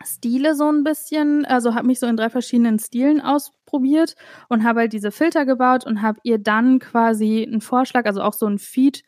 Stile 0.05 0.55
so 0.55 0.71
ein 0.71 0.85
bisschen, 0.85 1.45
also 1.45 1.75
habe 1.75 1.87
mich 1.87 2.01
so 2.01 2.07
in 2.07 2.17
drei 2.17 2.31
verschiedenen 2.31 2.79
Stilen 2.79 3.21
ausprobiert 3.21 4.15
und 4.49 4.65
habe 4.65 4.81
halt 4.81 4.93
diese 4.93 5.11
Filter 5.11 5.47
gebaut 5.47 5.87
und 5.87 6.03
habe 6.03 6.21
ihr 6.23 6.39
dann 6.39 6.79
quasi 6.79 7.45
einen 7.45 7.61
Vorschlag, 7.61 8.05
also 8.07 8.23
auch 8.23 8.35
so 8.35 8.47
ein 8.47 8.59
Feed 8.59 9.03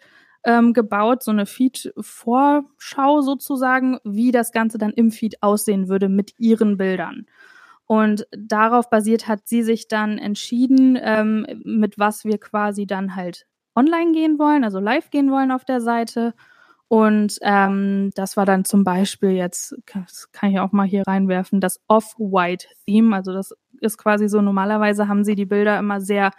ähm, 0.44 0.72
gebaut, 0.72 1.22
so 1.22 1.30
eine 1.30 1.46
Feed-Vorschau 1.46 3.20
sozusagen, 3.20 3.98
wie 4.04 4.32
das 4.32 4.52
Ganze 4.52 4.78
dann 4.78 4.92
im 4.92 5.10
Feed 5.10 5.42
aussehen 5.42 5.88
würde 5.88 6.08
mit 6.08 6.34
ihren 6.38 6.76
Bildern. 6.76 7.26
Und 7.86 8.26
darauf 8.36 8.90
basiert 8.90 9.28
hat 9.28 9.48
sie 9.48 9.62
sich 9.62 9.88
dann 9.88 10.18
entschieden, 10.18 10.98
ähm, 11.00 11.46
mit 11.64 11.98
was 11.98 12.24
wir 12.24 12.38
quasi 12.38 12.86
dann 12.86 13.16
halt 13.16 13.46
online 13.74 14.12
gehen 14.12 14.38
wollen, 14.38 14.64
also 14.64 14.78
live 14.78 15.10
gehen 15.10 15.30
wollen 15.30 15.50
auf 15.50 15.64
der 15.64 15.80
Seite. 15.80 16.34
Und 16.88 17.38
ähm, 17.42 18.10
das 18.14 18.38
war 18.38 18.46
dann 18.46 18.64
zum 18.64 18.82
Beispiel 18.82 19.32
jetzt, 19.32 19.76
das 19.92 20.32
kann 20.32 20.50
ich 20.50 20.58
auch 20.58 20.72
mal 20.72 20.86
hier 20.86 21.02
reinwerfen, 21.06 21.60
das 21.60 21.80
Off-White-Theme. 21.86 23.14
Also 23.14 23.32
das 23.32 23.54
ist 23.80 23.98
quasi 23.98 24.28
so, 24.28 24.40
normalerweise 24.40 25.06
haben 25.06 25.22
sie 25.22 25.34
die 25.34 25.44
Bilder 25.44 25.78
immer 25.78 26.00
sehr, 26.00 26.32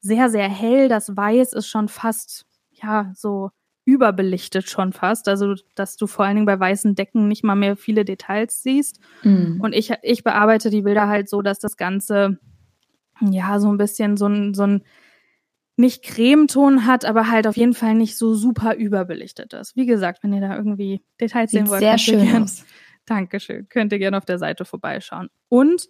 sehr, 0.00 0.30
sehr 0.30 0.48
hell. 0.48 0.88
Das 0.88 1.16
Weiß 1.16 1.52
ist 1.52 1.66
schon 1.66 1.88
fast, 1.88 2.46
ja, 2.70 3.12
so 3.16 3.50
überbelichtet 3.84 4.68
schon 4.68 4.92
fast. 4.92 5.28
Also, 5.28 5.54
dass 5.74 5.96
du 5.96 6.06
vor 6.06 6.26
allen 6.26 6.36
Dingen 6.36 6.46
bei 6.46 6.60
weißen 6.60 6.94
Decken 6.94 7.26
nicht 7.26 7.42
mal 7.42 7.56
mehr 7.56 7.76
viele 7.76 8.04
Details 8.04 8.62
siehst. 8.62 9.00
Mhm. 9.24 9.60
Und 9.60 9.74
ich, 9.74 9.92
ich 10.02 10.22
bearbeite 10.22 10.70
die 10.70 10.82
Bilder 10.82 11.08
halt 11.08 11.28
so, 11.28 11.42
dass 11.42 11.58
das 11.58 11.76
Ganze 11.76 12.38
ja 13.20 13.58
so 13.58 13.72
ein 13.72 13.78
bisschen 13.78 14.16
so 14.16 14.26
ein, 14.26 14.54
so 14.54 14.64
ein 14.64 14.84
nicht 15.78 16.02
Cremeton 16.02 16.86
hat, 16.86 17.04
aber 17.04 17.30
halt 17.30 17.46
auf 17.46 17.56
jeden 17.56 17.74
Fall 17.74 17.94
nicht 17.94 18.18
so 18.18 18.34
super 18.34 18.74
überbelichtet 18.74 19.52
ist. 19.54 19.76
Wie 19.76 19.86
gesagt, 19.86 20.22
wenn 20.22 20.32
ihr 20.32 20.40
da 20.40 20.56
irgendwie 20.56 21.02
Details 21.20 21.50
Sieht 21.50 21.60
sehen 21.60 21.68
wollt, 21.68 21.80
sehr 21.80 21.98
schön 21.98 22.26
gern, 22.26 22.42
aus. 22.42 22.64
Dankeschön. 23.06 23.68
Könnt 23.68 23.92
ihr 23.92 23.98
gerne 23.98 24.16
auf 24.18 24.24
der 24.24 24.38
Seite 24.38 24.64
vorbeischauen. 24.64 25.28
Und 25.48 25.88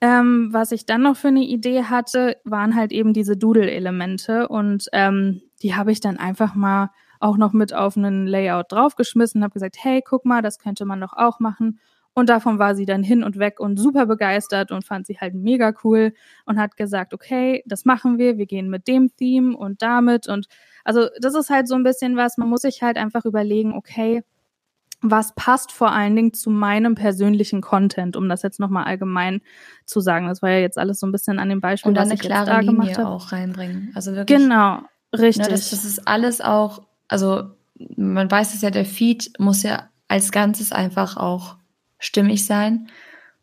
ähm, 0.00 0.48
was 0.52 0.72
ich 0.72 0.84
dann 0.84 1.02
noch 1.02 1.16
für 1.16 1.28
eine 1.28 1.44
Idee 1.44 1.84
hatte, 1.84 2.36
waren 2.44 2.74
halt 2.74 2.92
eben 2.92 3.12
diese 3.12 3.36
Doodle-Elemente 3.36 4.48
und 4.48 4.86
ähm, 4.92 5.42
die 5.62 5.74
habe 5.74 5.92
ich 5.92 6.00
dann 6.00 6.18
einfach 6.18 6.54
mal 6.54 6.90
auch 7.20 7.36
noch 7.36 7.52
mit 7.52 7.72
auf 7.72 7.96
einen 7.96 8.26
Layout 8.26 8.72
draufgeschmissen, 8.72 9.42
habe 9.42 9.52
gesagt, 9.52 9.76
hey, 9.80 10.02
guck 10.04 10.24
mal, 10.24 10.42
das 10.42 10.58
könnte 10.58 10.84
man 10.84 11.00
doch 11.00 11.12
auch 11.12 11.38
machen. 11.38 11.78
Und 12.14 12.28
davon 12.28 12.58
war 12.58 12.74
sie 12.74 12.84
dann 12.84 13.02
hin 13.02 13.24
und 13.24 13.38
weg 13.38 13.58
und 13.58 13.78
super 13.78 14.06
begeistert 14.06 14.70
und 14.70 14.84
fand 14.84 15.06
sie 15.06 15.18
halt 15.18 15.34
mega 15.34 15.72
cool 15.82 16.12
und 16.44 16.58
hat 16.58 16.76
gesagt, 16.76 17.14
okay, 17.14 17.62
das 17.66 17.84
machen 17.84 18.18
wir, 18.18 18.36
wir 18.36 18.46
gehen 18.46 18.68
mit 18.68 18.86
dem 18.86 19.16
Theme 19.16 19.56
und 19.56 19.80
damit 19.80 20.28
und 20.28 20.46
also 20.84 21.06
das 21.20 21.34
ist 21.34 21.48
halt 21.48 21.68
so 21.68 21.74
ein 21.74 21.84
bisschen 21.84 22.16
was, 22.16 22.36
man 22.36 22.48
muss 22.48 22.62
sich 22.62 22.82
halt 22.82 22.96
einfach 22.96 23.24
überlegen, 23.24 23.72
okay, 23.72 24.24
was 25.02 25.34
passt 25.34 25.72
vor 25.72 25.92
allen 25.92 26.14
Dingen 26.14 26.32
zu 26.32 26.48
meinem 26.48 26.94
persönlichen 26.94 27.60
Content, 27.60 28.16
um 28.16 28.28
das 28.28 28.42
jetzt 28.42 28.60
nochmal 28.60 28.84
allgemein 28.84 29.40
zu 29.84 30.00
sagen. 30.00 30.28
Das 30.28 30.42
war 30.42 30.50
ja 30.50 30.58
jetzt 30.58 30.78
alles 30.78 31.00
so 31.00 31.06
ein 31.06 31.12
bisschen 31.12 31.40
an 31.40 31.48
dem 31.48 31.60
Beispiel, 31.60 31.90
und 31.90 31.98
was 31.98 32.10
ich 32.12 32.22
jetzt 32.22 32.30
da 32.30 32.60
gemacht 32.60 32.96
habe. 32.96 33.08
auch 33.08 33.32
reinbringen. 33.32 33.90
Also 33.94 34.14
wirklich. 34.14 34.38
Genau, 34.38 34.82
richtig. 35.12 35.46
Ne, 35.46 35.50
das, 35.50 35.70
das 35.70 35.84
ist 35.84 36.06
alles 36.06 36.40
auch, 36.40 36.82
also 37.08 37.50
man 37.96 38.30
weiß 38.30 38.54
es 38.54 38.62
ja, 38.62 38.70
der 38.70 38.84
Feed 38.84 39.32
muss 39.38 39.64
ja 39.64 39.88
als 40.06 40.30
Ganzes 40.30 40.70
einfach 40.70 41.16
auch 41.16 41.56
stimmig 42.02 42.44
sein. 42.44 42.88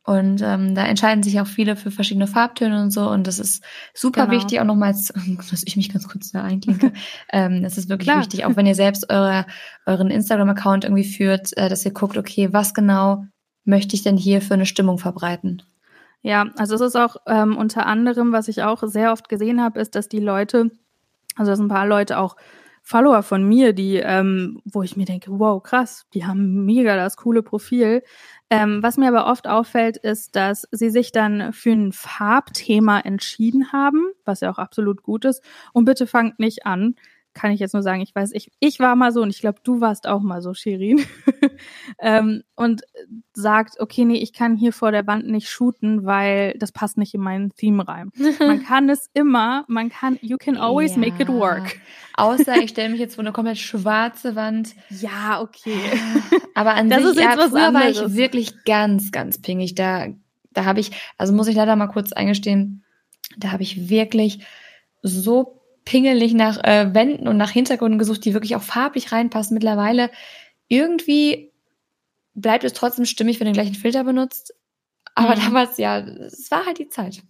Und 0.03 0.41
ähm, 0.41 0.73
da 0.73 0.85
entscheiden 0.85 1.23
sich 1.23 1.39
auch 1.39 1.47
viele 1.47 1.75
für 1.75 1.91
verschiedene 1.91 2.25
Farbtöne 2.25 2.81
und 2.81 2.89
so. 2.89 3.07
Und 3.09 3.27
das 3.27 3.37
ist 3.37 3.63
super 3.93 4.25
genau. 4.25 4.37
wichtig, 4.37 4.59
auch 4.59 4.65
nochmals, 4.65 5.13
dass 5.51 5.63
ich 5.65 5.75
mich 5.75 5.91
ganz 5.91 6.07
kurz 6.07 6.31
da 6.31 6.43
einklinke. 6.43 6.93
ähm, 7.31 7.61
das 7.61 7.77
ist 7.77 7.89
wirklich 7.89 8.07
Klar. 8.07 8.21
wichtig, 8.21 8.45
auch 8.45 8.55
wenn 8.55 8.65
ihr 8.65 8.75
selbst 8.75 9.11
eure, 9.11 9.45
euren 9.85 10.09
Instagram-Account 10.09 10.83
irgendwie 10.83 11.03
führt, 11.03 11.55
äh, 11.57 11.69
dass 11.69 11.85
ihr 11.85 11.93
guckt, 11.93 12.17
okay, 12.17 12.51
was 12.51 12.73
genau 12.73 13.25
möchte 13.65 13.95
ich 13.95 14.03
denn 14.03 14.17
hier 14.17 14.41
für 14.41 14.55
eine 14.55 14.65
Stimmung 14.65 14.97
verbreiten? 14.97 15.61
Ja, 16.21 16.49
also 16.57 16.75
es 16.75 16.81
ist 16.81 16.95
auch 16.95 17.17
ähm, 17.27 17.55
unter 17.55 17.85
anderem, 17.85 18.31
was 18.31 18.47
ich 18.47 18.63
auch 18.63 18.81
sehr 18.83 19.11
oft 19.11 19.29
gesehen 19.29 19.61
habe, 19.61 19.79
ist, 19.79 19.95
dass 19.95 20.09
die 20.09 20.19
Leute, 20.19 20.71
also 21.35 21.51
dass 21.51 21.59
ein 21.59 21.69
paar 21.69 21.85
Leute 21.85 22.17
auch 22.17 22.35
Follower 22.81 23.21
von 23.21 23.47
mir, 23.47 23.73
die, 23.73 23.97
ähm, 23.97 24.61
wo 24.65 24.81
ich 24.81 24.97
mir 24.97 25.05
denke, 25.05 25.29
wow, 25.31 25.61
krass, 25.61 26.07
die 26.13 26.25
haben 26.25 26.65
mega 26.65 26.95
das 26.95 27.17
coole 27.17 27.43
Profil, 27.43 28.01
ähm, 28.49 28.81
was 28.81 28.97
mir 28.97 29.07
aber 29.07 29.27
oft 29.27 29.47
auffällt, 29.47 29.97
ist, 29.97 30.35
dass 30.35 30.67
sie 30.71 30.89
sich 30.89 31.11
dann 31.11 31.53
für 31.53 31.71
ein 31.71 31.91
Farbthema 31.91 32.99
entschieden 32.99 33.71
haben, 33.71 34.11
was 34.25 34.41
ja 34.41 34.51
auch 34.51 34.57
absolut 34.57 35.03
gut 35.03 35.25
ist. 35.25 35.43
Und 35.73 35.85
bitte 35.85 36.07
fangt 36.07 36.39
nicht 36.39 36.65
an, 36.65 36.95
kann 37.33 37.51
ich 37.51 37.59
jetzt 37.59 37.73
nur 37.73 37.83
sagen, 37.83 38.01
ich 38.01 38.13
weiß, 38.13 38.31
ich, 38.33 38.51
ich 38.59 38.79
war 38.79 38.95
mal 38.95 39.11
so 39.11 39.21
und 39.21 39.29
ich 39.29 39.39
glaube, 39.39 39.59
du 39.63 39.81
warst 39.81 40.07
auch 40.07 40.21
mal 40.21 40.41
so, 40.41 40.53
Shirin. 40.53 41.01
ähm, 41.99 42.43
und 42.55 42.81
sagt, 43.33 43.79
okay, 43.79 44.05
nee, 44.05 44.17
ich 44.17 44.33
kann 44.33 44.55
hier 44.55 44.73
vor 44.73 44.91
der 44.91 45.07
Wand 45.07 45.27
nicht 45.27 45.49
shooten, 45.49 46.05
weil 46.05 46.55
das 46.57 46.71
passt 46.71 46.97
nicht 46.97 47.13
in 47.13 47.21
meinen 47.21 47.53
Theme 47.55 47.87
rein. 47.87 48.11
man 48.39 48.63
kann 48.63 48.89
es 48.89 49.09
immer, 49.13 49.63
man 49.67 49.89
kann, 49.89 50.17
you 50.21 50.37
can 50.37 50.57
always 50.57 50.95
ja. 50.95 50.97
make 50.99 51.21
it 51.21 51.29
work. 51.29 51.79
Außer 52.15 52.57
ich 52.57 52.69
stelle 52.71 52.89
mich 52.89 52.99
jetzt 52.99 53.15
vor 53.15 53.23
eine 53.23 53.31
komplett 53.31 53.57
schwarze 53.57 54.35
Wand. 54.35 54.75
Ja, 54.89 55.41
okay. 55.41 55.77
Aber 56.55 56.73
an 56.73 56.89
das 56.89 57.01
sich, 57.01 57.11
ist 57.11 57.17
jetzt 57.17 57.37
ja, 57.37 57.67
anderes. 57.67 57.73
war 57.73 57.89
ich 57.89 58.15
wirklich 58.15 58.63
ganz, 58.65 59.11
ganz 59.11 59.39
pingig. 59.41 59.75
Da, 59.75 60.07
da 60.51 60.65
habe 60.65 60.79
ich, 60.79 60.91
also 61.17 61.33
muss 61.33 61.47
ich 61.47 61.55
leider 61.55 61.75
mal 61.75 61.87
kurz 61.87 62.11
eingestehen, 62.11 62.83
da 63.37 63.51
habe 63.51 63.63
ich 63.63 63.89
wirklich 63.89 64.45
so 65.01 65.58
pingelig 65.85 66.33
nach 66.33 66.63
äh, 66.63 66.93
Wänden 66.93 67.27
und 67.27 67.37
nach 67.37 67.51
Hintergründen 67.51 67.99
gesucht, 67.99 68.25
die 68.25 68.33
wirklich 68.33 68.55
auch 68.55 68.61
farblich 68.61 69.11
reinpassen. 69.11 69.53
Mittlerweile 69.53 70.11
irgendwie 70.67 71.51
bleibt 72.33 72.63
es 72.63 72.73
trotzdem 72.73 73.05
stimmig, 73.05 73.39
wenn 73.39 73.45
du 73.45 73.51
den 73.51 73.61
gleichen 73.61 73.75
Filter 73.75 74.03
benutzt. 74.03 74.53
Aber 75.15 75.35
mhm. 75.35 75.41
damals, 75.41 75.77
ja, 75.77 75.99
es 75.99 76.49
war 76.51 76.65
halt 76.65 76.79
die 76.79 76.89
Zeit. 76.89 77.21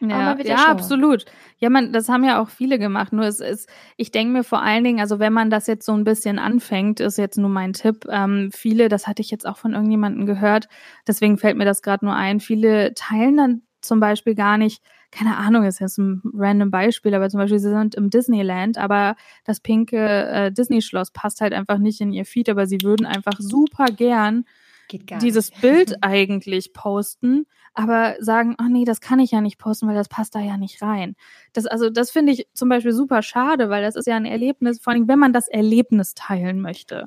Ja, 0.00 0.36
ja 0.42 0.66
absolut. 0.66 1.24
Ja, 1.58 1.70
man, 1.70 1.92
das 1.92 2.08
haben 2.08 2.24
ja 2.24 2.42
auch 2.42 2.48
viele 2.48 2.78
gemacht. 2.78 3.12
Nur 3.12 3.24
es 3.24 3.38
ist, 3.38 3.68
ich 3.96 4.10
denke 4.10 4.32
mir 4.32 4.44
vor 4.44 4.60
allen 4.60 4.82
Dingen, 4.82 5.00
also 5.00 5.20
wenn 5.20 5.32
man 5.32 5.48
das 5.48 5.68
jetzt 5.68 5.86
so 5.86 5.92
ein 5.92 6.04
bisschen 6.04 6.40
anfängt, 6.40 6.98
ist 6.98 7.18
jetzt 7.18 7.38
nur 7.38 7.50
mein 7.50 7.72
Tipp. 7.72 8.04
Ähm, 8.10 8.50
viele, 8.52 8.88
das 8.88 9.06
hatte 9.06 9.22
ich 9.22 9.30
jetzt 9.30 9.46
auch 9.46 9.58
von 9.58 9.74
irgendjemandem 9.74 10.26
gehört, 10.26 10.68
deswegen 11.06 11.38
fällt 11.38 11.56
mir 11.56 11.64
das 11.64 11.82
gerade 11.82 12.04
nur 12.04 12.14
ein. 12.14 12.40
Viele 12.40 12.94
teilen 12.94 13.36
dann 13.36 13.62
zum 13.80 14.00
Beispiel 14.00 14.34
gar 14.34 14.58
nicht 14.58 14.82
keine 15.12 15.36
Ahnung, 15.36 15.64
ist 15.64 15.78
jetzt 15.78 15.98
ein 15.98 16.22
random 16.34 16.70
Beispiel, 16.70 17.14
aber 17.14 17.28
zum 17.28 17.38
Beispiel 17.38 17.58
sie 17.58 17.68
sind 17.68 17.94
im 17.94 18.10
Disneyland, 18.10 18.78
aber 18.78 19.14
das 19.44 19.60
pinke 19.60 19.98
äh, 19.98 20.50
Disney-Schloss 20.50 21.10
passt 21.12 21.40
halt 21.40 21.52
einfach 21.52 21.78
nicht 21.78 22.00
in 22.00 22.12
ihr 22.12 22.24
Feed, 22.24 22.48
aber 22.48 22.66
sie 22.66 22.80
würden 22.82 23.06
einfach 23.06 23.38
super 23.38 23.86
gern 23.86 24.46
dieses 24.90 25.50
nicht. 25.50 25.60
Bild 25.60 25.96
eigentlich 26.02 26.72
posten, 26.72 27.46
aber 27.74 28.16
sagen, 28.20 28.54
ach 28.58 28.68
nee, 28.68 28.84
das 28.84 29.00
kann 29.00 29.18
ich 29.18 29.30
ja 29.30 29.40
nicht 29.40 29.58
posten, 29.58 29.86
weil 29.86 29.94
das 29.94 30.08
passt 30.08 30.34
da 30.34 30.40
ja 30.40 30.56
nicht 30.56 30.82
rein. 30.82 31.14
Das, 31.52 31.66
also, 31.66 31.90
das 31.90 32.10
finde 32.10 32.32
ich 32.32 32.48
zum 32.54 32.68
Beispiel 32.68 32.92
super 32.92 33.22
schade, 33.22 33.70
weil 33.70 33.82
das 33.82 33.96
ist 33.96 34.06
ja 34.06 34.16
ein 34.16 34.26
Erlebnis, 34.26 34.80
vor 34.80 34.92
allem, 34.92 35.08
wenn 35.08 35.18
man 35.18 35.32
das 35.32 35.48
Erlebnis 35.48 36.14
teilen 36.14 36.60
möchte. 36.60 37.06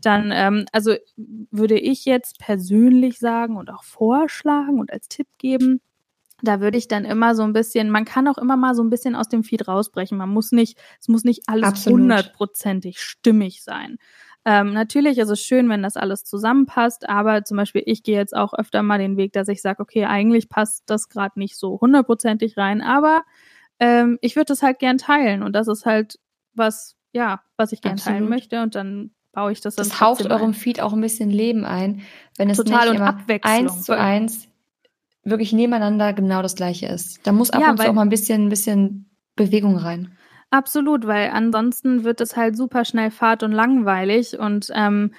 Dann, 0.00 0.32
ähm, 0.32 0.66
also 0.72 0.94
würde 1.50 1.78
ich 1.78 2.04
jetzt 2.04 2.38
persönlich 2.38 3.18
sagen 3.18 3.56
und 3.56 3.70
auch 3.70 3.84
vorschlagen 3.84 4.80
und 4.80 4.92
als 4.92 5.08
Tipp 5.08 5.28
geben, 5.38 5.80
da 6.42 6.60
würde 6.60 6.78
ich 6.78 6.88
dann 6.88 7.04
immer 7.04 7.34
so 7.34 7.42
ein 7.42 7.52
bisschen, 7.52 7.90
man 7.90 8.04
kann 8.04 8.28
auch 8.28 8.38
immer 8.38 8.56
mal 8.56 8.74
so 8.74 8.82
ein 8.82 8.90
bisschen 8.90 9.14
aus 9.14 9.28
dem 9.28 9.44
Feed 9.44 9.68
rausbrechen. 9.68 10.18
Man 10.18 10.30
muss 10.30 10.52
nicht, 10.52 10.78
es 11.00 11.08
muss 11.08 11.24
nicht 11.24 11.44
alles 11.46 11.86
hundertprozentig 11.86 13.00
stimmig 13.00 13.62
sein. 13.62 13.98
Ähm, 14.46 14.74
natürlich 14.74 15.16
ist 15.18 15.30
es 15.30 15.40
schön, 15.40 15.70
wenn 15.70 15.82
das 15.82 15.96
alles 15.96 16.24
zusammenpasst, 16.24 17.08
aber 17.08 17.44
zum 17.44 17.56
Beispiel 17.56 17.82
ich 17.86 18.02
gehe 18.02 18.16
jetzt 18.16 18.36
auch 18.36 18.52
öfter 18.52 18.82
mal 18.82 18.98
den 18.98 19.16
Weg, 19.16 19.32
dass 19.32 19.48
ich 19.48 19.62
sage, 19.62 19.80
okay, 19.80 20.04
eigentlich 20.04 20.50
passt 20.50 20.82
das 20.86 21.08
gerade 21.08 21.38
nicht 21.38 21.56
so 21.56 21.78
hundertprozentig 21.80 22.58
rein, 22.58 22.82
aber 22.82 23.22
ähm, 23.80 24.18
ich 24.20 24.36
würde 24.36 24.46
das 24.46 24.62
halt 24.62 24.80
gern 24.80 24.98
teilen 24.98 25.42
und 25.42 25.54
das 25.54 25.66
ist 25.66 25.86
halt 25.86 26.18
was, 26.52 26.94
ja, 27.12 27.40
was 27.56 27.72
ich 27.72 27.80
gern 27.80 27.94
Absolut. 27.94 28.18
teilen 28.18 28.28
möchte 28.28 28.62
und 28.62 28.74
dann 28.74 29.12
baue 29.32 29.50
ich 29.50 29.62
das 29.62 29.76
dann. 29.76 29.88
Das 29.88 30.00
haucht 30.00 30.26
eurem 30.30 30.52
Feed 30.52 30.80
auch 30.82 30.92
ein 30.92 31.00
bisschen 31.00 31.30
Leben 31.30 31.64
ein, 31.64 32.02
wenn 32.36 32.50
es 32.50 32.58
Total 32.58 32.90
nicht 32.90 32.96
immer 32.96 33.18
eins 33.42 33.82
zu 33.82 33.96
eins 33.96 34.48
wirklich 35.24 35.52
nebeneinander 35.52 36.12
genau 36.12 36.42
das 36.42 36.54
gleiche 36.54 36.86
ist. 36.86 37.26
Da 37.26 37.32
muss 37.32 37.50
ab 37.50 37.60
ja, 37.60 37.70
und 37.70 37.80
zu 37.80 37.88
auch 37.88 37.92
mal 37.92 38.02
ein 38.02 38.08
bisschen, 38.08 38.46
ein 38.46 38.50
bisschen 38.50 39.10
Bewegung 39.36 39.76
rein. 39.76 40.16
Absolut, 40.50 41.06
weil 41.06 41.30
ansonsten 41.30 42.04
wird 42.04 42.20
es 42.20 42.36
halt 42.36 42.56
super 42.56 42.84
schnell 42.84 43.10
fad 43.10 43.42
und 43.42 43.52
langweilig 43.52 44.38
und 44.38 44.70
ähm, 44.74 45.12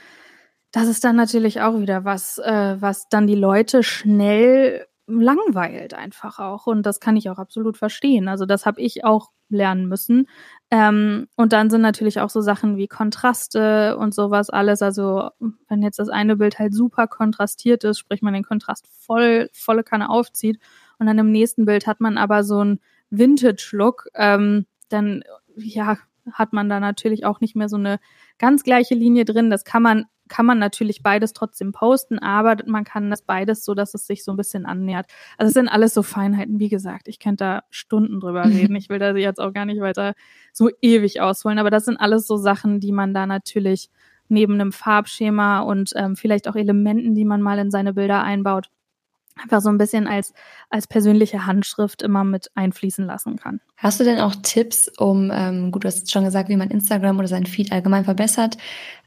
das 0.72 0.88
ist 0.88 1.04
dann 1.04 1.16
natürlich 1.16 1.62
auch 1.62 1.80
wieder 1.80 2.06
was, 2.06 2.38
äh, 2.38 2.76
was 2.80 3.08
dann 3.10 3.28
die 3.28 3.36
Leute 3.36 3.84
schnell 3.84 4.86
langweilt 5.08 5.94
einfach 5.94 6.40
auch 6.40 6.68
und 6.68 6.84
das 6.86 7.00
kann 7.00 7.16
ich 7.16 7.30
auch 7.30 7.38
absolut 7.38 7.78
verstehen. 7.78 8.28
Also 8.28 8.46
das 8.46 8.66
habe 8.66 8.82
ich 8.82 9.04
auch 9.04 9.32
lernen 9.50 9.88
müssen. 9.88 10.28
Ähm, 10.76 11.30
und 11.38 11.54
dann 11.54 11.70
sind 11.70 11.80
natürlich 11.80 12.20
auch 12.20 12.30
so 12.30 12.42
Sachen 12.42 12.76
wie 12.76 12.90
Kontraste 12.90 13.96
und 13.98 14.14
sowas 14.14 14.50
alles. 14.50 14.82
Also 14.82 15.30
wenn 15.70 15.82
jetzt 15.82 16.00
das 16.00 16.10
eine 16.10 16.36
Bild 16.36 16.60
halt 16.60 16.74
super 16.74 17.08
kontrastiert 17.08 17.86
ist, 17.86 17.98
sprich 17.98 18.22
man 18.22 18.34
den 18.34 18.44
Kontrast 18.44 18.86
voll, 18.88 19.50
volle 19.54 19.86
Kanne 19.86 20.10
aufzieht 20.10 20.60
und 21.00 21.06
dann 21.06 21.18
im 21.18 21.32
nächsten 21.32 21.66
Bild 21.66 21.88
hat 21.88 22.02
man 22.02 22.18
aber 22.18 22.44
so 22.44 22.60
einen 22.60 22.82
Vintage-Look, 23.10 24.08
ähm, 24.16 24.66
dann 24.90 25.24
ja, 25.56 25.98
hat 26.34 26.52
man 26.52 26.68
da 26.68 26.82
natürlich 26.82 27.26
auch 27.26 27.40
nicht 27.40 27.56
mehr 27.56 27.70
so 27.70 27.78
eine 27.78 27.98
ganz 28.38 28.64
gleiche 28.64 28.96
Linie 28.96 29.24
drin. 29.24 29.50
Das 29.50 29.64
kann 29.64 29.82
man 29.82 30.06
kann 30.28 30.46
man 30.46 30.60
natürlich 30.60 31.04
beides 31.04 31.34
trotzdem 31.34 31.72
posten, 31.72 32.20
aber 32.20 32.58
man 32.66 32.84
kann 32.84 33.10
das 33.10 33.22
beides 33.22 33.64
so, 33.64 33.74
dass 33.74 33.94
es 33.94 34.08
sich 34.08 34.24
so 34.24 34.32
ein 34.32 34.38
bisschen 34.38 34.66
annähert. 34.66 35.08
Also 35.38 35.50
es 35.50 35.54
sind 35.54 35.68
alles 35.68 35.94
so 35.94 36.04
Feinheiten, 36.04 36.60
wie 36.60 36.70
gesagt, 36.70 37.08
ich 37.08 37.20
könnte 37.20 37.44
da 37.44 37.64
Stunden 37.70 38.20
drüber 38.20 38.46
reden. 38.46 38.76
Ich 38.76 38.90
will 38.90 39.00
da 39.00 39.16
jetzt 39.16 39.40
auch 39.40 39.54
gar 39.54 39.66
nicht 39.66 39.82
weiter 39.82 40.14
so 40.54 40.70
ewig 40.82 41.22
ausholen, 41.22 41.60
aber 41.60 41.70
das 41.70 41.86
sind 41.86 41.98
alles 41.98 42.28
so 42.28 42.38
Sachen, 42.38 42.80
die 42.80 42.92
man 42.92 43.14
da 43.14 43.26
natürlich 43.26 43.90
neben 44.28 44.56
einem 44.56 44.72
Farbschema 44.72 45.60
und 45.60 45.92
ähm, 45.96 46.16
vielleicht 46.16 46.48
auch 46.48 46.56
Elementen, 46.56 47.14
die 47.14 47.26
man 47.26 47.42
mal 47.42 47.60
in 47.60 47.70
seine 47.70 47.94
Bilder 47.94 48.24
einbaut, 48.24 48.70
einfach 49.42 49.62
so 49.62 49.70
ein 49.70 49.78
bisschen 49.78 50.08
als, 50.08 50.34
als 50.70 50.88
persönliche 50.88 51.46
Handschrift 51.46 52.02
immer 52.02 52.24
mit 52.24 52.50
einfließen 52.56 53.06
lassen 53.06 53.36
kann. 53.38 53.60
Hast 53.78 54.00
du 54.00 54.04
denn 54.04 54.20
auch 54.20 54.36
Tipps, 54.42 54.90
um, 54.98 55.32
ähm, 55.34 55.72
gut, 55.72 55.84
du 55.84 55.88
hast 55.88 56.12
schon 56.12 56.24
gesagt, 56.24 56.50
wie 56.50 56.56
man 56.56 56.70
Instagram 56.70 57.20
oder 57.20 57.28
sein 57.28 57.46
Feed 57.46 57.72
allgemein 57.72 58.06
verbessert, 58.06 58.58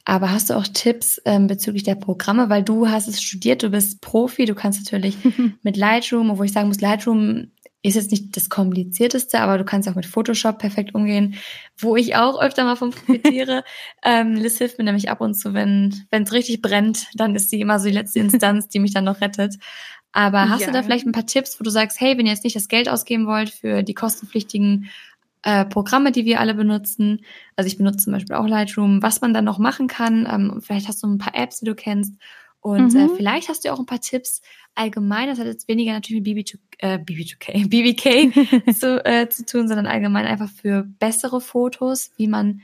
aber 0.04 0.30
hast 0.30 0.50
du 0.50 0.54
auch 0.54 0.66
Tipps 0.66 1.20
ähm, 1.24 1.46
bezüglich 1.46 1.82
der 1.82 1.94
Programme? 1.94 2.48
Weil 2.48 2.62
du 2.62 2.88
hast 2.88 3.08
es 3.08 3.22
studiert, 3.22 3.62
du 3.62 3.70
bist 3.70 4.00
Profi, 4.00 4.44
du 4.44 4.54
kannst 4.54 4.84
natürlich 4.84 5.16
mit 5.62 5.76
Lightroom, 5.76 6.36
wo 6.38 6.42
ich 6.44 6.52
sagen 6.52 6.68
muss, 6.68 6.80
Lightroom 6.80 7.48
ist 7.82 7.94
jetzt 7.94 8.10
nicht 8.10 8.36
das 8.36 8.48
komplizierteste, 8.48 9.40
aber 9.40 9.56
du 9.56 9.64
kannst 9.64 9.88
auch 9.88 9.94
mit 9.94 10.06
Photoshop 10.06 10.58
perfekt 10.58 10.94
umgehen, 10.94 11.36
wo 11.76 11.94
ich 11.94 12.16
auch 12.16 12.40
öfter 12.40 12.64
mal 12.64 12.76
von 12.76 12.90
profitiere. 12.90 13.62
ähm, 14.04 14.34
Liz 14.34 14.58
hilft 14.58 14.78
mir 14.78 14.84
nämlich 14.84 15.10
ab 15.10 15.20
und 15.20 15.34
zu, 15.34 15.54
wenn 15.54 16.06
es 16.10 16.32
richtig 16.32 16.60
brennt, 16.60 17.06
dann 17.14 17.36
ist 17.36 17.50
sie 17.50 17.60
immer 17.60 17.78
so 17.78 17.86
die 17.86 17.94
letzte 17.94 18.18
Instanz, 18.20 18.68
die 18.68 18.80
mich 18.80 18.92
dann 18.92 19.04
noch 19.04 19.20
rettet. 19.20 19.56
Aber 20.12 20.48
hast 20.48 20.62
ja. 20.62 20.68
du 20.68 20.72
da 20.72 20.82
vielleicht 20.82 21.06
ein 21.06 21.12
paar 21.12 21.26
Tipps, 21.26 21.60
wo 21.60 21.64
du 21.64 21.70
sagst, 21.70 22.00
hey, 22.00 22.16
wenn 22.16 22.26
ihr 22.26 22.32
jetzt 22.32 22.44
nicht 22.44 22.56
das 22.56 22.68
Geld 22.68 22.88
ausgeben 22.88 23.26
wollt 23.26 23.50
für 23.50 23.82
die 23.82 23.94
kostenpflichtigen 23.94 24.88
äh, 25.42 25.64
Programme, 25.64 26.12
die 26.12 26.24
wir 26.24 26.40
alle 26.40 26.54
benutzen, 26.54 27.24
also 27.56 27.68
ich 27.68 27.78
benutze 27.78 27.98
zum 28.04 28.12
Beispiel 28.12 28.36
auch 28.36 28.46
Lightroom, 28.46 29.02
was 29.02 29.20
man 29.20 29.34
dann 29.34 29.44
noch 29.44 29.58
machen 29.58 29.86
kann, 29.86 30.26
ähm, 30.30 30.60
vielleicht 30.60 30.88
hast 30.88 31.02
du 31.02 31.06
ein 31.06 31.18
paar 31.18 31.34
Apps, 31.34 31.60
die 31.60 31.66
du 31.66 31.74
kennst 31.74 32.14
und 32.60 32.94
äh, 32.94 32.98
mhm. 32.98 33.12
äh, 33.12 33.16
vielleicht 33.16 33.48
hast 33.48 33.64
du 33.64 33.72
auch 33.72 33.78
ein 33.78 33.86
paar 33.86 34.00
Tipps 34.00 34.42
allgemein, 34.74 35.28
das 35.28 35.38
hat 35.38 35.46
jetzt 35.46 35.68
weniger 35.68 35.92
natürlich 35.92 36.22
mit 36.22 36.48
BB2, 36.48 36.58
äh, 36.78 36.98
BB2K, 36.98 37.68
BBK 38.66 38.72
zu, 38.78 39.04
äh, 39.04 39.28
zu 39.28 39.44
tun, 39.44 39.68
sondern 39.68 39.86
allgemein 39.86 40.26
einfach 40.26 40.50
für 40.50 40.84
bessere 40.98 41.40
Fotos, 41.40 42.12
wie 42.16 42.28
man 42.28 42.62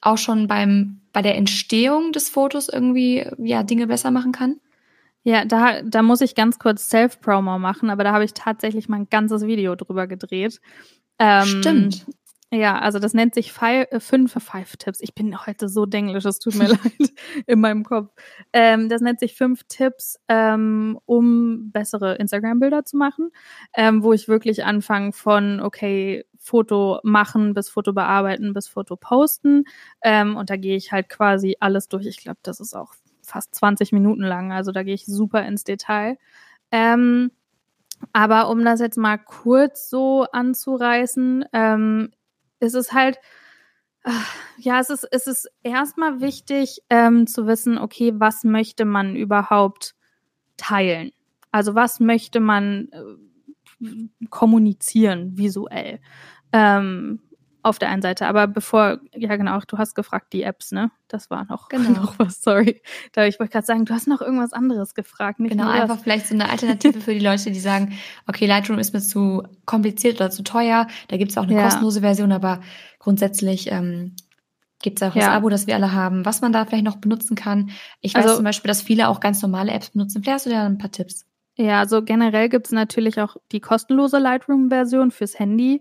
auch 0.00 0.18
schon 0.18 0.46
beim 0.46 1.00
bei 1.12 1.22
der 1.22 1.36
Entstehung 1.36 2.12
des 2.12 2.28
Fotos 2.28 2.68
irgendwie 2.68 3.24
ja 3.38 3.62
Dinge 3.62 3.86
besser 3.86 4.10
machen 4.10 4.32
kann. 4.32 4.60
Ja, 5.24 5.44
da, 5.46 5.80
da 5.82 6.02
muss 6.02 6.20
ich 6.20 6.34
ganz 6.34 6.58
kurz 6.58 6.88
Self-Promo 6.90 7.58
machen, 7.58 7.88
aber 7.88 8.04
da 8.04 8.12
habe 8.12 8.24
ich 8.24 8.34
tatsächlich 8.34 8.88
mal 8.88 8.98
ein 8.98 9.08
ganzes 9.10 9.46
Video 9.46 9.74
drüber 9.74 10.06
gedreht. 10.06 10.60
Ähm, 11.18 11.46
Stimmt. 11.46 12.06
Ja, 12.52 12.78
also 12.78 12.98
das 13.00 13.14
nennt 13.14 13.34
sich 13.34 13.52
five, 13.52 13.86
äh, 13.90 14.00
fünf 14.00 14.32
Five 14.34 14.76
Tipps. 14.76 15.00
Ich 15.00 15.14
bin 15.14 15.46
heute 15.46 15.68
so 15.68 15.86
denglisch, 15.86 16.24
es 16.24 16.38
tut 16.38 16.54
mir 16.54 16.68
leid 16.68 17.10
in 17.46 17.60
meinem 17.60 17.84
Kopf. 17.84 18.12
Ähm, 18.52 18.88
das 18.88 19.00
nennt 19.00 19.18
sich 19.18 19.34
fünf 19.34 19.64
Tipps, 19.64 20.18
ähm, 20.28 21.00
um 21.06 21.72
bessere 21.72 22.14
Instagram-Bilder 22.16 22.84
zu 22.84 22.96
machen, 22.96 23.30
ähm, 23.74 24.04
wo 24.04 24.12
ich 24.12 24.28
wirklich 24.28 24.64
anfange 24.64 25.12
von, 25.12 25.60
okay, 25.60 26.24
Foto 26.38 27.00
machen 27.02 27.54
bis 27.54 27.70
Foto 27.70 27.92
bearbeiten 27.94 28.52
bis 28.52 28.68
Foto 28.68 28.96
posten. 28.96 29.64
Ähm, 30.02 30.36
und 30.36 30.50
da 30.50 30.56
gehe 30.56 30.76
ich 30.76 30.92
halt 30.92 31.08
quasi 31.08 31.56
alles 31.60 31.88
durch. 31.88 32.06
Ich 32.06 32.18
glaube, 32.18 32.38
das 32.42 32.60
ist 32.60 32.74
auch 32.76 32.92
fast 33.24 33.54
20 33.54 33.92
Minuten 33.92 34.22
lang. 34.22 34.52
Also 34.52 34.72
da 34.72 34.82
gehe 34.82 34.94
ich 34.94 35.06
super 35.06 35.44
ins 35.44 35.64
Detail. 35.64 36.18
Ähm, 36.70 37.30
aber 38.12 38.50
um 38.50 38.64
das 38.64 38.80
jetzt 38.80 38.98
mal 38.98 39.18
kurz 39.18 39.88
so 39.88 40.26
anzureißen, 40.32 41.44
ähm, 41.52 42.10
ist 42.60 42.74
es 42.74 42.92
halt, 42.92 43.18
äh, 44.04 44.10
ja, 44.58 44.80
es 44.80 44.90
ist, 44.90 45.06
es 45.10 45.26
ist 45.26 45.50
erstmal 45.62 46.20
wichtig 46.20 46.82
ähm, 46.90 47.26
zu 47.26 47.46
wissen, 47.46 47.78
okay, 47.78 48.12
was 48.16 48.44
möchte 48.44 48.84
man 48.84 49.16
überhaupt 49.16 49.94
teilen? 50.56 51.12
Also 51.50 51.74
was 51.74 52.00
möchte 52.00 52.40
man 52.40 52.88
äh, 52.92 54.26
kommunizieren 54.30 55.36
visuell? 55.36 56.00
Ähm, 56.52 57.20
auf 57.64 57.78
der 57.78 57.88
einen 57.88 58.02
Seite. 58.02 58.26
Aber 58.26 58.46
bevor, 58.46 58.98
ja 59.14 59.34
genau, 59.36 59.58
du 59.66 59.78
hast 59.78 59.94
gefragt, 59.94 60.32
die 60.34 60.42
Apps, 60.42 60.70
ne? 60.70 60.90
Das 61.08 61.30
war 61.30 61.46
noch, 61.46 61.68
genau. 61.70 62.00
noch 62.00 62.18
was, 62.18 62.42
sorry. 62.42 62.82
Da 63.12 63.24
ich 63.24 63.40
wollte 63.40 63.52
gerade 63.52 63.66
sagen, 63.66 63.86
du 63.86 63.94
hast 63.94 64.06
noch 64.06 64.20
irgendwas 64.20 64.52
anderes 64.52 64.94
gefragt. 64.94 65.40
Nicht 65.40 65.52
genau, 65.52 65.68
einfach 65.68 65.98
vielleicht 65.98 66.28
so 66.28 66.34
eine 66.34 66.50
Alternative 66.50 67.00
für 67.00 67.14
die 67.14 67.24
Leute, 67.24 67.50
die 67.50 67.60
sagen, 67.60 67.98
okay, 68.26 68.46
Lightroom 68.46 68.78
ist 68.78 68.92
mir 68.92 69.00
zu 69.00 69.42
kompliziert 69.64 70.16
oder 70.16 70.30
zu 70.30 70.44
teuer. 70.44 70.86
Da 71.08 71.16
gibt's 71.16 71.38
auch 71.38 71.44
eine 71.44 71.54
ja. 71.54 71.64
kostenlose 71.64 72.02
Version, 72.02 72.32
aber 72.32 72.60
grundsätzlich 72.98 73.72
ähm, 73.72 74.14
gibt 74.82 75.00
es 75.00 75.08
auch 75.08 75.14
das 75.14 75.24
Abo, 75.24 75.48
das 75.48 75.66
wir 75.66 75.74
alle 75.74 75.92
haben, 75.92 76.26
was 76.26 76.42
man 76.42 76.52
da 76.52 76.66
vielleicht 76.66 76.84
noch 76.84 76.96
benutzen 76.96 77.34
kann. 77.34 77.70
Ich 78.02 78.14
weiß 78.14 78.24
also, 78.24 78.36
zum 78.36 78.44
Beispiel, 78.44 78.68
dass 78.68 78.82
viele 78.82 79.08
auch 79.08 79.20
ganz 79.20 79.40
normale 79.40 79.72
Apps 79.72 79.90
benutzen. 79.90 80.22
Vielleicht 80.22 80.34
hast 80.34 80.46
du 80.46 80.50
da 80.50 80.66
ein 80.66 80.78
paar 80.78 80.92
Tipps. 80.92 81.24
Ja, 81.56 81.78
also 81.78 82.02
generell 82.02 82.50
gibt's 82.50 82.72
natürlich 82.72 83.20
auch 83.20 83.36
die 83.52 83.60
kostenlose 83.60 84.18
Lightroom-Version 84.18 85.10
fürs 85.12 85.38
Handy 85.38 85.80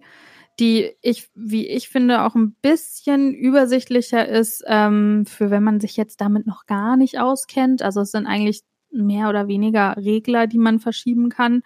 die 0.60 0.92
ich, 1.02 1.30
wie 1.36 1.68
ich 1.68 1.90
finde, 1.90 2.24
auch 2.24 2.36
ein 2.36 2.56
bisschen 2.62 3.34
übersichtlicher 3.34 4.28
ist, 4.28 4.64
ähm, 4.68 5.26
für 5.26 5.50
wenn 5.50 5.64
man 5.64 5.80
sich 5.80 5.98
jetzt 5.98 6.22
damit 6.22 6.46
noch 6.46 6.66
gar 6.68 6.96
nicht 6.98 7.20
auskennt. 7.20 7.82
Also 7.82 8.02
es 8.02 8.12
sind 8.12 8.28
eigentlich 8.28 8.62
mehr 8.92 9.30
oder 9.30 9.48
weniger 9.48 9.98
Regler, 9.98 10.48
die 10.48 10.60
man 10.60 10.80
verschieben 10.80 11.30
kann, 11.30 11.64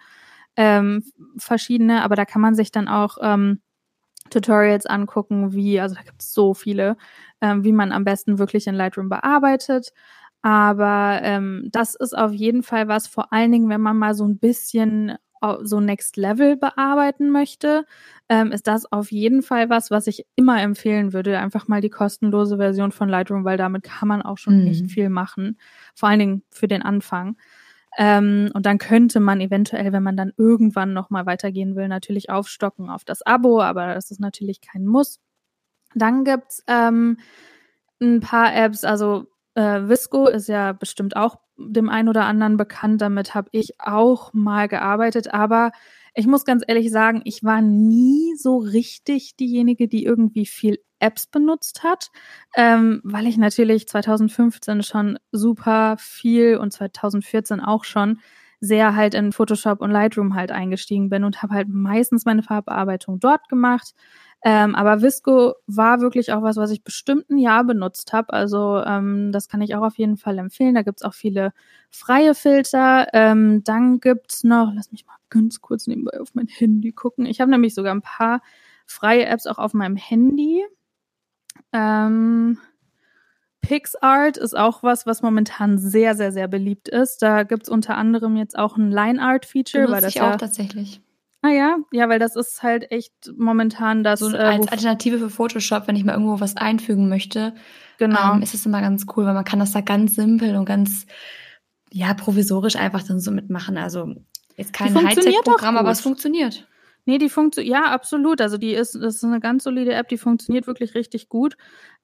ähm, 0.56 1.04
verschiedene, 1.36 2.02
aber 2.02 2.16
da 2.16 2.24
kann 2.24 2.40
man 2.42 2.54
sich 2.54 2.72
dann 2.72 2.88
auch 2.88 3.18
ähm, 3.22 3.60
Tutorials 4.30 4.86
angucken, 4.86 5.52
wie, 5.52 5.80
also 5.80 5.94
da 5.94 6.02
gibt 6.02 6.22
es 6.22 6.32
so 6.32 6.54
viele, 6.54 6.96
ähm, 7.40 7.64
wie 7.64 7.72
man 7.72 7.92
am 7.92 8.04
besten 8.04 8.38
wirklich 8.38 8.66
in 8.66 8.74
Lightroom 8.74 9.08
bearbeitet. 9.08 9.92
Aber 10.42 11.20
ähm, 11.22 11.68
das 11.72 11.94
ist 11.94 12.16
auf 12.16 12.32
jeden 12.32 12.62
Fall 12.62 12.88
was, 12.88 13.06
vor 13.06 13.32
allen 13.32 13.52
Dingen, 13.52 13.68
wenn 13.68 13.80
man 13.80 13.96
mal 13.98 14.14
so 14.14 14.24
ein 14.24 14.38
bisschen 14.38 15.16
so 15.62 15.80
Next 15.80 16.16
Level 16.16 16.56
bearbeiten 16.56 17.30
möchte, 17.30 17.84
ähm, 18.28 18.52
ist 18.52 18.66
das 18.66 18.90
auf 18.90 19.10
jeden 19.10 19.42
Fall 19.42 19.70
was, 19.70 19.90
was 19.90 20.06
ich 20.06 20.26
immer 20.36 20.60
empfehlen 20.60 21.12
würde. 21.12 21.38
Einfach 21.38 21.68
mal 21.68 21.80
die 21.80 21.90
kostenlose 21.90 22.56
Version 22.56 22.92
von 22.92 23.08
Lightroom, 23.08 23.44
weil 23.44 23.56
damit 23.56 23.84
kann 23.84 24.08
man 24.08 24.22
auch 24.22 24.38
schon 24.38 24.58
mhm. 24.58 24.64
nicht 24.64 24.90
viel 24.90 25.08
machen. 25.08 25.58
Vor 25.94 26.08
allen 26.08 26.18
Dingen 26.18 26.42
für 26.50 26.68
den 26.68 26.82
Anfang. 26.82 27.36
Ähm, 27.96 28.50
und 28.54 28.66
dann 28.66 28.78
könnte 28.78 29.18
man 29.18 29.40
eventuell, 29.40 29.92
wenn 29.92 30.02
man 30.02 30.16
dann 30.16 30.32
irgendwann 30.36 30.92
nochmal 30.92 31.26
weitergehen 31.26 31.74
will, 31.74 31.88
natürlich 31.88 32.30
aufstocken 32.30 32.90
auf 32.90 33.04
das 33.04 33.22
Abo, 33.22 33.60
aber 33.60 33.94
das 33.94 34.10
ist 34.10 34.20
natürlich 34.20 34.60
kein 34.60 34.86
Muss. 34.86 35.20
Dann 35.94 36.24
gibt's 36.24 36.62
ähm, 36.66 37.18
ein 38.00 38.20
paar 38.20 38.54
Apps, 38.54 38.84
also 38.84 39.26
äh, 39.58 39.88
Visco 39.88 40.28
ist 40.28 40.48
ja 40.48 40.72
bestimmt 40.72 41.16
auch 41.16 41.40
dem 41.56 41.88
einen 41.88 42.08
oder 42.08 42.26
anderen 42.26 42.56
bekannt. 42.56 43.02
Damit 43.02 43.34
habe 43.34 43.48
ich 43.52 43.80
auch 43.80 44.32
mal 44.32 44.68
gearbeitet. 44.68 45.34
Aber 45.34 45.72
ich 46.14 46.28
muss 46.28 46.44
ganz 46.44 46.62
ehrlich 46.66 46.92
sagen, 46.92 47.22
ich 47.24 47.42
war 47.42 47.60
nie 47.60 48.34
so 48.36 48.58
richtig 48.58 49.36
diejenige, 49.36 49.88
die 49.88 50.04
irgendwie 50.04 50.46
viel 50.46 50.78
Apps 51.00 51.26
benutzt 51.26 51.82
hat, 51.82 52.10
ähm, 52.56 53.00
weil 53.04 53.26
ich 53.26 53.36
natürlich 53.36 53.88
2015 53.88 54.82
schon 54.82 55.18
super 55.32 55.96
viel 55.98 56.56
und 56.56 56.72
2014 56.72 57.60
auch 57.60 57.84
schon 57.84 58.20
sehr 58.60 58.96
halt 58.96 59.14
in 59.14 59.32
Photoshop 59.32 59.80
und 59.80 59.90
Lightroom 59.90 60.34
halt 60.34 60.50
eingestiegen 60.50 61.08
bin 61.08 61.24
und 61.24 61.42
habe 61.42 61.54
halt 61.54 61.68
meistens 61.68 62.24
meine 62.24 62.42
Farbbearbeitung 62.42 63.20
dort 63.20 63.48
gemacht. 63.48 63.94
Ähm, 64.44 64.76
aber 64.76 65.02
Visco 65.02 65.54
war 65.66 66.00
wirklich 66.00 66.32
auch 66.32 66.42
was, 66.42 66.56
was 66.56 66.70
ich 66.70 66.84
bestimmt 66.84 67.28
ein 67.28 67.38
Jahr 67.38 67.64
benutzt 67.64 68.12
habe. 68.12 68.32
Also 68.32 68.82
ähm, 68.84 69.32
das 69.32 69.48
kann 69.48 69.60
ich 69.62 69.74
auch 69.74 69.82
auf 69.82 69.98
jeden 69.98 70.16
Fall 70.16 70.38
empfehlen. 70.38 70.74
Da 70.74 70.82
gibt's 70.82 71.02
auch 71.02 71.14
viele 71.14 71.52
freie 71.90 72.34
Filter. 72.34 73.08
Ähm, 73.12 73.64
dann 73.64 73.98
gibt's 73.98 74.44
noch, 74.44 74.72
lass 74.74 74.92
mich 74.92 75.06
mal 75.06 75.16
ganz 75.28 75.60
kurz 75.60 75.86
nebenbei 75.88 76.20
auf 76.20 76.34
mein 76.34 76.46
Handy 76.46 76.92
gucken. 76.92 77.26
Ich 77.26 77.40
habe 77.40 77.50
nämlich 77.50 77.74
sogar 77.74 77.94
ein 77.94 78.02
paar 78.02 78.40
freie 78.86 79.26
Apps 79.26 79.46
auch 79.46 79.58
auf 79.58 79.74
meinem 79.74 79.96
Handy. 79.96 80.64
Ähm, 81.72 82.58
PixArt 83.60 84.36
ist 84.36 84.56
auch 84.56 84.84
was, 84.84 85.04
was 85.04 85.20
momentan 85.20 85.78
sehr, 85.78 86.14
sehr, 86.14 86.30
sehr 86.30 86.46
beliebt 86.46 86.88
ist. 86.88 87.22
Da 87.22 87.42
gibt's 87.42 87.68
unter 87.68 87.96
anderem 87.96 88.36
jetzt 88.36 88.56
auch 88.56 88.76
ein 88.76 88.92
Line-Art-Feature. 88.92 89.84
Benutze 89.84 89.92
weil 89.92 90.00
das 90.00 90.14
ich 90.14 90.22
auch 90.22 90.30
ja, 90.30 90.36
tatsächlich. 90.36 91.02
Ah 91.42 91.50
ja, 91.50 91.78
ja, 91.92 92.08
weil 92.08 92.18
das 92.18 92.34
ist 92.34 92.62
halt 92.62 92.90
echt 92.90 93.12
momentan 93.36 94.02
das. 94.02 94.20
So 94.20 94.32
äh, 94.34 94.38
als 94.38 94.68
Alternative 94.68 95.18
für 95.18 95.30
Photoshop, 95.30 95.86
wenn 95.86 95.94
ich 95.94 96.04
mal 96.04 96.12
irgendwo 96.12 96.40
was 96.40 96.56
einfügen 96.56 97.08
möchte, 97.08 97.54
genau. 97.98 98.34
Ähm, 98.34 98.42
ist 98.42 98.54
es 98.54 98.66
immer 98.66 98.80
ganz 98.80 99.06
cool, 99.16 99.24
weil 99.24 99.34
man 99.34 99.44
kann 99.44 99.60
das 99.60 99.72
da 99.72 99.80
ganz 99.80 100.16
simpel 100.16 100.56
und 100.56 100.64
ganz 100.64 101.06
ja 101.92 102.12
provisorisch 102.14 102.76
einfach 102.76 103.02
dann 103.04 103.20
so 103.20 103.30
mitmachen. 103.30 103.78
Also 103.78 104.14
ist 104.56 104.72
kein 104.72 104.94
Hightech-Programm, 104.94 105.76
aber 105.76 105.90
es 105.90 106.00
funktioniert. 106.00 106.66
Nee, 107.04 107.18
die 107.18 107.30
funktioniert, 107.30 107.72
ja, 107.72 107.90
absolut. 107.90 108.40
Also 108.40 108.58
die 108.58 108.74
ist, 108.74 108.94
das 108.94 109.16
ist 109.16 109.24
eine 109.24 109.40
ganz 109.40 109.64
solide 109.64 109.94
App, 109.94 110.08
die 110.08 110.18
funktioniert 110.18 110.66
wirklich 110.66 110.94
richtig 110.94 111.28
gut. 111.28 111.56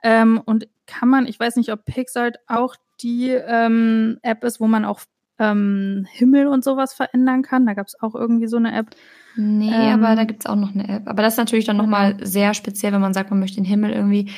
Ähm, 0.03 0.41
und 0.47 0.69
kann 0.87 1.09
man, 1.09 1.27
ich 1.27 1.39
weiß 1.39 1.57
nicht, 1.57 1.73
ob 1.73 1.85
Pixart 1.85 2.39
auch 2.47 2.77
die 3.03 3.29
ähm, 3.29 4.19
App 4.23 4.45
ist, 4.45 4.61
wo 4.61 4.67
man 4.67 4.85
auch 4.85 5.01
ähm, 5.39 6.07
Himmel 6.11 6.47
und 6.47 6.65
sowas 6.65 6.95
verändern 6.95 7.43
kann. 7.43 7.67
Da 7.67 7.75
gab 7.75 7.87
es 7.87 8.01
auch 8.01 8.15
irgendwie 8.15 8.47
so 8.47 8.57
eine 8.57 8.75
App. 8.75 8.91
Nee, 9.37 9.73
ähm, 9.73 10.05
aber 10.05 10.15
da 10.15 10.25
gibt's 10.25 10.47
auch 10.47 10.57
noch 10.57 10.75
eine 10.75 10.89
App. 10.89 11.09
Aber 11.09 11.23
das 11.23 11.35
ist 11.35 11.39
natürlich 11.39 11.65
dann 11.65 11.77
nochmal 11.77 12.15
genau. 12.15 12.27
sehr 12.27 12.55
speziell, 12.55 12.93
wenn 12.93 13.01
man 13.01 13.15
sagt, 13.15 13.31
man 13.31 13.41
möchte 13.41 13.57
den 13.57 13.65
Himmel 13.65 13.93
irgendwie, 13.93 14.31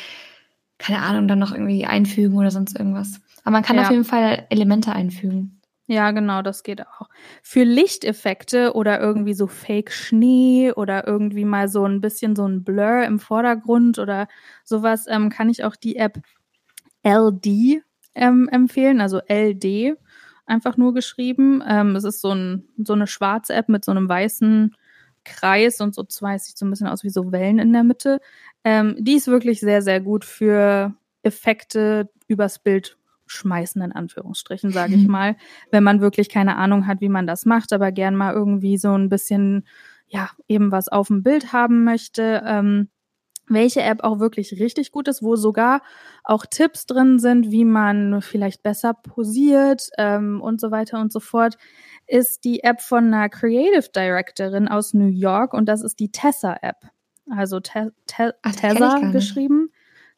keine 0.78 1.00
Ahnung, 1.00 1.28
dann 1.28 1.38
noch 1.38 1.52
irgendwie 1.52 1.84
einfügen 1.84 2.36
oder 2.36 2.50
sonst 2.50 2.78
irgendwas. 2.78 3.20
Aber 3.44 3.52
man 3.52 3.62
kann 3.62 3.76
ja. 3.76 3.82
auf 3.82 3.90
jeden 3.90 4.04
Fall 4.04 4.46
Elemente 4.48 4.92
einfügen. 4.92 5.60
Ja, 5.88 6.10
genau, 6.10 6.42
das 6.42 6.64
geht 6.64 6.84
auch. 6.84 7.08
Für 7.42 7.62
Lichteffekte 7.62 8.74
oder 8.74 9.00
irgendwie 9.00 9.34
so 9.34 9.46
Fake 9.46 9.92
Schnee 9.92 10.72
oder 10.72 11.06
irgendwie 11.06 11.44
mal 11.44 11.68
so 11.68 11.84
ein 11.84 12.00
bisschen 12.00 12.34
so 12.34 12.44
ein 12.44 12.64
Blur 12.64 13.04
im 13.04 13.20
Vordergrund 13.20 14.00
oder 14.00 14.26
sowas, 14.64 15.06
ähm, 15.08 15.30
kann 15.30 15.48
ich 15.48 15.62
auch 15.62 15.76
die 15.76 15.94
App 15.94 16.18
LD 17.04 17.82
ähm, 18.16 18.48
empfehlen, 18.50 19.00
also 19.00 19.20
LD 19.28 19.96
einfach 20.46 20.76
nur 20.76 20.94
geschrieben. 20.94 21.62
Ähm, 21.66 21.96
es 21.96 22.04
ist 22.04 22.20
so, 22.20 22.32
ein, 22.32 22.64
so 22.78 22.92
eine 22.92 23.06
schwarze 23.06 23.54
App 23.54 23.68
mit 23.68 23.84
so 23.84 23.90
einem 23.90 24.08
weißen 24.08 24.74
Kreis 25.24 25.80
und 25.80 25.94
so 25.94 26.04
zwei 26.04 26.38
sieht 26.38 26.56
so 26.56 26.64
ein 26.64 26.70
bisschen 26.70 26.86
aus 26.86 27.04
wie 27.04 27.10
so 27.10 27.32
Wellen 27.32 27.58
in 27.58 27.72
der 27.72 27.84
Mitte. 27.84 28.20
Ähm, 28.64 28.96
die 28.98 29.14
ist 29.14 29.26
wirklich 29.26 29.60
sehr, 29.60 29.82
sehr 29.82 30.00
gut 30.00 30.24
für 30.24 30.94
Effekte 31.22 32.08
übers 32.28 32.60
Bild 32.60 32.96
schmeißen, 33.26 33.82
in 33.82 33.92
Anführungsstrichen, 33.92 34.70
sage 34.70 34.94
ich 34.94 35.08
mal. 35.08 35.36
Wenn 35.70 35.82
man 35.82 36.00
wirklich 36.00 36.28
keine 36.28 36.56
Ahnung 36.56 36.86
hat, 36.86 37.00
wie 37.00 37.08
man 37.08 37.26
das 37.26 37.44
macht, 37.44 37.72
aber 37.72 37.92
gern 37.92 38.16
mal 38.16 38.32
irgendwie 38.32 38.78
so 38.78 38.96
ein 38.96 39.08
bisschen 39.08 39.66
ja 40.08 40.30
eben 40.46 40.70
was 40.70 40.88
auf 40.88 41.08
dem 41.08 41.22
Bild 41.24 41.52
haben 41.52 41.82
möchte. 41.84 42.42
Ähm, 42.46 42.88
welche 43.48 43.82
App 43.82 44.02
auch 44.02 44.18
wirklich 44.18 44.52
richtig 44.52 44.92
gut 44.92 45.08
ist, 45.08 45.22
wo 45.22 45.36
sogar 45.36 45.82
auch 46.24 46.46
Tipps 46.46 46.86
drin 46.86 47.18
sind, 47.18 47.50
wie 47.50 47.64
man 47.64 48.22
vielleicht 48.22 48.62
besser 48.62 48.94
posiert 48.94 49.88
ähm, 49.98 50.40
und 50.40 50.60
so 50.60 50.70
weiter 50.70 51.00
und 51.00 51.12
so 51.12 51.20
fort, 51.20 51.56
ist 52.06 52.44
die 52.44 52.62
App 52.62 52.80
von 52.80 53.06
einer 53.12 53.28
Creative 53.28 53.88
Directorin 53.94 54.68
aus 54.68 54.94
New 54.94 55.08
York 55.08 55.54
und 55.54 55.66
das 55.66 55.82
ist 55.82 56.00
die 56.00 56.10
Tessa 56.10 56.56
App. 56.62 56.88
Also 57.30 57.60
te 57.60 57.92
te 58.06 58.34
Ach, 58.42 58.54
Tessa 58.54 58.98
geschrieben. 59.10 59.70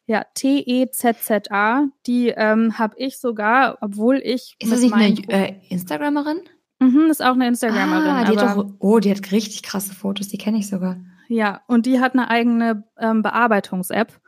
Ja, 0.05 0.25
T-E-Z-Z-A. 0.33 1.87
Die 2.07 2.29
ähm, 2.29 2.79
habe 2.79 2.95
ich 2.97 3.19
sogar, 3.19 3.77
obwohl 3.81 4.17
ich. 4.17 4.55
Ist 4.59 4.71
das 4.71 4.81
nicht 4.81 4.93
eine 4.93 5.15
äh, 5.27 5.53
Instagramerin? 5.69 6.41
Mhm, 6.79 7.09
ist 7.11 7.23
auch 7.23 7.33
eine 7.33 7.47
Instagramerin. 7.47 8.07
Ah, 8.07 8.31
die 8.31 8.37
hat 8.37 8.57
doch, 8.57 8.65
oh, 8.79 8.99
die 8.99 9.11
hat 9.11 9.31
richtig 9.31 9.63
krasse 9.63 9.93
Fotos, 9.93 10.27
die 10.29 10.37
kenne 10.37 10.57
ich 10.57 10.67
sogar. 10.67 10.97
Ja, 11.31 11.61
und 11.67 11.85
die 11.85 11.99
hat 11.99 12.13
eine 12.13 12.27
eigene 12.31 12.85
ähm, 12.97 13.21
Bearbeitungs-App 13.21 14.19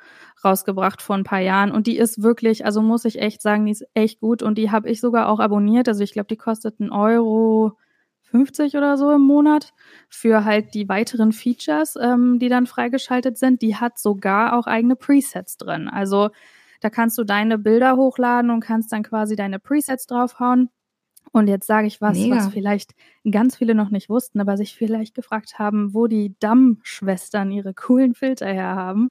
rausgebracht 0.45 1.02
vor 1.02 1.16
ein 1.16 1.24
paar 1.24 1.39
Jahren 1.39 1.72
und 1.72 1.88
die 1.88 1.97
ist 1.97 2.22
wirklich, 2.22 2.64
also 2.64 2.84
muss 2.84 3.06
ich 3.06 3.20
echt 3.20 3.41
sagen, 3.41 3.66
die 3.66 3.72
ist 3.72 3.88
echt 3.95 4.20
gut 4.20 4.43
und 4.43 4.56
die 4.60 4.70
habe 4.70 4.88
ich 4.88 5.02
sogar 5.02 5.28
auch 5.28 5.39
abonniert. 5.39 5.88
Also 5.88 6.04
ich 6.04 6.14
glaube, 6.14 6.28
die 6.28 6.38
kostet 6.38 6.80
einen 6.80 6.91
Euro 6.91 7.76
50 8.22 8.78
oder 8.78 8.97
so 8.97 9.12
im 9.12 9.22
Monat 9.22 9.74
für 10.10 10.45
halt 10.45 10.76
die 10.76 10.88
weiteren 10.89 11.32
Features, 11.32 11.95
ähm, 11.99 12.38
die 12.38 12.49
dann 12.49 12.68
freigeschaltet 12.68 13.36
sind. 13.36 13.64
Die 13.64 13.76
hat 13.76 13.97
sogar 13.97 14.56
auch 14.56 14.68
eigene 14.68 14.95
Presets 14.95 15.58
drin. 15.58 15.89
Also 15.89 16.30
da 16.82 16.91
kannst 16.91 17.18
du 17.18 17.24
deine 17.24 17.58
Bilder 17.58 17.95
hochladen 17.95 18.52
und 18.52 18.60
kannst 18.62 18.91
dann 18.91 19.02
quasi 19.02 19.36
deine 19.36 19.58
Presets 19.60 20.06
draufhauen. 20.06 20.70
Und 21.32 21.47
jetzt 21.47 21.67
sage 21.67 21.88
ich 21.88 22.01
was, 22.01 22.17
Mega. 22.17 22.36
was 22.36 22.47
vielleicht 22.49 22.91
ganz 23.29 23.55
viele 23.55 23.73
noch 23.73 23.89
nicht 23.89 24.09
wussten, 24.09 24.41
aber 24.41 24.57
sich 24.57 24.75
vielleicht 24.75 25.15
gefragt 25.15 25.59
haben, 25.59 25.93
wo 25.93 26.07
die 26.07 26.36
Damm-Schwestern 26.39 27.51
ihre 27.51 27.73
coolen 27.73 28.13
Filter 28.13 28.47
herhaben. 28.47 29.09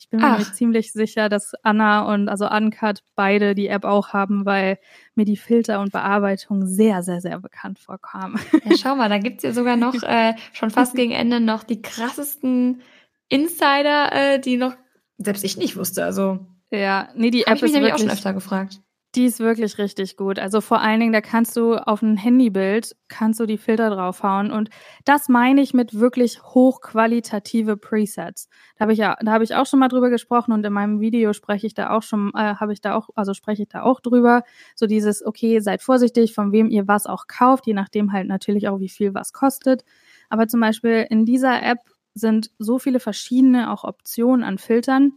Ich 0.00 0.08
bin 0.08 0.20
Ach. 0.22 0.38
mir 0.38 0.52
ziemlich 0.52 0.92
sicher, 0.92 1.28
dass 1.28 1.52
Anna 1.62 2.12
und 2.12 2.28
also 2.30 2.48
Uncut 2.48 3.02
beide 3.14 3.54
die 3.54 3.68
App 3.68 3.84
auch 3.84 4.14
haben, 4.14 4.46
weil 4.46 4.78
mir 5.14 5.26
die 5.26 5.36
Filter 5.36 5.80
und 5.80 5.92
Bearbeitung 5.92 6.66
sehr, 6.66 7.02
sehr, 7.02 7.20
sehr 7.20 7.38
bekannt 7.38 7.78
vorkamen. 7.78 8.40
Ja, 8.64 8.76
schau 8.76 8.96
mal, 8.96 9.10
da 9.10 9.18
gibt's 9.18 9.42
ja 9.42 9.52
sogar 9.52 9.76
noch 9.76 10.02
äh, 10.02 10.34
schon 10.52 10.70
fast 10.70 10.94
gegen 10.94 11.12
Ende 11.12 11.38
noch 11.38 11.64
die 11.64 11.82
krassesten 11.82 12.80
Insider, 13.28 14.10
äh, 14.12 14.40
die 14.40 14.56
noch 14.56 14.74
selbst 15.18 15.44
ich 15.44 15.58
nicht 15.58 15.76
wusste. 15.76 16.02
Also 16.04 16.46
ja, 16.70 17.10
nee, 17.14 17.30
die 17.30 17.46
App 17.46 17.56
ich 17.56 17.62
mich 17.62 17.72
ist 17.72 17.80
wirklich, 17.80 17.92
auch 17.92 17.98
schon 17.98 18.10
öfter 18.10 18.32
gefragt. 18.32 18.80
Die 19.16 19.24
ist 19.24 19.40
wirklich 19.40 19.76
richtig 19.78 20.16
gut. 20.16 20.38
Also 20.38 20.60
vor 20.60 20.80
allen 20.80 21.00
Dingen, 21.00 21.12
da 21.12 21.20
kannst 21.20 21.56
du 21.56 21.74
auf 21.74 22.00
ein 22.00 22.16
Handybild, 22.16 22.94
kannst 23.08 23.40
du 23.40 23.46
die 23.46 23.58
Filter 23.58 23.90
draufhauen. 23.90 24.52
Und 24.52 24.70
das 25.04 25.28
meine 25.28 25.60
ich 25.62 25.74
mit 25.74 25.98
wirklich 25.98 26.40
hochqualitative 26.44 27.76
Presets. 27.76 28.48
Da 28.76 28.82
habe 28.84 28.92
ich 28.92 29.00
ja, 29.00 29.16
da 29.20 29.32
habe 29.32 29.42
ich 29.42 29.56
auch 29.56 29.66
schon 29.66 29.80
mal 29.80 29.88
drüber 29.88 30.10
gesprochen 30.10 30.52
und 30.52 30.64
in 30.64 30.72
meinem 30.72 31.00
Video 31.00 31.32
spreche 31.32 31.66
ich 31.66 31.74
da 31.74 31.90
auch 31.90 32.04
schon, 32.04 32.30
äh, 32.36 32.54
habe 32.54 32.72
ich 32.72 32.80
da 32.82 32.94
auch, 32.94 33.08
also 33.16 33.34
spreche 33.34 33.62
ich 33.64 33.68
da 33.68 33.82
auch 33.82 33.98
drüber. 33.98 34.44
So 34.76 34.86
dieses, 34.86 35.26
okay, 35.26 35.58
seid 35.58 35.82
vorsichtig, 35.82 36.32
von 36.32 36.52
wem 36.52 36.70
ihr 36.70 36.86
was 36.86 37.06
auch 37.06 37.26
kauft, 37.26 37.66
je 37.66 37.74
nachdem 37.74 38.12
halt 38.12 38.28
natürlich 38.28 38.68
auch, 38.68 38.78
wie 38.78 38.88
viel 38.88 39.12
was 39.12 39.32
kostet. 39.32 39.84
Aber 40.28 40.46
zum 40.46 40.60
Beispiel 40.60 41.04
in 41.10 41.24
dieser 41.26 41.60
App 41.64 41.78
sind 42.14 42.52
so 42.60 42.78
viele 42.78 43.00
verschiedene 43.00 43.72
auch 43.72 43.82
Optionen 43.82 44.44
an 44.44 44.58
Filtern. 44.58 45.14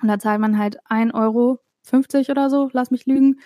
Und 0.00 0.08
da 0.08 0.18
zahlt 0.20 0.40
man 0.40 0.58
halt 0.58 0.78
ein 0.84 1.10
Euro 1.12 1.58
50 1.84 2.30
oder 2.30 2.50
so, 2.50 2.70
lass 2.72 2.90
mich 2.90 3.06
lügen, 3.06 3.40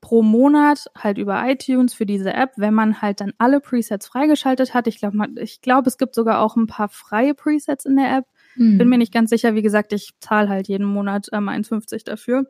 pro 0.00 0.22
Monat 0.22 0.90
halt 0.98 1.16
über 1.16 1.48
iTunes 1.48 1.94
für 1.94 2.04
diese 2.06 2.34
App, 2.34 2.52
wenn 2.56 2.74
man 2.74 3.00
halt 3.00 3.20
dann 3.20 3.32
alle 3.38 3.60
Presets 3.60 4.08
freigeschaltet 4.08 4.74
hat. 4.74 4.88
Ich 4.88 4.98
glaube, 4.98 5.28
ich 5.40 5.60
glaube, 5.60 5.88
es 5.88 5.96
gibt 5.96 6.14
sogar 6.14 6.40
auch 6.40 6.56
ein 6.56 6.66
paar 6.66 6.88
freie 6.88 7.34
Presets 7.34 7.84
in 7.86 7.96
der 7.96 8.18
App. 8.18 8.24
Mhm. 8.56 8.78
Bin 8.78 8.88
mir 8.88 8.98
nicht 8.98 9.14
ganz 9.14 9.30
sicher. 9.30 9.54
Wie 9.54 9.62
gesagt, 9.62 9.92
ich 9.92 10.10
zahle 10.18 10.48
halt 10.48 10.68
jeden 10.68 10.86
Monat 10.86 11.28
ähm, 11.32 11.48
1,50 11.48 12.04
dafür. 12.04 12.46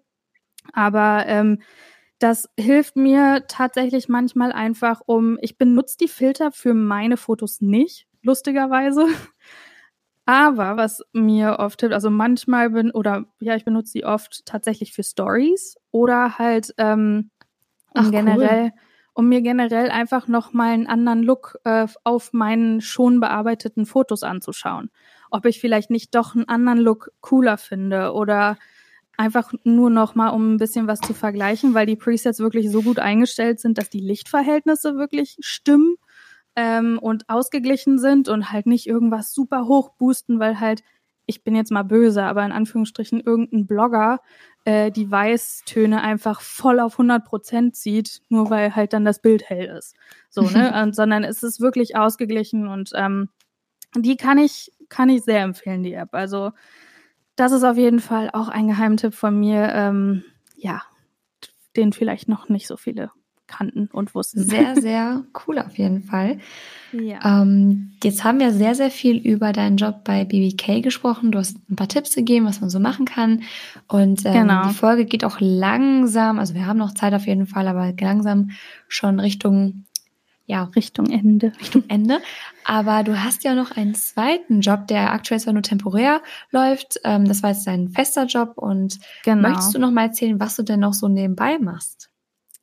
Aber 0.73 1.25
ähm, 1.27 1.61
das 2.19 2.49
hilft 2.59 2.97
mir 2.97 3.45
tatsächlich 3.49 4.09
manchmal 4.09 4.53
einfach 4.53 5.03
um, 5.05 5.39
ich 5.43 5.59
benutze 5.59 5.99
die 6.01 6.09
Filter 6.09 6.53
für 6.53 6.73
meine 6.73 7.17
Fotos 7.19 7.61
nicht, 7.61 8.07
lustigerweise. 8.23 9.07
Aber 10.25 10.77
was 10.77 11.03
mir 11.13 11.59
oft 11.59 11.81
hilft, 11.81 11.95
also 11.95 12.11
manchmal 12.11 12.71
bin, 12.71 12.93
oder 12.93 13.25
ja, 13.41 13.57
ich 13.57 13.65
benutze 13.65 13.93
sie 13.93 14.05
oft 14.05 14.47
tatsächlich 14.47 14.93
für 14.93 15.03
Stories 15.03 15.77
oder 15.91 16.39
halt 16.39 16.75
ähm, 16.79 17.31
um 17.95 18.07
Ach, 18.07 18.11
generell, 18.11 18.65
cool. 18.65 18.81
um 19.15 19.29
mir 19.29 19.43
generell 19.43 19.91
einfach 19.91 20.29
nochmal 20.29 20.73
einen 20.73 20.87
anderen 20.87 21.23
Look 21.25 21.59
äh, 21.65 21.87
auf 22.05 22.33
meinen 22.33 22.81
schon 22.81 23.19
bearbeiteten 23.19 23.85
Fotos 23.85 24.23
anzuschauen. 24.23 24.91
Ob 25.31 25.45
ich 25.45 25.61
vielleicht 25.61 25.91
nicht 25.91 26.15
doch 26.15 26.35
einen 26.35 26.49
anderen 26.49 26.79
Look 26.79 27.11
cooler 27.21 27.59
finde 27.59 28.13
oder 28.13 28.57
einfach 29.17 29.53
nur 29.65 29.91
nochmal, 29.91 30.33
um 30.33 30.55
ein 30.55 30.59
bisschen 30.59 30.87
was 30.87 31.01
zu 31.01 31.15
vergleichen, 31.15 31.75
weil 31.75 31.87
die 31.87 31.97
Presets 31.97 32.39
wirklich 32.39 32.71
so 32.71 32.83
gut 32.83 32.99
eingestellt 32.99 33.61
sind, 33.61 33.77
dass 33.77 33.91
die 33.91 34.01
Lichtverhältnisse 34.01 34.97
wirklich 34.97 35.37
stimmen 35.41 35.97
ähm, 36.57 36.99
und 37.01 37.29
ausgeglichen 37.29 37.99
sind 37.99 38.29
und 38.29 38.53
halt 38.53 38.67
nicht 38.67 38.87
irgendwas 38.87 39.33
super 39.33 39.67
hoch 39.67 39.91
boosten, 39.91 40.39
weil 40.39 40.61
halt, 40.61 40.83
ich 41.27 41.45
bin 41.45 41.55
jetzt 41.55 41.71
mal 41.71 41.83
böse, 41.85 42.23
aber 42.25 42.45
in 42.45 42.53
Anführungsstrichen 42.53 43.21
irgendein 43.21 43.67
Blogger 43.67 44.21
äh, 44.65 44.91
die 44.91 45.11
Weißtöne 45.11 46.03
einfach 46.03 46.41
voll 46.41 46.81
auf 46.81 46.95
100 46.95 47.25
Prozent 47.25 47.77
sieht, 47.77 48.23
nur 48.29 48.51
weil 48.51 48.75
halt 48.75 48.93
dann 48.93 49.05
das 49.05 49.21
Bild 49.21 49.49
hell 49.49 49.77
ist. 49.77 49.95
So, 50.31 50.43
ne? 50.43 50.73
und, 50.83 50.95
sondern 50.95 51.25
es 51.25 51.43
ist 51.43 51.61
wirklich 51.61 51.97
ausgeglichen 51.97 52.69
und 52.69 52.91
ähm, 52.95 53.29
die 53.97 54.17
kann 54.17 54.39
ich, 54.39 54.73
kann 54.89 55.09
ich 55.09 55.23
sehr 55.23 55.43
empfehlen, 55.43 55.83
die 55.83 55.95
App. 55.95 56.15
Also, 56.15 56.53
das 57.37 57.53
ist 57.53 57.65
auf 57.65 57.77
jeden 57.77 58.01
Fall 58.01 58.31
auch 58.33 58.49
ein 58.49 58.69
Geheimtipp 58.69 59.15
von 59.15 59.39
mir. 59.39 59.71
Ähm, 59.73 60.25
ja, 60.57 60.83
den 61.77 61.93
vielleicht 61.93 62.29
noch 62.29 62.49
nicht 62.49 62.67
so 62.67 62.77
viele 62.77 63.11
kannten 63.53 63.89
und 63.93 64.15
wussten. 64.15 64.43
Sehr, 64.43 64.75
sehr 64.81 65.25
cool 65.47 65.59
auf 65.59 65.79
jeden 65.79 66.03
Fall. 66.03 66.39
Ja. 66.93 67.43
Ähm, 67.43 67.93
jetzt 68.03 68.25
haben 68.25 68.41
wir 68.41 68.53
sehr, 68.53 68.75
sehr 68.75 68.91
viel 68.91 69.17
über 69.17 69.53
deinen 69.53 69.77
Job 69.77 70.05
bei 70.05 70.25
BBK 70.25 70.83
gesprochen. 70.83 71.33
Du 71.33 71.39
hast 71.39 71.57
ein 71.71 71.77
paar 71.77 71.89
Tipps 71.89 72.15
gegeben, 72.15 72.47
was 72.47 72.61
man 72.61 72.71
so 72.71 72.81
machen 72.81 73.07
kann. 73.07 73.43
Und 73.89 74.25
ähm, 74.27 74.33
genau. 74.33 74.69
die 74.69 74.75
Folge 74.75 75.05
geht 75.05 75.25
auch 75.25 75.39
langsam, 75.41 76.39
also 76.39 76.55
wir 76.55 76.67
haben 76.67 76.79
noch 76.79 76.95
Zeit 76.95 77.15
auf 77.15 77.27
jeden 77.27 77.47
Fall, 77.47 77.69
aber 77.69 77.93
langsam 77.99 78.51
schon 78.89 79.21
Richtung 79.21 79.85
ja, 80.47 80.65
Richtung 80.77 81.07
Ende. 81.07 81.53
Richtung 81.61 81.85
Ende. 81.89 82.21
Aber 82.65 83.05
du 83.05 83.23
hast 83.23 83.45
ja 83.45 83.55
noch 83.55 83.71
einen 83.71 83.95
zweiten 83.95 84.61
Job, 84.61 84.87
der 84.87 85.13
aktuell 85.13 85.41
zwar 85.41 85.53
nur 85.53 85.63
temporär 85.63 86.21
läuft. 86.51 87.01
Ähm, 87.05 87.27
das 87.27 87.43
war 87.43 87.51
jetzt 87.51 87.67
dein 87.67 87.89
fester 87.89 88.27
Job. 88.27 88.55
Und 88.57 88.99
genau. 89.25 89.49
möchtest 89.49 89.75
du 89.75 89.79
noch 89.79 89.91
mal 89.91 90.07
erzählen, 90.07 90.39
was 90.41 90.57
du 90.57 90.63
denn 90.63 90.81
noch 90.81 90.95
so 90.95 91.09
nebenbei 91.09 91.59
machst? 91.59 92.12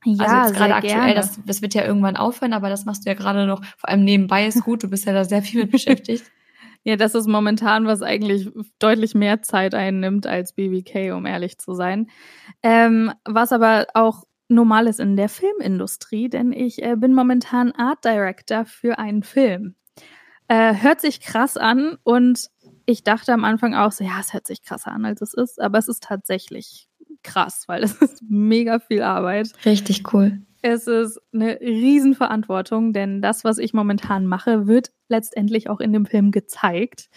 Ja, 0.05 0.25
also 0.25 0.47
jetzt 0.47 0.57
gerade 0.57 0.75
aktuell, 0.75 1.13
das, 1.13 1.39
das 1.45 1.61
wird 1.61 1.73
ja 1.73 1.85
irgendwann 1.85 2.15
aufhören, 2.15 2.53
aber 2.53 2.69
das 2.69 2.85
machst 2.85 3.05
du 3.05 3.09
ja 3.09 3.15
gerade 3.15 3.45
noch, 3.45 3.63
vor 3.77 3.89
allem 3.89 4.03
nebenbei 4.03 4.47
ist 4.47 4.63
gut, 4.63 4.83
du 4.83 4.89
bist 4.89 5.05
ja 5.05 5.13
da 5.13 5.25
sehr 5.25 5.41
viel 5.41 5.61
mit 5.61 5.71
beschäftigt. 5.71 6.23
ja, 6.83 6.95
das 6.95 7.15
ist 7.15 7.27
momentan, 7.27 7.85
was 7.85 8.01
eigentlich 8.01 8.49
deutlich 8.79 9.13
mehr 9.13 9.41
Zeit 9.41 9.75
einnimmt 9.75 10.25
als 10.25 10.53
BBK, 10.53 11.11
um 11.13 11.25
ehrlich 11.25 11.57
zu 11.59 11.73
sein. 11.73 12.09
Ähm, 12.63 13.11
was 13.25 13.51
aber 13.51 13.87
auch 13.93 14.23
normal 14.47 14.87
ist 14.87 14.99
in 14.99 15.15
der 15.15 15.29
Filmindustrie, 15.29 16.29
denn 16.29 16.51
ich 16.51 16.81
äh, 16.81 16.95
bin 16.95 17.13
momentan 17.13 17.71
Art 17.73 18.03
Director 18.03 18.65
für 18.65 18.97
einen 18.97 19.23
Film. 19.23 19.75
Äh, 20.47 20.75
hört 20.75 21.01
sich 21.01 21.21
krass 21.21 21.57
an 21.57 21.97
und 22.03 22.49
ich 22.87 23.03
dachte 23.03 23.33
am 23.33 23.45
Anfang 23.45 23.75
auch 23.75 23.91
so, 23.91 24.03
ja, 24.03 24.19
es 24.19 24.33
hört 24.33 24.47
sich 24.47 24.63
krasser 24.63 24.91
an, 24.91 25.05
als 25.05 25.21
es 25.21 25.35
ist, 25.35 25.61
aber 25.61 25.77
es 25.77 25.87
ist 25.87 26.03
tatsächlich 26.03 26.88
krass, 27.23 27.63
weil 27.67 27.83
es 27.83 27.93
ist 28.01 28.23
mega 28.27 28.79
viel 28.79 29.01
Arbeit. 29.01 29.51
Richtig 29.65 30.13
cool. 30.13 30.39
Es 30.61 30.87
ist 30.87 31.19
eine 31.33 31.59
Riesenverantwortung, 31.61 32.91
denn 32.91 33.21
das, 33.21 33.45
was 33.45 33.57
ich 33.59 33.73
momentan 33.73 34.25
mache, 34.25 34.67
wird 34.67 34.91
letztendlich 35.07 35.69
auch 35.69 35.79
in 35.79 35.93
dem 35.93 36.05
Film 36.05 36.31
gezeigt. 36.31 37.09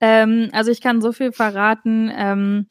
Ähm, 0.00 0.50
also 0.52 0.70
ich 0.70 0.82
kann 0.82 1.00
so 1.00 1.12
viel 1.12 1.32
verraten. 1.32 2.10
Ähm, 2.14 2.66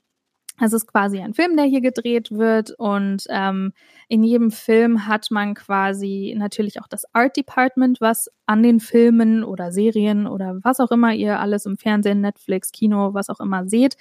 es 0.64 0.74
ist 0.74 0.86
quasi 0.86 1.20
ein 1.20 1.34
Film, 1.34 1.58
der 1.58 1.66
hier 1.66 1.82
gedreht 1.82 2.30
wird 2.32 2.72
und 2.78 3.24
ähm, 3.30 3.74
in 4.08 4.24
jedem 4.24 4.52
Film 4.52 5.08
hat 5.08 5.32
man 5.32 5.56
quasi 5.56 6.36
natürlich 6.38 6.80
auch 6.80 6.88
das 6.88 7.04
Art 7.14 7.36
Department, 7.36 8.00
was 8.00 8.30
an 8.46 8.62
den 8.62 8.80
Filmen 8.80 9.44
oder 9.44 9.72
Serien 9.72 10.28
oder 10.28 10.60
was 10.62 10.80
auch 10.80 10.92
immer 10.92 11.14
ihr 11.14 11.40
alles 11.40 11.66
im 11.66 11.78
Fernsehen, 11.78 12.22
Netflix, 12.22 12.72
Kino, 12.72 13.14
was 13.14 13.30
auch 13.30 13.40
immer 13.40 13.68
seht, 13.68 13.96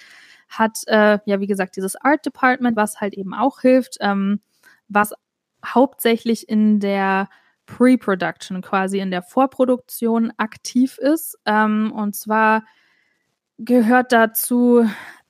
hat 0.51 0.79
äh, 0.87 1.19
ja 1.25 1.39
wie 1.39 1.47
gesagt 1.47 1.75
dieses 1.75 1.95
Art 1.95 2.25
Department, 2.25 2.75
was 2.77 3.01
halt 3.01 3.15
eben 3.15 3.33
auch 3.33 3.61
hilft, 3.61 3.97
ähm, 4.01 4.41
was 4.87 5.13
hauptsächlich 5.65 6.47
in 6.49 6.79
der 6.79 7.29
Pre-Production, 7.65 8.61
quasi 8.61 8.99
in 8.99 9.11
der 9.11 9.21
Vorproduktion 9.21 10.33
aktiv 10.37 10.97
ist. 10.97 11.37
Ähm, 11.45 11.91
und 11.95 12.15
zwar 12.15 12.63
gehört 13.57 14.11
dazu 14.11 14.85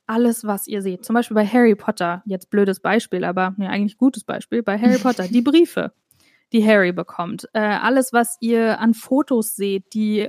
alles, 0.06 0.44
was 0.44 0.66
ihr 0.66 0.82
seht. 0.82 1.04
Zum 1.04 1.14
Beispiel 1.14 1.34
bei 1.34 1.46
Harry 1.46 1.74
Potter, 1.74 2.22
jetzt 2.26 2.50
blödes 2.50 2.80
Beispiel, 2.80 3.24
aber 3.24 3.54
ja, 3.58 3.68
eigentlich 3.68 3.98
gutes 3.98 4.24
Beispiel, 4.24 4.62
bei 4.62 4.78
Harry 4.78 4.98
Potter, 5.02 5.28
die 5.28 5.42
Briefe, 5.42 5.92
die 6.52 6.66
Harry 6.66 6.92
bekommt. 6.92 7.48
Äh, 7.52 7.60
alles, 7.60 8.12
was 8.12 8.36
ihr 8.40 8.80
an 8.80 8.94
Fotos 8.94 9.54
seht, 9.54 9.94
die 9.94 10.28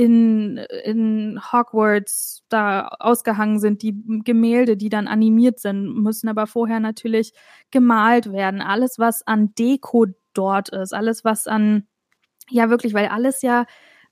in, 0.00 0.56
in 0.84 1.38
Hogwarts 1.52 2.42
da 2.48 2.88
ausgehangen 3.00 3.60
sind, 3.60 3.82
die 3.82 4.02
Gemälde, 4.24 4.78
die 4.78 4.88
dann 4.88 5.06
animiert 5.06 5.60
sind, 5.60 5.94
müssen 5.94 6.30
aber 6.30 6.46
vorher 6.46 6.80
natürlich 6.80 7.34
gemalt 7.70 8.32
werden. 8.32 8.62
Alles, 8.62 8.98
was 8.98 9.26
an 9.26 9.54
Deko 9.58 10.06
dort 10.32 10.70
ist, 10.70 10.94
alles, 10.94 11.22
was 11.22 11.46
an, 11.46 11.86
ja 12.48 12.70
wirklich, 12.70 12.94
weil 12.94 13.08
alles 13.08 13.42
ja 13.42 13.66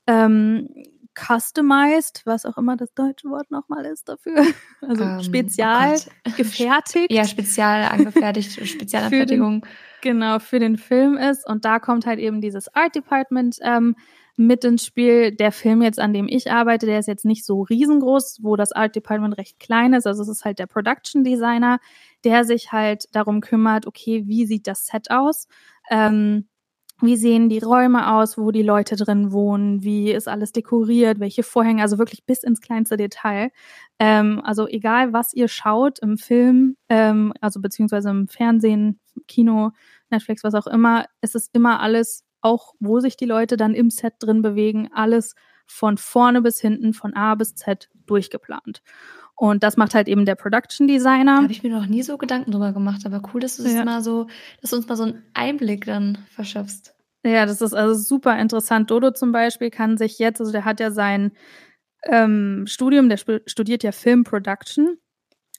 ähm, 0.06 0.68
customized, 1.14 2.20
was 2.26 2.44
auch 2.44 2.58
immer 2.58 2.76
das 2.76 2.92
deutsche 2.92 3.30
Wort 3.30 3.50
nochmal 3.50 3.86
ist 3.86 4.10
dafür. 4.10 4.44
Also 4.82 5.04
ähm, 5.04 5.22
spezial 5.22 5.96
oh 6.26 6.32
gefertigt. 6.36 7.10
Ja, 7.10 7.24
spezial 7.24 7.84
angefertigt, 7.90 8.52
Spezialanfertigung. 8.68 9.64
genau, 10.02 10.38
für 10.38 10.58
den 10.58 10.76
Film 10.76 11.16
ist. 11.16 11.48
Und 11.48 11.64
da 11.64 11.78
kommt 11.78 12.04
halt 12.04 12.18
eben 12.18 12.42
dieses 12.42 12.72
Art 12.74 12.94
Department 12.94 13.56
ähm, 13.62 13.96
mit 14.38 14.64
ins 14.64 14.84
Spiel. 14.84 15.32
Der 15.32 15.52
Film 15.52 15.82
jetzt, 15.82 15.98
an 15.98 16.12
dem 16.14 16.28
ich 16.28 16.50
arbeite, 16.50 16.86
der 16.86 17.00
ist 17.00 17.08
jetzt 17.08 17.24
nicht 17.24 17.44
so 17.44 17.62
riesengroß, 17.62 18.38
wo 18.42 18.56
das 18.56 18.72
Art 18.72 18.94
Department 18.96 19.36
recht 19.36 19.58
klein 19.58 19.92
ist. 19.92 20.06
Also 20.06 20.22
es 20.22 20.28
ist 20.28 20.44
halt 20.44 20.58
der 20.58 20.66
Production 20.66 21.24
Designer, 21.24 21.80
der 22.24 22.44
sich 22.44 22.72
halt 22.72 23.04
darum 23.12 23.40
kümmert, 23.40 23.86
okay, 23.86 24.24
wie 24.26 24.46
sieht 24.46 24.66
das 24.66 24.86
Set 24.86 25.10
aus? 25.10 25.48
Ähm, 25.90 26.46
wie 27.00 27.16
sehen 27.16 27.48
die 27.48 27.60
Räume 27.60 28.12
aus, 28.12 28.38
wo 28.38 28.50
die 28.50 28.62
Leute 28.62 28.96
drin 28.96 29.30
wohnen, 29.30 29.82
wie 29.84 30.10
ist 30.10 30.26
alles 30.26 30.50
dekoriert, 30.52 31.20
welche 31.20 31.44
Vorhänge, 31.44 31.82
also 31.82 31.98
wirklich 31.98 32.24
bis 32.24 32.42
ins 32.42 32.60
kleinste 32.60 32.96
Detail. 32.96 33.50
Ähm, 34.00 34.40
also 34.44 34.66
egal, 34.66 35.12
was 35.12 35.32
ihr 35.32 35.48
schaut 35.48 36.00
im 36.00 36.18
Film, 36.18 36.76
ähm, 36.88 37.32
also 37.40 37.60
beziehungsweise 37.60 38.10
im 38.10 38.26
Fernsehen, 38.28 38.98
Kino, 39.28 39.70
Netflix, 40.10 40.42
was 40.42 40.54
auch 40.54 40.66
immer, 40.66 41.06
es 41.20 41.34
ist 41.34 41.50
immer 41.54 41.80
alles, 41.80 42.24
auch 42.40 42.74
wo 42.80 43.00
sich 43.00 43.16
die 43.16 43.26
Leute 43.26 43.56
dann 43.56 43.74
im 43.74 43.90
Set 43.90 44.14
drin 44.18 44.42
bewegen, 44.42 44.90
alles 44.92 45.34
von 45.66 45.98
vorne 45.98 46.40
bis 46.42 46.60
hinten, 46.60 46.94
von 46.94 47.14
A 47.14 47.34
bis 47.34 47.54
Z 47.54 47.88
durchgeplant. 48.06 48.82
Und 49.34 49.62
das 49.62 49.76
macht 49.76 49.94
halt 49.94 50.08
eben 50.08 50.24
der 50.24 50.34
Production 50.34 50.88
Designer. 50.88 51.42
Habe 51.42 51.52
ich 51.52 51.62
mir 51.62 51.70
noch 51.70 51.86
nie 51.86 52.02
so 52.02 52.18
Gedanken 52.18 52.50
drüber 52.50 52.72
gemacht, 52.72 53.06
aber 53.06 53.22
cool, 53.32 53.40
dass 53.40 53.56
du 53.56 53.62
es 53.62 53.74
ja. 53.74 53.84
mal 53.84 54.02
so, 54.02 54.26
dass 54.60 54.70
du 54.70 54.76
uns 54.76 54.88
mal 54.88 54.96
so 54.96 55.04
einen 55.04 55.22
Einblick 55.34 55.84
dann 55.84 56.18
verschaffst. 56.30 56.94
Ja, 57.24 57.46
das 57.46 57.60
ist 57.60 57.74
also 57.74 57.94
super 57.94 58.38
interessant. 58.38 58.90
Dodo 58.90 59.12
zum 59.12 59.30
Beispiel 59.30 59.70
kann 59.70 59.96
sich 59.96 60.18
jetzt, 60.18 60.40
also 60.40 60.50
der 60.50 60.64
hat 60.64 60.80
ja 60.80 60.90
sein 60.90 61.32
ähm, 62.04 62.64
Studium, 62.66 63.08
der 63.08 63.18
studiert 63.46 63.82
ja 63.82 63.92
Film 63.92 64.24
Production 64.24 64.98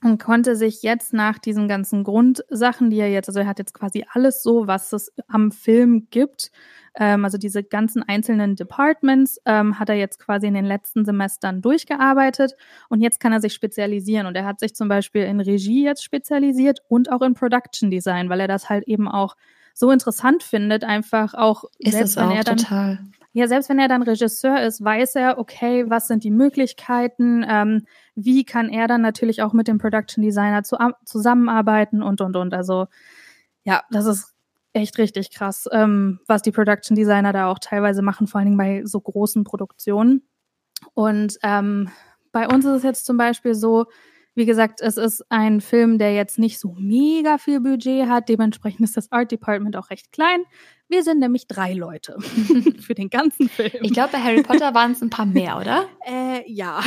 und 0.03 0.17
konnte 0.17 0.55
sich 0.55 0.81
jetzt 0.81 1.13
nach 1.13 1.39
diesen 1.39 1.67
ganzen 1.67 2.03
Grundsachen, 2.03 2.89
die 2.89 2.99
er 2.99 3.11
jetzt, 3.11 3.27
also 3.27 3.41
er 3.41 3.47
hat 3.47 3.59
jetzt 3.59 3.73
quasi 3.73 4.05
alles 4.13 4.43
so, 4.43 4.67
was 4.67 4.93
es 4.93 5.11
am 5.27 5.51
Film 5.51 6.07
gibt, 6.09 6.51
ähm, 6.95 7.25
also 7.25 7.37
diese 7.37 7.63
ganzen 7.63 8.03
einzelnen 8.03 8.55
Departments 8.55 9.39
ähm, 9.45 9.77
hat 9.77 9.89
er 9.89 9.95
jetzt 9.95 10.19
quasi 10.19 10.47
in 10.47 10.53
den 10.53 10.65
letzten 10.65 11.05
Semestern 11.05 11.61
durchgearbeitet 11.61 12.53
und 12.87 13.01
jetzt 13.01 13.19
kann 13.19 13.33
er 13.33 13.41
sich 13.41 13.53
spezialisieren 13.53 14.25
und 14.25 14.35
er 14.35 14.45
hat 14.45 14.59
sich 14.59 14.73
zum 14.73 14.87
Beispiel 14.87 15.23
in 15.23 15.41
Regie 15.41 15.83
jetzt 15.83 16.03
spezialisiert 16.03 16.79
und 16.87 17.11
auch 17.11 17.21
in 17.21 17.33
Production 17.33 17.91
Design, 17.91 18.29
weil 18.29 18.39
er 18.39 18.47
das 18.47 18.69
halt 18.69 18.87
eben 18.87 19.07
auch 19.07 19.35
so 19.73 19.91
interessant 19.91 20.43
findet, 20.43 20.83
einfach 20.83 21.33
auch 21.33 21.65
ist 21.77 21.93
selbst 21.93 22.17
wenn 22.17 22.25
auch, 22.25 22.35
er 22.35 22.43
dann 22.43 22.57
total. 22.57 22.99
Ja, 23.33 23.47
selbst 23.47 23.69
wenn 23.69 23.79
er 23.79 23.87
dann 23.87 24.01
Regisseur 24.01 24.59
ist, 24.61 24.83
weiß 24.83 25.15
er, 25.15 25.37
okay, 25.37 25.87
was 25.87 26.07
sind 26.07 26.23
die 26.23 26.31
Möglichkeiten, 26.31 27.45
ähm, 27.47 27.85
wie 28.15 28.43
kann 28.43 28.69
er 28.69 28.87
dann 28.87 29.01
natürlich 29.01 29.43
auch 29.43 29.53
mit 29.53 29.67
dem 29.67 29.77
Production 29.77 30.23
Designer 30.23 30.63
zu, 30.63 30.77
zusammenarbeiten 31.05 32.01
und 32.01 32.21
und 32.21 32.35
und. 32.35 32.53
Also 32.55 32.87
ja, 33.63 33.83
das 33.91 34.05
ist 34.05 34.33
echt 34.73 34.97
richtig 34.97 35.31
krass, 35.31 35.67
ähm, 35.71 36.19
was 36.27 36.41
die 36.41 36.51
Production 36.51 36.95
Designer 36.95 37.33
da 37.33 37.47
auch 37.51 37.59
teilweise 37.59 38.01
machen, 38.01 38.27
vor 38.27 38.39
allen 38.39 38.47
Dingen 38.47 38.57
bei 38.57 38.83
so 38.85 38.99
großen 38.99 39.43
Produktionen. 39.43 40.23
Und 40.93 41.37
ähm, 41.43 41.89
bei 42.31 42.47
uns 42.47 42.65
ist 42.65 42.77
es 42.77 42.83
jetzt 42.83 43.05
zum 43.05 43.17
Beispiel 43.17 43.55
so, 43.55 43.85
wie 44.39 44.45
gesagt, 44.45 44.79
es 44.79 44.95
ist 44.95 45.21
ein 45.29 45.59
Film, 45.59 45.97
der 45.97 46.13
jetzt 46.13 46.39
nicht 46.39 46.59
so 46.59 46.73
mega 46.79 47.37
viel 47.37 47.59
Budget 47.59 48.07
hat. 48.07 48.29
Dementsprechend 48.29 48.79
ist 48.79 48.95
das 48.95 49.11
Art 49.11 49.31
Department 49.31 49.75
auch 49.75 49.89
recht 49.89 50.13
klein. 50.13 50.43
Wir 50.87 51.03
sind 51.03 51.19
nämlich 51.19 51.45
drei 51.45 51.73
Leute 51.73 52.15
für 52.79 52.95
den 52.95 53.09
ganzen 53.09 53.49
Film. 53.49 53.81
Ich 53.81 53.91
glaube, 53.91 54.13
bei 54.13 54.19
Harry 54.19 54.41
Potter 54.41 54.73
waren 54.73 54.93
es 54.93 55.01
ein 55.01 55.09
paar 55.09 55.25
mehr, 55.25 55.57
oder? 55.57 55.87
Äh, 56.07 56.49
ja. 56.49 56.79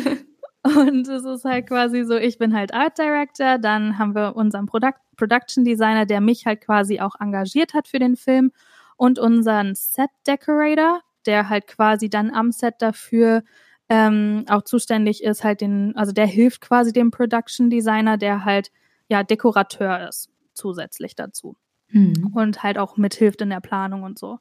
Und 0.62 1.06
es 1.06 1.24
ist 1.24 1.44
halt 1.44 1.68
quasi 1.68 2.02
so, 2.04 2.16
ich 2.16 2.38
bin 2.38 2.54
halt 2.54 2.72
Art 2.72 2.96
Director, 2.96 3.58
dann 3.58 3.98
haben 3.98 4.14
wir 4.14 4.34
unseren 4.34 4.64
Product 4.64 4.96
Production 5.16 5.64
Designer, 5.64 6.06
der 6.06 6.22
mich 6.22 6.46
halt 6.46 6.62
quasi 6.62 6.98
auch 7.00 7.14
engagiert 7.20 7.74
hat 7.74 7.88
für 7.88 7.98
den 7.98 8.16
Film 8.16 8.52
und 8.96 9.18
unseren 9.18 9.74
Set 9.74 10.10
Decorator, 10.26 11.00
der 11.26 11.50
halt 11.50 11.66
quasi 11.66 12.08
dann 12.08 12.30
am 12.30 12.52
Set 12.52 12.76
dafür 12.78 13.42
ähm, 13.90 14.44
auch 14.48 14.62
zuständig 14.62 15.22
ist, 15.22 15.42
halt 15.42 15.60
den, 15.60 15.94
also 15.96 16.12
der 16.12 16.26
hilft 16.26 16.60
quasi 16.60 16.92
dem 16.92 17.10
Production 17.10 17.68
Designer, 17.68 18.16
der 18.16 18.44
halt 18.44 18.70
ja 19.08 19.24
Dekorateur 19.24 20.08
ist, 20.08 20.30
zusätzlich 20.54 21.16
dazu. 21.16 21.56
Hm. 21.88 22.30
Und 22.32 22.62
halt 22.62 22.78
auch 22.78 22.96
mithilft 22.96 23.42
in 23.42 23.50
der 23.50 23.60
Planung 23.60 24.04
und 24.04 24.16
so. 24.16 24.38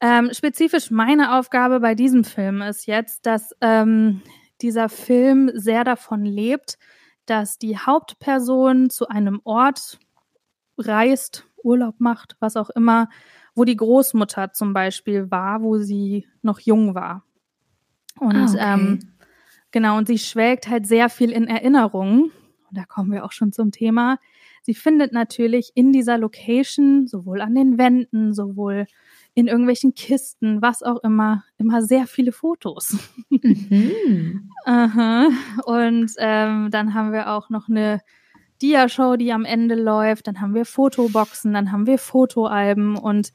Ähm, 0.00 0.30
spezifisch 0.32 0.90
meine 0.90 1.38
Aufgabe 1.38 1.78
bei 1.78 1.94
diesem 1.94 2.24
Film 2.24 2.62
ist 2.62 2.86
jetzt, 2.86 3.26
dass 3.26 3.54
ähm, 3.60 4.22
dieser 4.60 4.88
Film 4.88 5.52
sehr 5.54 5.84
davon 5.84 6.24
lebt, 6.24 6.76
dass 7.26 7.58
die 7.58 7.78
Hauptperson 7.78 8.90
zu 8.90 9.06
einem 9.06 9.40
Ort 9.44 10.00
reist, 10.76 11.46
Urlaub 11.62 11.94
macht, 11.98 12.36
was 12.40 12.56
auch 12.56 12.70
immer, 12.70 13.08
wo 13.54 13.64
die 13.64 13.76
Großmutter 13.76 14.52
zum 14.52 14.72
Beispiel 14.72 15.30
war, 15.30 15.62
wo 15.62 15.78
sie 15.78 16.26
noch 16.42 16.58
jung 16.58 16.96
war. 16.96 17.24
Und 18.18 18.36
ah, 18.36 18.44
okay. 18.44 18.58
ähm, 18.60 18.98
genau, 19.70 19.98
und 19.98 20.06
sie 20.06 20.18
schwelgt 20.18 20.68
halt 20.68 20.86
sehr 20.86 21.08
viel 21.08 21.30
in 21.30 21.46
Erinnerungen. 21.46 22.24
Und 22.24 22.78
da 22.78 22.84
kommen 22.84 23.12
wir 23.12 23.24
auch 23.24 23.32
schon 23.32 23.52
zum 23.52 23.70
Thema. 23.70 24.18
Sie 24.62 24.74
findet 24.74 25.12
natürlich 25.12 25.72
in 25.74 25.92
dieser 25.92 26.16
Location, 26.16 27.06
sowohl 27.06 27.40
an 27.42 27.54
den 27.54 27.76
Wänden, 27.76 28.32
sowohl 28.32 28.86
in 29.34 29.48
irgendwelchen 29.48 29.94
Kisten, 29.94 30.62
was 30.62 30.82
auch 30.82 31.02
immer, 31.02 31.44
immer 31.58 31.82
sehr 31.82 32.06
viele 32.06 32.32
Fotos. 32.32 32.96
Mhm. 33.28 34.50
Und 35.66 36.12
ähm, 36.18 36.70
dann 36.70 36.94
haben 36.94 37.12
wir 37.12 37.30
auch 37.30 37.50
noch 37.50 37.68
eine 37.68 38.00
Dia-Show, 38.62 39.16
die 39.16 39.32
am 39.32 39.44
Ende 39.44 39.74
läuft. 39.74 40.28
Dann 40.28 40.40
haben 40.40 40.54
wir 40.54 40.64
Fotoboxen, 40.64 41.52
dann 41.52 41.72
haben 41.72 41.86
wir 41.86 41.98
Fotoalben 41.98 42.96
und 42.96 43.32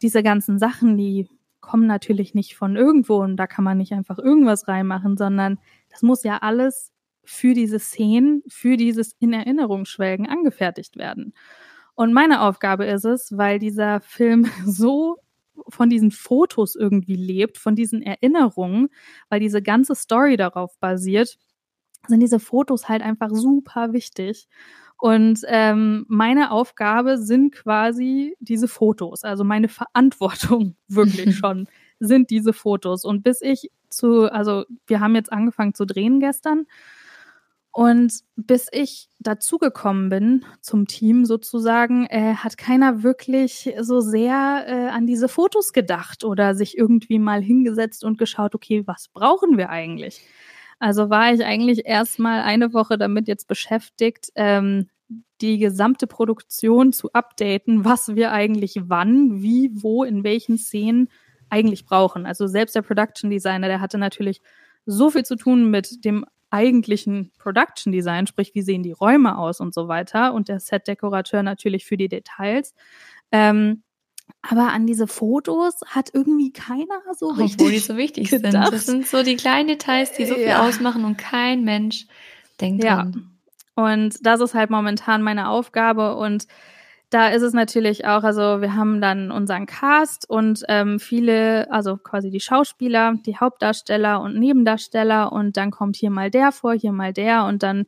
diese 0.00 0.22
ganzen 0.22 0.58
Sachen, 0.58 0.96
die 0.96 1.28
kommen 1.70 1.86
natürlich 1.86 2.34
nicht 2.34 2.56
von 2.56 2.74
irgendwo 2.74 3.22
und 3.22 3.36
da 3.36 3.46
kann 3.46 3.62
man 3.62 3.78
nicht 3.78 3.92
einfach 3.92 4.18
irgendwas 4.18 4.66
reinmachen, 4.66 5.16
sondern 5.16 5.60
das 5.88 6.02
muss 6.02 6.24
ja 6.24 6.38
alles 6.38 6.92
für 7.22 7.54
diese 7.54 7.78
Szenen, 7.78 8.42
für 8.48 8.76
dieses 8.76 9.14
in 9.20 9.32
Erinnerung 9.32 9.84
schwelgen 9.84 10.28
angefertigt 10.28 10.96
werden. 10.96 11.32
Und 11.94 12.12
meine 12.12 12.40
Aufgabe 12.42 12.86
ist 12.86 13.04
es, 13.04 13.36
weil 13.38 13.60
dieser 13.60 14.00
Film 14.00 14.50
so 14.66 15.18
von 15.68 15.88
diesen 15.88 16.10
Fotos 16.10 16.74
irgendwie 16.74 17.14
lebt, 17.14 17.56
von 17.56 17.76
diesen 17.76 18.02
Erinnerungen, 18.02 18.88
weil 19.28 19.38
diese 19.38 19.62
ganze 19.62 19.94
Story 19.94 20.36
darauf 20.36 20.76
basiert, 20.80 21.38
sind 22.08 22.18
diese 22.18 22.40
Fotos 22.40 22.88
halt 22.88 23.02
einfach 23.02 23.30
super 23.30 23.92
wichtig. 23.92 24.48
Und 25.00 25.40
ähm, 25.46 26.04
meine 26.08 26.50
Aufgabe 26.50 27.16
sind 27.16 27.52
quasi 27.52 28.36
diese 28.38 28.68
Fotos. 28.68 29.24
Also 29.24 29.44
meine 29.44 29.68
Verantwortung 29.68 30.76
wirklich 30.88 31.36
schon 31.38 31.68
sind 32.00 32.30
diese 32.30 32.52
Fotos. 32.52 33.04
Und 33.04 33.22
bis 33.22 33.40
ich 33.42 33.70
zu, 33.88 34.30
also 34.30 34.64
wir 34.86 35.00
haben 35.00 35.14
jetzt 35.14 35.32
angefangen 35.32 35.74
zu 35.74 35.84
drehen 35.84 36.20
gestern 36.20 36.66
und 37.72 38.12
bis 38.36 38.68
ich 38.72 39.08
dazugekommen 39.20 40.08
bin 40.08 40.44
zum 40.60 40.86
Team 40.86 41.24
sozusagen, 41.24 42.06
äh, 42.06 42.34
hat 42.34 42.58
keiner 42.58 43.02
wirklich 43.02 43.72
so 43.80 44.00
sehr 44.00 44.64
äh, 44.66 44.88
an 44.88 45.06
diese 45.06 45.28
Fotos 45.28 45.72
gedacht 45.72 46.24
oder 46.24 46.54
sich 46.54 46.76
irgendwie 46.76 47.18
mal 47.18 47.42
hingesetzt 47.42 48.02
und 48.04 48.18
geschaut, 48.18 48.54
okay, 48.54 48.82
was 48.86 49.08
brauchen 49.08 49.56
wir 49.56 49.70
eigentlich? 49.70 50.20
Also 50.80 51.10
war 51.10 51.32
ich 51.32 51.44
eigentlich 51.44 51.86
erstmal 51.86 52.40
eine 52.40 52.72
Woche 52.72 52.98
damit 52.98 53.28
jetzt 53.28 53.46
beschäftigt, 53.46 54.32
ähm, 54.34 54.88
die 55.40 55.58
gesamte 55.58 56.06
Produktion 56.06 56.92
zu 56.92 57.12
updaten, 57.12 57.84
was 57.84 58.14
wir 58.14 58.32
eigentlich 58.32 58.80
wann, 58.84 59.42
wie, 59.42 59.70
wo, 59.74 60.04
in 60.04 60.24
welchen 60.24 60.58
Szenen 60.58 61.08
eigentlich 61.50 61.84
brauchen. 61.84 62.26
Also 62.26 62.46
selbst 62.46 62.74
der 62.74 62.82
Production 62.82 63.30
Designer, 63.30 63.68
der 63.68 63.80
hatte 63.80 63.98
natürlich 63.98 64.40
so 64.86 65.10
viel 65.10 65.24
zu 65.24 65.36
tun 65.36 65.70
mit 65.70 66.04
dem 66.04 66.24
eigentlichen 66.50 67.30
Production 67.38 67.92
Design, 67.92 68.26
sprich, 68.26 68.54
wie 68.54 68.62
sehen 68.62 68.82
die 68.82 68.92
Räume 68.92 69.38
aus 69.38 69.60
und 69.60 69.74
so 69.74 69.86
weiter. 69.86 70.32
Und 70.32 70.48
der 70.48 70.60
Set-Dekorateur 70.60 71.42
natürlich 71.42 71.84
für 71.84 71.96
die 71.96 72.08
Details. 72.08 72.74
Ähm, 73.32 73.82
aber 74.42 74.72
an 74.72 74.86
diese 74.86 75.06
Fotos 75.06 75.80
hat 75.86 76.10
irgendwie 76.12 76.52
keiner 76.52 77.00
so 77.16 77.28
richtig. 77.28 77.60
Obwohl 77.60 77.72
die 77.72 77.78
so 77.78 77.96
wichtig 77.96 78.30
gedacht. 78.30 78.52
sind. 78.52 78.74
Das 78.74 78.86
sind 78.86 79.06
so 79.06 79.22
die 79.22 79.36
kleinen 79.36 79.68
Details, 79.68 80.12
die 80.12 80.26
so 80.26 80.34
viel 80.34 80.44
ja. 80.44 80.66
ausmachen 80.66 81.04
und 81.04 81.16
kein 81.16 81.64
Mensch 81.64 82.06
denkt 82.60 82.84
ja. 82.84 82.96
dran. 82.96 83.30
Und 83.74 84.26
das 84.26 84.40
ist 84.40 84.54
halt 84.54 84.70
momentan 84.70 85.22
meine 85.22 85.48
Aufgabe 85.48 86.16
und 86.16 86.46
da 87.10 87.28
ist 87.28 87.42
es 87.42 87.52
natürlich 87.52 88.06
auch, 88.06 88.22
also 88.22 88.60
wir 88.60 88.76
haben 88.76 89.00
dann 89.00 89.32
unseren 89.32 89.66
Cast 89.66 90.30
und 90.30 90.62
ähm, 90.68 91.00
viele, 91.00 91.70
also 91.72 91.96
quasi 91.96 92.30
die 92.30 92.38
Schauspieler, 92.38 93.14
die 93.26 93.36
Hauptdarsteller 93.36 94.20
und 94.20 94.38
Nebendarsteller 94.38 95.32
und 95.32 95.56
dann 95.56 95.72
kommt 95.72 95.96
hier 95.96 96.10
mal 96.10 96.30
der 96.30 96.52
vor, 96.52 96.72
hier 96.72 96.92
mal 96.92 97.12
der 97.12 97.46
und 97.46 97.64
dann 97.64 97.86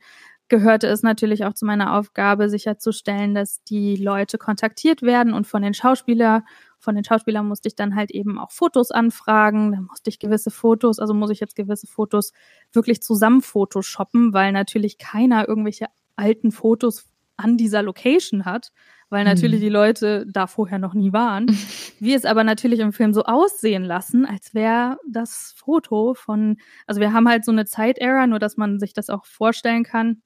gehörte 0.53 0.87
es 0.87 1.03
natürlich 1.03 1.47
auch 1.47 1.55
zu 1.55 1.65
meiner 1.65 1.97
Aufgabe, 1.97 2.51
sicherzustellen, 2.51 3.35
dass 3.35 3.65
die 3.65 3.97
Leute 3.97 4.37
kontaktiert 4.37 5.01
werden 5.01 5.33
und 5.33 5.47
von 5.47 5.63
den 5.63 5.73
Schauspieler, 5.73 6.45
von 6.79 6.95
den 6.95 7.05
Schauspielern 7.05 7.49
musste 7.49 7.69
ich 7.69 7.75
dann 7.75 7.97
halt 7.97 8.11
eben 8.11 8.39
auch 8.39 8.51
Fotos 8.51 8.91
anfragen, 8.91 9.73
da 9.73 9.81
musste 9.81 10.11
ich 10.11 10.19
gewisse 10.19 10.51
Fotos, 10.51 10.99
also 10.99 11.15
muss 11.15 11.31
ich 11.31 11.41
jetzt 11.41 11.57
gewisse 11.57 11.87
Fotos 11.87 12.35
wirklich 12.71 13.01
zusammen 13.03 13.41
photoshoppen, 13.41 14.35
weil 14.35 14.53
natürlich 14.53 14.99
keiner 14.99 15.49
irgendwelche 15.49 15.87
alten 16.17 16.53
Fotos 16.53 17.09
an 17.39 17.57
dieser 17.57 17.83
Location 17.83 18.45
hat, 18.45 18.73
weil 19.09 19.25
natürlich 19.25 19.61
mhm. 19.61 19.65
die 19.65 19.71
Leute 19.71 20.27
da 20.31 20.47
vorher 20.47 20.79
noch 20.79 20.93
nie 20.93 21.15
waren. 21.15 21.47
Wir 21.99 22.15
es 22.15 22.27
aber 22.27 22.45
natürlich 22.45 22.81
im 22.81 22.93
Film 22.93 23.15
so 23.15 23.23
aussehen 23.23 23.85
lassen, 23.85 24.27
als 24.27 24.53
wäre 24.53 24.99
das 25.09 25.55
Foto 25.57 26.13
von, 26.13 26.59
also 26.87 27.01
wir 27.01 27.15
haben 27.15 27.27
halt 27.27 27.47
so 27.47 27.53
eine 27.53 27.65
Zeitära, 27.65 28.27
nur 28.27 28.39
dass 28.39 28.59
man 28.59 28.79
sich 28.79 28.93
das 28.93 29.09
auch 29.09 29.25
vorstellen 29.25 29.85
kann. 29.85 30.21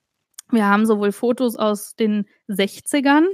Wir 0.51 0.67
haben 0.67 0.87
sowohl 0.87 1.13
Fotos 1.13 1.57
aus 1.57 1.97
den 1.97 2.27
60ern 2.49 3.27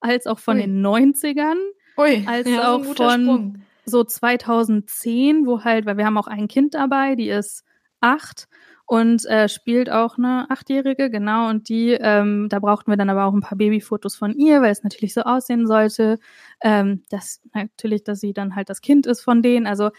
als 0.00 0.26
auch 0.26 0.38
von 0.38 0.56
Ui. 0.56 0.62
den 0.62 0.84
90ern, 0.84 1.56
Ui, 1.96 2.24
als 2.26 2.48
ja, 2.48 2.74
auch 2.74 2.84
von 2.84 3.22
Sprung. 3.22 3.62
so 3.84 4.04
2010, 4.04 5.46
wo 5.46 5.62
halt, 5.62 5.86
weil 5.86 5.96
wir 5.96 6.06
haben 6.06 6.18
auch 6.18 6.26
ein 6.26 6.48
Kind 6.48 6.74
dabei, 6.74 7.14
die 7.14 7.28
ist 7.28 7.64
acht 8.00 8.48
und 8.86 9.24
äh, 9.26 9.48
spielt 9.48 9.90
auch 9.90 10.18
eine 10.18 10.46
Achtjährige, 10.50 11.08
genau. 11.08 11.48
Und 11.48 11.68
die, 11.68 11.92
ähm, 11.92 12.48
da 12.50 12.58
brauchten 12.58 12.90
wir 12.90 12.96
dann 12.96 13.10
aber 13.10 13.24
auch 13.24 13.32
ein 13.32 13.40
paar 13.40 13.56
Babyfotos 13.56 14.16
von 14.16 14.34
ihr, 14.34 14.60
weil 14.60 14.72
es 14.72 14.82
natürlich 14.82 15.14
so 15.14 15.22
aussehen 15.22 15.66
sollte, 15.66 16.18
ähm, 16.60 17.02
dass 17.08 17.40
natürlich, 17.54 18.04
dass 18.04 18.20
sie 18.20 18.32
dann 18.32 18.54
halt 18.56 18.68
das 18.68 18.80
Kind 18.80 19.06
ist 19.06 19.22
von 19.22 19.40
denen. 19.40 19.66
Also 19.66 19.90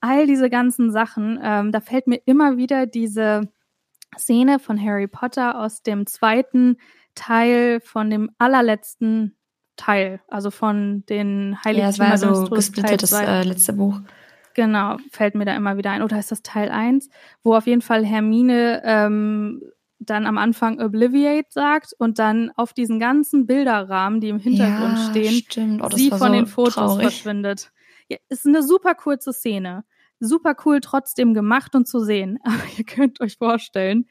all 0.00 0.26
diese 0.26 0.50
ganzen 0.50 0.90
Sachen, 0.90 1.38
ähm, 1.42 1.70
da 1.70 1.80
fällt 1.80 2.06
mir 2.06 2.20
immer 2.24 2.56
wieder 2.56 2.86
diese 2.86 3.42
Szene 4.18 4.58
von 4.58 4.80
Harry 4.80 5.06
Potter 5.06 5.60
aus 5.60 5.82
dem 5.82 6.06
zweiten 6.06 6.76
Teil 7.14 7.80
von 7.80 8.10
dem 8.10 8.30
allerletzten 8.38 9.36
Teil, 9.76 10.20
also 10.28 10.50
von 10.50 11.04
den 11.06 11.56
Heiligen 11.64 11.82
Ja, 11.82 11.88
es 11.88 11.98
war 11.98 12.18
so 12.18 12.50
gesplittet, 12.50 13.02
das 13.02 13.12
äh, 13.12 13.42
letzte 13.42 13.72
Buch. 13.72 14.00
Genau, 14.54 14.96
fällt 15.10 15.34
mir 15.34 15.44
da 15.44 15.56
immer 15.56 15.76
wieder 15.76 15.90
ein. 15.90 16.02
Oder 16.02 16.18
ist 16.18 16.30
das 16.30 16.42
Teil 16.42 16.70
1, 16.70 17.08
wo 17.42 17.54
auf 17.54 17.66
jeden 17.66 17.82
Fall 17.82 18.04
Hermine 18.04 18.82
ähm, 18.84 19.62
dann 19.98 20.26
am 20.26 20.38
Anfang 20.38 20.80
Obliviate 20.80 21.48
sagt 21.50 21.94
und 21.98 22.18
dann 22.18 22.50
auf 22.56 22.72
diesen 22.72 22.98
ganzen 22.98 23.46
Bilderrahmen, 23.46 24.20
die 24.20 24.28
im 24.28 24.38
Hintergrund 24.38 25.14
ja, 25.14 25.30
stehen, 25.30 25.80
oh, 25.80 25.88
sie 25.94 26.10
von 26.10 26.18
so 26.18 26.28
den 26.28 26.46
Fotos 26.46 26.74
traurig. 26.74 27.02
verschwindet. 27.02 27.70
Ja, 28.08 28.16
ist 28.28 28.46
eine 28.46 28.62
super 28.62 28.94
kurze 28.94 29.32
Szene 29.32 29.84
super 30.20 30.54
cool 30.64 30.80
trotzdem 30.80 31.34
gemacht 31.34 31.74
und 31.74 31.88
zu 31.88 32.00
sehen. 32.00 32.38
Aber 32.44 32.62
ihr 32.76 32.84
könnt 32.84 33.20
euch 33.20 33.36
vorstellen, 33.36 34.06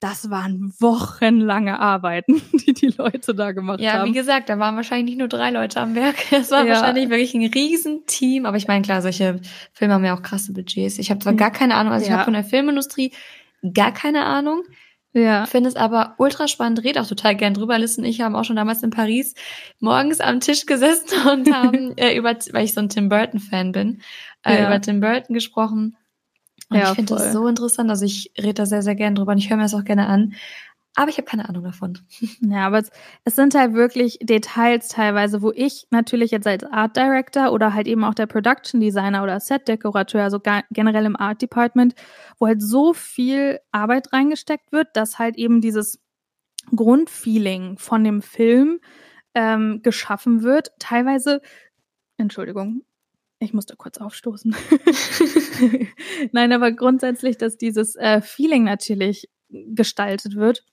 das 0.00 0.30
waren 0.30 0.72
wochenlange 0.80 1.78
Arbeiten, 1.78 2.40
die 2.52 2.72
die 2.72 2.88
Leute 2.88 3.34
da 3.34 3.52
gemacht 3.52 3.80
ja, 3.80 3.92
haben. 3.92 4.00
Ja, 4.00 4.06
wie 4.06 4.18
gesagt, 4.18 4.48
da 4.48 4.58
waren 4.58 4.74
wahrscheinlich 4.76 5.04
nicht 5.04 5.18
nur 5.18 5.28
drei 5.28 5.50
Leute 5.50 5.78
am 5.80 5.94
Werk. 5.94 6.16
Es 6.32 6.50
war 6.50 6.64
ja. 6.64 6.72
wahrscheinlich 6.72 7.10
wirklich 7.10 7.34
ein 7.34 7.44
Riesenteam. 7.44 8.46
Aber 8.46 8.56
ich 8.56 8.66
meine, 8.66 8.82
klar, 8.82 9.02
solche 9.02 9.40
Filme 9.72 9.94
haben 9.94 10.04
ja 10.04 10.16
auch 10.16 10.22
krasse 10.22 10.54
Budgets. 10.54 10.98
Ich 10.98 11.10
habe 11.10 11.20
zwar 11.20 11.34
gar 11.34 11.50
keine 11.50 11.74
Ahnung, 11.74 11.92
also 11.92 12.06
ja. 12.06 12.10
ich 12.10 12.14
habe 12.14 12.24
von 12.24 12.32
der 12.32 12.44
Filmindustrie 12.44 13.12
gar 13.74 13.92
keine 13.92 14.24
Ahnung. 14.24 14.62
Ja. 15.12 15.46
Finde 15.46 15.68
es 15.68 15.76
aber 15.76 16.14
ultra 16.18 16.46
spannend, 16.46 16.84
red 16.84 16.98
auch 16.98 17.06
total 17.06 17.34
gern 17.34 17.54
drüber. 17.54 17.78
Liz 17.78 17.98
und 17.98 18.04
ich 18.04 18.20
haben 18.20 18.36
auch 18.36 18.44
schon 18.44 18.56
damals 18.56 18.82
in 18.82 18.90
Paris 18.90 19.34
morgens 19.80 20.20
am 20.20 20.40
Tisch 20.40 20.66
gesessen 20.66 21.28
und 21.30 21.52
haben 21.52 21.92
äh, 21.96 22.16
über, 22.16 22.36
weil 22.52 22.64
ich 22.64 22.74
so 22.74 22.80
ein 22.80 22.88
Tim 22.88 23.08
Burton-Fan 23.08 23.72
bin, 23.72 24.02
äh, 24.44 24.60
ja. 24.60 24.66
über 24.66 24.80
Tim 24.80 25.00
Burton 25.00 25.34
gesprochen. 25.34 25.96
Und 26.68 26.78
ja, 26.78 26.90
ich 26.90 26.96
finde 26.96 27.14
das 27.14 27.32
so 27.32 27.48
interessant. 27.48 27.90
Also 27.90 28.04
ich 28.04 28.30
rede 28.38 28.54
da 28.54 28.66
sehr, 28.66 28.82
sehr 28.82 28.94
gern 28.94 29.16
drüber 29.16 29.32
und 29.32 29.38
ich 29.38 29.50
höre 29.50 29.56
mir 29.56 29.64
das 29.64 29.74
auch 29.74 29.84
gerne 29.84 30.06
an. 30.06 30.34
Aber 30.96 31.08
ich 31.08 31.18
habe 31.18 31.26
keine 31.26 31.48
Ahnung 31.48 31.64
davon. 31.64 31.98
Ja, 32.40 32.66
aber 32.66 32.78
es, 32.80 32.90
es, 33.24 33.36
sind 33.36 33.54
halt 33.54 33.74
wirklich 33.74 34.18
Details 34.20 34.88
teilweise, 34.88 35.40
wo 35.40 35.52
ich 35.52 35.86
natürlich 35.90 36.30
jetzt 36.30 36.46
als 36.46 36.64
Art 36.64 36.96
Director 36.96 37.52
oder 37.52 37.74
halt 37.74 37.86
eben 37.86 38.04
auch 38.04 38.14
der 38.14 38.26
Production 38.26 38.80
Designer 38.80 39.22
oder 39.22 39.38
Set 39.40 39.68
Dekorateur, 39.68 40.24
also 40.24 40.40
generell 40.70 41.04
im 41.04 41.16
Art 41.16 41.42
Department, 41.42 41.94
wo 42.38 42.46
halt 42.46 42.60
so 42.60 42.92
viel 42.92 43.60
Arbeit 43.70 44.12
reingesteckt 44.12 44.72
wird, 44.72 44.88
dass 44.94 45.18
halt 45.18 45.36
eben 45.36 45.60
dieses 45.60 46.00
Grundfeeling 46.74 47.78
von 47.78 48.02
dem 48.04 48.20
Film 48.20 48.80
ähm, 49.34 49.80
geschaffen 49.82 50.42
wird. 50.42 50.72
Teilweise, 50.78 51.40
Entschuldigung, 52.16 52.82
ich 53.38 53.54
musste 53.54 53.76
kurz 53.76 53.98
aufstoßen. 53.98 54.54
Nein, 56.32 56.52
aber 56.52 56.72
grundsätzlich, 56.72 57.38
dass 57.38 57.56
dieses 57.56 57.96
äh, 57.96 58.20
Feeling 58.20 58.64
natürlich 58.64 59.28
gestaltet 59.48 60.36
wird. 60.36 60.64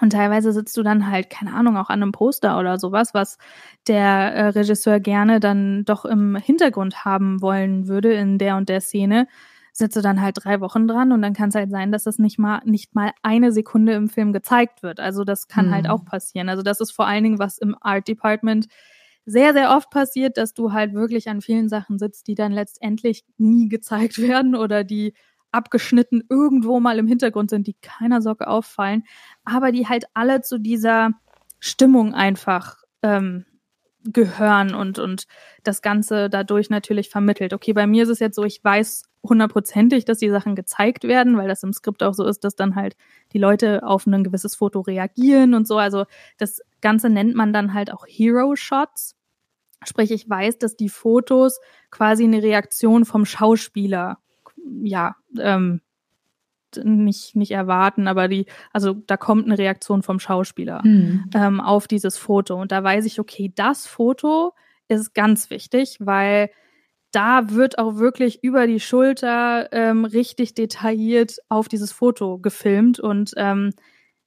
Und 0.00 0.10
teilweise 0.10 0.52
sitzt 0.52 0.76
du 0.76 0.82
dann 0.82 1.10
halt, 1.10 1.28
keine 1.30 1.52
Ahnung, 1.52 1.76
auch 1.76 1.90
an 1.90 2.02
einem 2.02 2.12
Poster 2.12 2.58
oder 2.58 2.78
sowas, 2.78 3.14
was 3.14 3.38
der 3.86 4.06
äh, 4.06 4.48
Regisseur 4.48 5.00
gerne 5.00 5.38
dann 5.38 5.84
doch 5.84 6.04
im 6.04 6.36
Hintergrund 6.36 7.04
haben 7.04 7.42
wollen 7.42 7.88
würde 7.88 8.12
in 8.14 8.38
der 8.38 8.56
und 8.56 8.68
der 8.68 8.80
Szene. 8.80 9.28
Sitzt 9.74 9.96
du 9.96 10.00
dann 10.00 10.20
halt 10.20 10.36
drei 10.42 10.60
Wochen 10.60 10.86
dran 10.86 11.12
und 11.12 11.22
dann 11.22 11.32
kann 11.34 11.48
es 11.48 11.54
halt 11.54 11.70
sein, 11.70 11.92
dass 11.92 12.04
das 12.04 12.18
nicht 12.18 12.38
mal, 12.38 12.60
nicht 12.64 12.94
mal 12.94 13.12
eine 13.22 13.52
Sekunde 13.52 13.92
im 13.92 14.08
Film 14.08 14.32
gezeigt 14.32 14.82
wird. 14.82 15.00
Also 15.00 15.24
das 15.24 15.48
kann 15.48 15.68
mhm. 15.68 15.74
halt 15.74 15.88
auch 15.88 16.04
passieren. 16.04 16.48
Also 16.48 16.62
das 16.62 16.80
ist 16.80 16.92
vor 16.92 17.06
allen 17.06 17.24
Dingen, 17.24 17.38
was 17.38 17.58
im 17.58 17.76
Art 17.80 18.08
Department 18.08 18.66
sehr, 19.24 19.52
sehr 19.52 19.74
oft 19.74 19.90
passiert, 19.90 20.36
dass 20.36 20.52
du 20.52 20.72
halt 20.72 20.94
wirklich 20.94 21.28
an 21.28 21.40
vielen 21.40 21.68
Sachen 21.68 21.98
sitzt, 21.98 22.26
die 22.26 22.34
dann 22.34 22.52
letztendlich 22.52 23.24
nie 23.38 23.68
gezeigt 23.68 24.18
werden 24.20 24.54
oder 24.54 24.84
die 24.84 25.14
abgeschnitten 25.52 26.24
irgendwo 26.28 26.80
mal 26.80 26.98
im 26.98 27.06
Hintergrund 27.06 27.50
sind, 27.50 27.66
die 27.66 27.76
keiner 27.80 28.22
Socke 28.22 28.48
auffallen, 28.48 29.04
aber 29.44 29.72
die 29.72 29.88
halt 29.88 30.04
alle 30.14 30.40
zu 30.40 30.58
dieser 30.58 31.10
Stimmung 31.60 32.14
einfach 32.14 32.78
ähm, 33.02 33.44
gehören 34.04 34.74
und, 34.74 34.98
und 34.98 35.26
das 35.62 35.82
Ganze 35.82 36.28
dadurch 36.28 36.70
natürlich 36.70 37.08
vermittelt. 37.08 37.52
Okay, 37.52 37.72
bei 37.72 37.86
mir 37.86 38.02
ist 38.02 38.08
es 38.08 38.18
jetzt 38.18 38.34
so, 38.34 38.44
ich 38.44 38.62
weiß 38.62 39.04
hundertprozentig, 39.22 40.04
dass 40.04 40.18
die 40.18 40.30
Sachen 40.30 40.56
gezeigt 40.56 41.04
werden, 41.04 41.36
weil 41.36 41.48
das 41.48 41.62
im 41.62 41.72
Skript 41.72 42.02
auch 42.02 42.14
so 42.14 42.26
ist, 42.26 42.42
dass 42.44 42.56
dann 42.56 42.74
halt 42.74 42.96
die 43.32 43.38
Leute 43.38 43.82
auf 43.84 44.06
ein 44.06 44.24
gewisses 44.24 44.56
Foto 44.56 44.80
reagieren 44.80 45.54
und 45.54 45.68
so. 45.68 45.78
Also 45.78 46.06
das 46.38 46.60
Ganze 46.80 47.08
nennt 47.08 47.34
man 47.34 47.52
dann 47.52 47.74
halt 47.74 47.92
auch 47.92 48.04
Hero 48.08 48.56
Shots. 48.56 49.16
Sprich, 49.84 50.10
ich 50.10 50.28
weiß, 50.28 50.58
dass 50.58 50.76
die 50.76 50.88
Fotos 50.88 51.60
quasi 51.90 52.24
eine 52.24 52.42
Reaktion 52.42 53.04
vom 53.04 53.24
Schauspieler, 53.24 54.18
ja, 54.82 55.16
ähm, 55.38 55.80
nicht, 56.84 57.36
nicht 57.36 57.50
erwarten, 57.50 58.08
aber 58.08 58.28
die, 58.28 58.46
also 58.72 58.94
da 59.06 59.16
kommt 59.16 59.44
eine 59.44 59.58
Reaktion 59.58 60.02
vom 60.02 60.18
Schauspieler 60.18 60.80
mhm. 60.84 61.24
ähm, 61.34 61.60
auf 61.60 61.86
dieses 61.86 62.16
Foto. 62.16 62.60
Und 62.60 62.72
da 62.72 62.82
weiß 62.82 63.04
ich, 63.04 63.20
okay, 63.20 63.52
das 63.54 63.86
Foto 63.86 64.54
ist 64.88 65.14
ganz 65.14 65.50
wichtig, 65.50 65.98
weil 66.00 66.50
da 67.10 67.50
wird 67.50 67.78
auch 67.78 67.96
wirklich 67.96 68.42
über 68.42 68.66
die 68.66 68.80
Schulter 68.80 69.68
ähm, 69.72 70.04
richtig 70.06 70.54
detailliert 70.54 71.36
auf 71.48 71.68
dieses 71.68 71.92
Foto 71.92 72.38
gefilmt 72.38 73.00
und 73.00 73.32
ähm, 73.36 73.72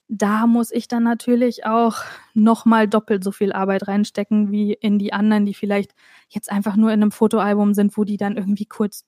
da 0.07 0.45
muss 0.45 0.71
ich 0.71 0.87
dann 0.87 1.03
natürlich 1.03 1.65
auch 1.65 1.97
nochmal 2.35 2.87
doppelt 2.87 3.23
so 3.23 3.31
viel 3.31 3.51
Arbeit 3.51 3.87
reinstecken 3.87 4.51
wie 4.51 4.73
in 4.73 4.99
die 4.99 5.13
anderen, 5.13 5.47
die 5.47 5.55
vielleicht 5.55 5.95
jetzt 6.29 6.51
einfach 6.51 6.75
nur 6.75 6.91
in 6.91 7.01
einem 7.01 7.11
Fotoalbum 7.11 7.73
sind, 7.73 7.97
wo 7.97 8.03
die 8.03 8.17
dann 8.17 8.37
irgendwie 8.37 8.65
kurz 8.65 9.07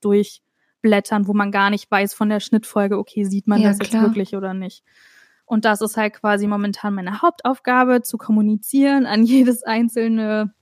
durchblättern, 0.81 1.27
wo 1.27 1.33
man 1.33 1.51
gar 1.51 1.69
nicht 1.69 1.89
weiß 1.89 2.13
von 2.13 2.29
der 2.29 2.39
Schnittfolge, 2.39 2.97
okay, 2.97 3.25
sieht 3.25 3.47
man 3.47 3.61
ja, 3.61 3.69
das 3.69 3.79
klar. 3.79 4.03
jetzt 4.03 4.09
wirklich 4.09 4.35
oder 4.35 4.53
nicht. 4.53 4.83
Und 5.45 5.65
das 5.65 5.81
ist 5.81 5.95
halt 5.95 6.13
quasi 6.13 6.47
momentan 6.47 6.93
meine 6.93 7.21
Hauptaufgabe, 7.21 8.01
zu 8.01 8.17
kommunizieren 8.17 9.05
an 9.05 9.23
jedes 9.25 9.63
einzelne 9.63 10.53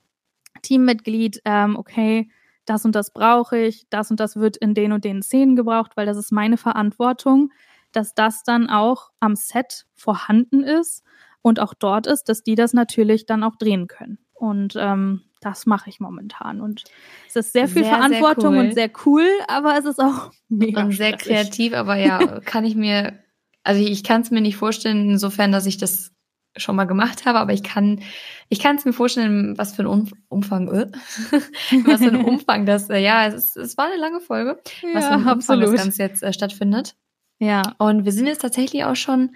Teammitglied, 0.62 1.42
ähm, 1.46 1.76
okay, 1.76 2.30
das 2.66 2.86
und 2.86 2.96
das 2.96 3.12
brauche 3.12 3.58
ich, 3.58 3.88
das 3.90 4.10
und 4.10 4.20
das 4.20 4.36
wird 4.38 4.58
in 4.58 4.74
den 4.74 4.92
und 4.92 5.06
den 5.06 5.22
Szenen 5.22 5.56
gebraucht, 5.56 5.92
weil 5.96 6.06
das 6.06 6.18
ist 6.18 6.32
meine 6.32 6.58
Verantwortung, 6.58 7.52
dass 7.92 8.16
das 8.16 8.44
dann 8.44 8.70
auch 8.70 9.12
am 9.20 9.36
Set 9.36 9.86
vorhanden 9.94 10.64
ist 10.64 11.04
und 11.42 11.60
auch 11.60 11.74
dort 11.76 12.08
ist, 12.08 12.24
dass 12.24 12.42
die 12.42 12.56
das 12.56 12.74
natürlich 12.74 13.28
dann 13.28 13.44
auch 13.44 13.56
drehen 13.56 13.88
können. 13.88 14.25
Und 14.36 14.76
ähm, 14.78 15.22
das 15.42 15.66
mache 15.66 15.90
ich 15.90 16.00
momentan. 16.00 16.62
Und 16.62 16.84
es 17.28 17.36
ist 17.36 17.54
sehr 17.54 17.68
viel 17.68 17.84
sehr, 17.84 17.94
Verantwortung 17.94 18.54
sehr 18.54 18.62
cool. 18.62 18.68
und 18.68 18.74
sehr 18.74 18.92
cool, 19.06 19.28
aber 19.48 19.78
es 19.78 19.86
ist 19.86 20.00
auch 20.00 20.32
mega 20.50 20.84
und 20.84 20.92
sehr 20.92 21.14
stressig. 21.14 21.28
kreativ. 21.28 21.74
Aber 21.74 21.96
ja, 21.96 22.40
kann 22.46 22.66
ich 22.66 22.76
mir, 22.76 23.20
also 23.64 23.82
ich 23.84 24.04
kann 24.04 24.22
es 24.22 24.32
mir 24.32 24.42
nicht 24.42 24.58
vorstellen, 24.58 25.10
insofern, 25.10 25.52
dass 25.52 25.66
ich 25.66 25.78
das 25.78 26.12
schon 26.58 26.76
mal 26.76 26.86
gemacht 26.86 27.26
habe, 27.26 27.40
aber 27.40 27.54
ich 27.54 27.64
kann, 27.64 28.02
ich 28.50 28.60
kann 28.60 28.78
es 28.78 28.86
mir 28.86 28.94
vorstellen, 28.94 29.58
was 29.58 29.76
für 29.76 29.84
ein 29.84 30.12
Umfang, 30.30 30.68
äh, 30.70 30.92
was 31.86 32.02
für 32.02 32.10
ein 32.10 32.24
Umfang 32.24 32.66
das, 32.66 32.90
äh, 32.90 33.00
ja, 33.00 33.28
es, 33.28 33.36
ist, 33.36 33.58
es 33.58 33.78
war 33.78 33.86
eine 33.86 33.98
lange 33.98 34.22
Folge, 34.22 34.60
was 34.94 35.04
ja, 35.04 35.20
für 35.20 35.28
ein 35.28 35.36
Umfang 35.36 35.60
das 35.60 35.74
Ganze 35.74 36.02
jetzt 36.02 36.24
äh, 36.24 36.34
stattfindet. 36.34 36.96
Ja. 37.40 37.76
Und 37.78 38.06
wir 38.06 38.12
sind 38.12 38.28
jetzt 38.28 38.42
tatsächlich 38.42 38.86
auch 38.86 38.96
schon 38.96 39.36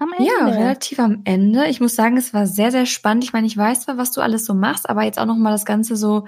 am 0.00 0.12
Ende. 0.12 0.30
Ja, 0.30 0.46
relativ 0.46 0.98
am 0.98 1.22
Ende. 1.24 1.66
Ich 1.68 1.80
muss 1.80 1.94
sagen, 1.94 2.16
es 2.16 2.34
war 2.34 2.46
sehr, 2.46 2.70
sehr 2.70 2.86
spannend. 2.86 3.24
Ich 3.24 3.32
meine, 3.32 3.46
ich 3.46 3.56
weiß 3.56 3.82
zwar, 3.82 3.96
was 3.96 4.12
du 4.12 4.20
alles 4.20 4.44
so 4.44 4.54
machst, 4.54 4.88
aber 4.88 5.02
jetzt 5.02 5.18
auch 5.18 5.26
nochmal 5.26 5.52
das 5.52 5.64
Ganze 5.64 5.96
so 5.96 6.26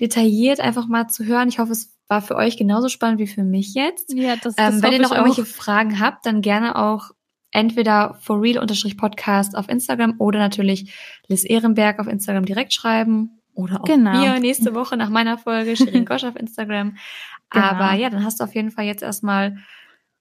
detailliert 0.00 0.60
einfach 0.60 0.86
mal 0.86 1.08
zu 1.08 1.24
hören. 1.24 1.48
Ich 1.48 1.58
hoffe, 1.58 1.72
es 1.72 1.96
war 2.08 2.22
für 2.22 2.36
euch 2.36 2.56
genauso 2.56 2.88
spannend 2.88 3.18
wie 3.20 3.26
für 3.26 3.44
mich 3.44 3.74
jetzt. 3.74 4.12
Ja, 4.14 4.36
das, 4.36 4.54
das 4.54 4.74
ähm, 4.74 4.82
Wenn 4.82 4.92
ihr 4.92 5.00
noch 5.00 5.12
irgendwelche 5.12 5.44
Fragen 5.44 6.00
habt, 6.00 6.24
dann 6.26 6.40
gerne 6.40 6.76
auch 6.76 7.10
entweder 7.50 8.16
for 8.20 8.40
real-podcast 8.40 9.56
auf 9.56 9.68
Instagram 9.68 10.14
oder 10.18 10.38
natürlich 10.38 10.92
Liz 11.26 11.44
Ehrenberg 11.44 11.98
auf 11.98 12.06
Instagram 12.06 12.44
direkt 12.44 12.72
schreiben 12.72 13.40
oder 13.54 13.80
auch 13.80 13.84
genau. 13.84 14.18
mir 14.18 14.38
nächste 14.38 14.74
Woche 14.74 14.96
nach 14.96 15.08
meiner 15.08 15.38
Folge 15.38 15.76
Shirin 15.76 16.04
Gosch 16.04 16.24
auf 16.24 16.36
Instagram. 16.36 16.96
Genau. 17.50 17.64
Aber 17.64 17.94
ja, 17.94 18.10
dann 18.10 18.26
hast 18.26 18.40
du 18.40 18.44
auf 18.44 18.54
jeden 18.54 18.70
Fall 18.70 18.84
jetzt 18.84 19.02
erstmal 19.02 19.56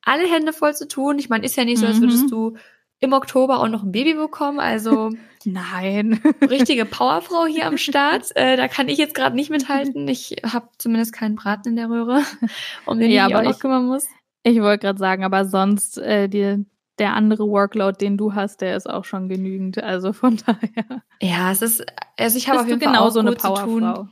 alle 0.01 0.23
Hände 0.31 0.53
voll 0.53 0.73
zu 0.73 0.88
tun. 0.88 1.19
Ich 1.19 1.27
meine, 1.27 1.45
ist 1.45 1.57
ja 1.57 1.65
nicht 1.65 1.79
so, 1.79 1.85
als 1.85 1.99
würdest 1.99 2.23
mhm. 2.23 2.29
du 2.29 2.57
im 2.99 3.13
Oktober 3.13 3.59
auch 3.59 3.67
noch 3.67 3.83
ein 3.83 3.91
Baby 3.91 4.15
bekommen. 4.15 4.59
Also 4.59 5.11
nein, 5.45 6.19
richtige 6.41 6.85
Powerfrau 6.85 7.45
hier 7.45 7.67
am 7.67 7.77
Start. 7.77 8.35
Äh, 8.35 8.57
da 8.57 8.67
kann 8.67 8.89
ich 8.89 8.97
jetzt 8.97 9.15
gerade 9.15 9.35
nicht 9.35 9.49
mithalten. 9.49 10.07
Ich 10.07 10.37
habe 10.43 10.69
zumindest 10.77 11.13
keinen 11.13 11.35
Braten 11.35 11.69
in 11.69 11.75
der 11.75 11.89
Röhre, 11.89 12.23
um 12.85 12.99
den 12.99 13.11
ja, 13.11 13.27
ich 13.27 13.35
auch 13.35 13.43
noch 13.43 13.59
kümmern 13.59 13.85
muss. 13.85 14.07
Ich 14.43 14.61
wollte 14.61 14.85
gerade 14.85 14.99
sagen, 14.99 15.23
aber 15.23 15.45
sonst 15.45 15.97
äh, 15.97 16.27
die, 16.27 16.65
der 16.99 17.13
andere 17.13 17.47
Workload, 17.47 17.97
den 17.99 18.17
du 18.17 18.33
hast, 18.33 18.61
der 18.61 18.75
ist 18.75 18.89
auch 18.89 19.05
schon 19.05 19.29
genügend. 19.29 19.83
Also 19.83 20.13
von 20.13 20.37
daher. 20.45 21.03
Ja, 21.21 21.51
es 21.51 21.61
ist, 21.61 21.85
also 22.17 22.37
ich 22.37 22.47
habe 22.47 22.61
auf 22.61 22.67
jeden 22.67 22.79
Fall 22.79 22.93
genauso 22.93 23.19
auch 23.19 23.25
eine 23.25 23.35
Powerfrau. 23.35 24.07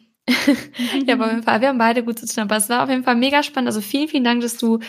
ja, 1.06 1.14
aber 1.14 1.26
auf 1.26 1.32
jeden 1.32 1.44
Fall, 1.44 1.62
wir 1.62 1.70
haben 1.70 1.78
beide 1.78 2.04
gut 2.04 2.20
zu 2.20 2.26
tun. 2.26 2.44
Aber 2.44 2.58
es 2.58 2.68
war 2.68 2.84
auf 2.84 2.90
jeden 2.90 3.04
Fall 3.04 3.16
mega 3.16 3.44
spannend. 3.44 3.70
Also 3.70 3.82
vielen, 3.82 4.10
vielen 4.10 4.24
Dank, 4.24 4.42
dass 4.42 4.58
du 4.58 4.80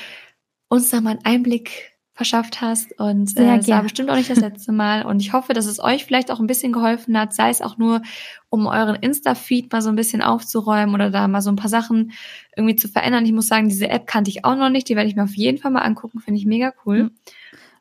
uns 0.68 0.90
da 0.90 1.00
mal 1.00 1.10
einen 1.10 1.24
Einblick 1.24 1.95
verschafft 2.16 2.62
hast. 2.62 2.98
Und 2.98 3.36
äh, 3.36 3.58
es 3.58 3.68
war 3.68 3.82
bestimmt 3.82 4.08
auch 4.08 4.16
nicht 4.16 4.30
das 4.30 4.40
letzte 4.40 4.72
Mal. 4.72 5.04
Und 5.04 5.20
ich 5.20 5.34
hoffe, 5.34 5.52
dass 5.52 5.66
es 5.66 5.78
euch 5.78 6.06
vielleicht 6.06 6.30
auch 6.30 6.40
ein 6.40 6.46
bisschen 6.46 6.72
geholfen 6.72 7.16
hat, 7.18 7.34
sei 7.34 7.50
es 7.50 7.60
auch 7.60 7.76
nur, 7.76 8.00
um 8.48 8.66
euren 8.66 8.96
Insta-Feed 8.96 9.70
mal 9.70 9.82
so 9.82 9.90
ein 9.90 9.96
bisschen 9.96 10.22
aufzuräumen 10.22 10.94
oder 10.94 11.10
da 11.10 11.28
mal 11.28 11.42
so 11.42 11.50
ein 11.50 11.56
paar 11.56 11.68
Sachen 11.68 12.12
irgendwie 12.56 12.74
zu 12.74 12.88
verändern. 12.88 13.26
Ich 13.26 13.32
muss 13.32 13.48
sagen, 13.48 13.68
diese 13.68 13.90
App 13.90 14.06
kannte 14.06 14.30
ich 14.30 14.46
auch 14.46 14.56
noch 14.56 14.70
nicht. 14.70 14.88
Die 14.88 14.96
werde 14.96 15.10
ich 15.10 15.14
mir 15.14 15.24
auf 15.24 15.36
jeden 15.36 15.58
Fall 15.58 15.70
mal 15.70 15.82
angucken. 15.82 16.20
Finde 16.20 16.40
ich 16.40 16.46
mega 16.46 16.72
cool. 16.86 17.04
Mhm. 17.04 17.10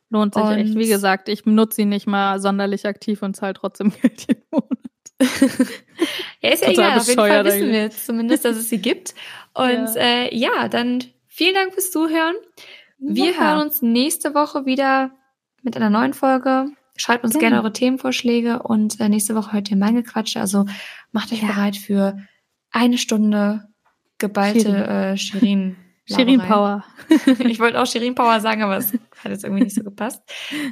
Lohnt 0.09 0.33
sich 0.33 0.43
und 0.43 0.51
echt. 0.51 0.75
Wie 0.75 0.87
gesagt, 0.89 1.29
ich 1.29 1.45
benutze 1.45 1.77
sie 1.77 1.85
nicht 1.85 2.05
mal 2.05 2.39
sonderlich 2.41 2.85
aktiv 2.85 3.23
und 3.23 3.37
zahle 3.37 3.53
trotzdem 3.53 3.93
Geld 4.01 4.25
jeden 4.27 4.43
Monat. 4.51 4.69
ja, 6.41 6.49
ist 6.49 6.61
ja 6.61 6.71
egal. 6.71 6.99
Auf 6.99 7.07
jeden 7.07 7.19
Fall 7.19 7.45
wissen 7.45 7.71
wir 7.71 7.81
jetzt 7.83 8.05
zumindest, 8.05 8.43
dass 8.43 8.57
es 8.57 8.67
sie 8.67 8.79
gibt. 8.79 9.15
Und 9.53 9.95
ja, 9.95 10.01
äh, 10.01 10.37
ja 10.37 10.67
dann 10.67 11.05
vielen 11.25 11.53
Dank 11.53 11.73
fürs 11.73 11.89
Zuhören. 11.89 12.35
Wir 13.07 13.31
ja. 13.31 13.39
hören 13.39 13.61
uns 13.67 13.81
nächste 13.81 14.33
Woche 14.33 14.65
wieder 14.65 15.11
mit 15.61 15.75
einer 15.75 15.89
neuen 15.89 16.13
Folge. 16.13 16.71
Schreibt 16.97 17.23
uns 17.23 17.33
genau. 17.33 17.41
gerne 17.41 17.57
eure 17.57 17.73
Themenvorschläge 17.73 18.63
und 18.63 18.99
äh, 18.99 19.09
nächste 19.09 19.35
Woche 19.35 19.53
hört 19.53 19.69
ihr 19.69 19.77
mein 19.77 19.95
Gequatsche. 19.95 20.39
Also 20.39 20.65
macht 21.11 21.31
euch 21.31 21.41
ja. 21.41 21.47
bereit 21.47 21.75
für 21.75 22.17
eine 22.71 22.97
Stunde 22.97 23.67
geballte 24.17 24.59
Shirin. 24.59 24.75
Äh, 24.75 25.17
Shirin. 25.17 25.75
Shirin 26.05 26.39
Power. 26.39 26.83
ich 27.39 27.59
wollte 27.59 27.81
auch 27.81 27.87
Shirin 27.87 28.15
Power 28.15 28.39
sagen, 28.39 28.61
aber 28.61 28.77
es 28.77 28.93
hat 28.93 29.31
jetzt 29.31 29.43
irgendwie 29.43 29.63
nicht 29.63 29.75
so 29.75 29.83
gepasst. 29.83 30.21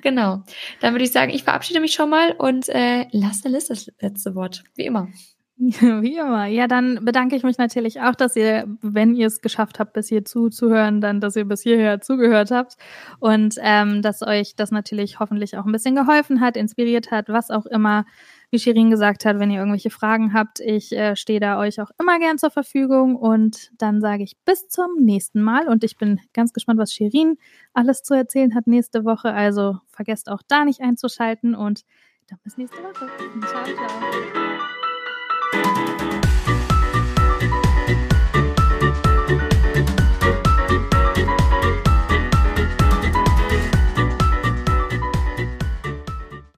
Genau. 0.01 0.43
Dann 0.79 0.93
würde 0.93 1.03
ich 1.03 1.11
sagen, 1.11 1.31
ich 1.31 1.43
verabschiede 1.43 1.79
mich 1.79 1.93
schon 1.93 2.09
mal 2.09 2.33
und 2.33 2.69
äh, 2.69 3.07
lasse 3.11 3.49
Liz 3.49 3.67
das 3.67 3.91
letzte 3.99 4.35
Wort. 4.35 4.63
Wie 4.75 4.85
immer. 4.85 5.09
Wie 5.57 6.17
immer. 6.17 6.47
Ja, 6.47 6.67
dann 6.67 7.05
bedanke 7.05 7.35
ich 7.35 7.43
mich 7.43 7.59
natürlich 7.59 8.01
auch, 8.01 8.15
dass 8.15 8.35
ihr, 8.35 8.65
wenn 8.81 9.13
ihr 9.13 9.27
es 9.27 9.39
geschafft 9.39 9.79
habt, 9.79 9.93
bis 9.93 10.09
hier 10.09 10.25
zuzuhören, 10.25 10.99
dann, 10.99 11.21
dass 11.21 11.35
ihr 11.35 11.45
bis 11.45 11.61
hierher 11.61 12.01
zugehört 12.01 12.49
habt 12.49 12.75
und 13.19 13.55
ähm, 13.61 14.01
dass 14.01 14.23
euch 14.23 14.55
das 14.55 14.71
natürlich 14.71 15.19
hoffentlich 15.19 15.55
auch 15.55 15.65
ein 15.65 15.71
bisschen 15.71 15.95
geholfen 15.95 16.41
hat, 16.41 16.57
inspiriert 16.57 17.11
hat, 17.11 17.29
was 17.29 17.51
auch 17.51 17.67
immer. 17.67 18.05
Wie 18.49 18.59
Shirin 18.59 18.91
gesagt 18.91 19.25
hat, 19.25 19.39
wenn 19.39 19.49
ihr 19.49 19.57
irgendwelche 19.57 19.89
Fragen 19.89 20.31
habt, 20.33 20.59
ich 20.59 20.91
äh, 20.91 21.15
stehe 21.15 21.39
da 21.39 21.57
euch 21.57 21.81
auch 21.81 21.89
immer 21.99 22.19
gern 22.19 22.37
zur 22.37 22.51
Verfügung 22.51 23.15
und 23.15 23.71
dann 23.79 23.99
sage 23.99 24.23
ich 24.23 24.37
bis 24.45 24.69
zum 24.69 24.95
nächsten 24.99 25.41
Mal 25.41 25.67
und 25.67 25.83
ich 25.83 25.97
bin 25.97 26.19
ganz 26.33 26.53
gespannt, 26.53 26.79
was 26.79 26.93
Shirin 26.93 27.37
alles 27.73 28.03
zu 28.03 28.13
erzählen 28.13 28.53
hat 28.53 28.67
nächste 28.67 29.05
Woche. 29.05 29.33
Also 29.33 29.77
vergesst 29.87 30.29
auch 30.29 30.41
da 30.47 30.65
nicht 30.65 30.81
einzuschalten 30.81 31.55
und 31.55 31.81
dann 32.29 32.39
bis 32.43 32.57
nächste 32.57 32.77
Woche. 32.77 33.09
Ciao, 33.47 33.63
ciao. 33.63 34.52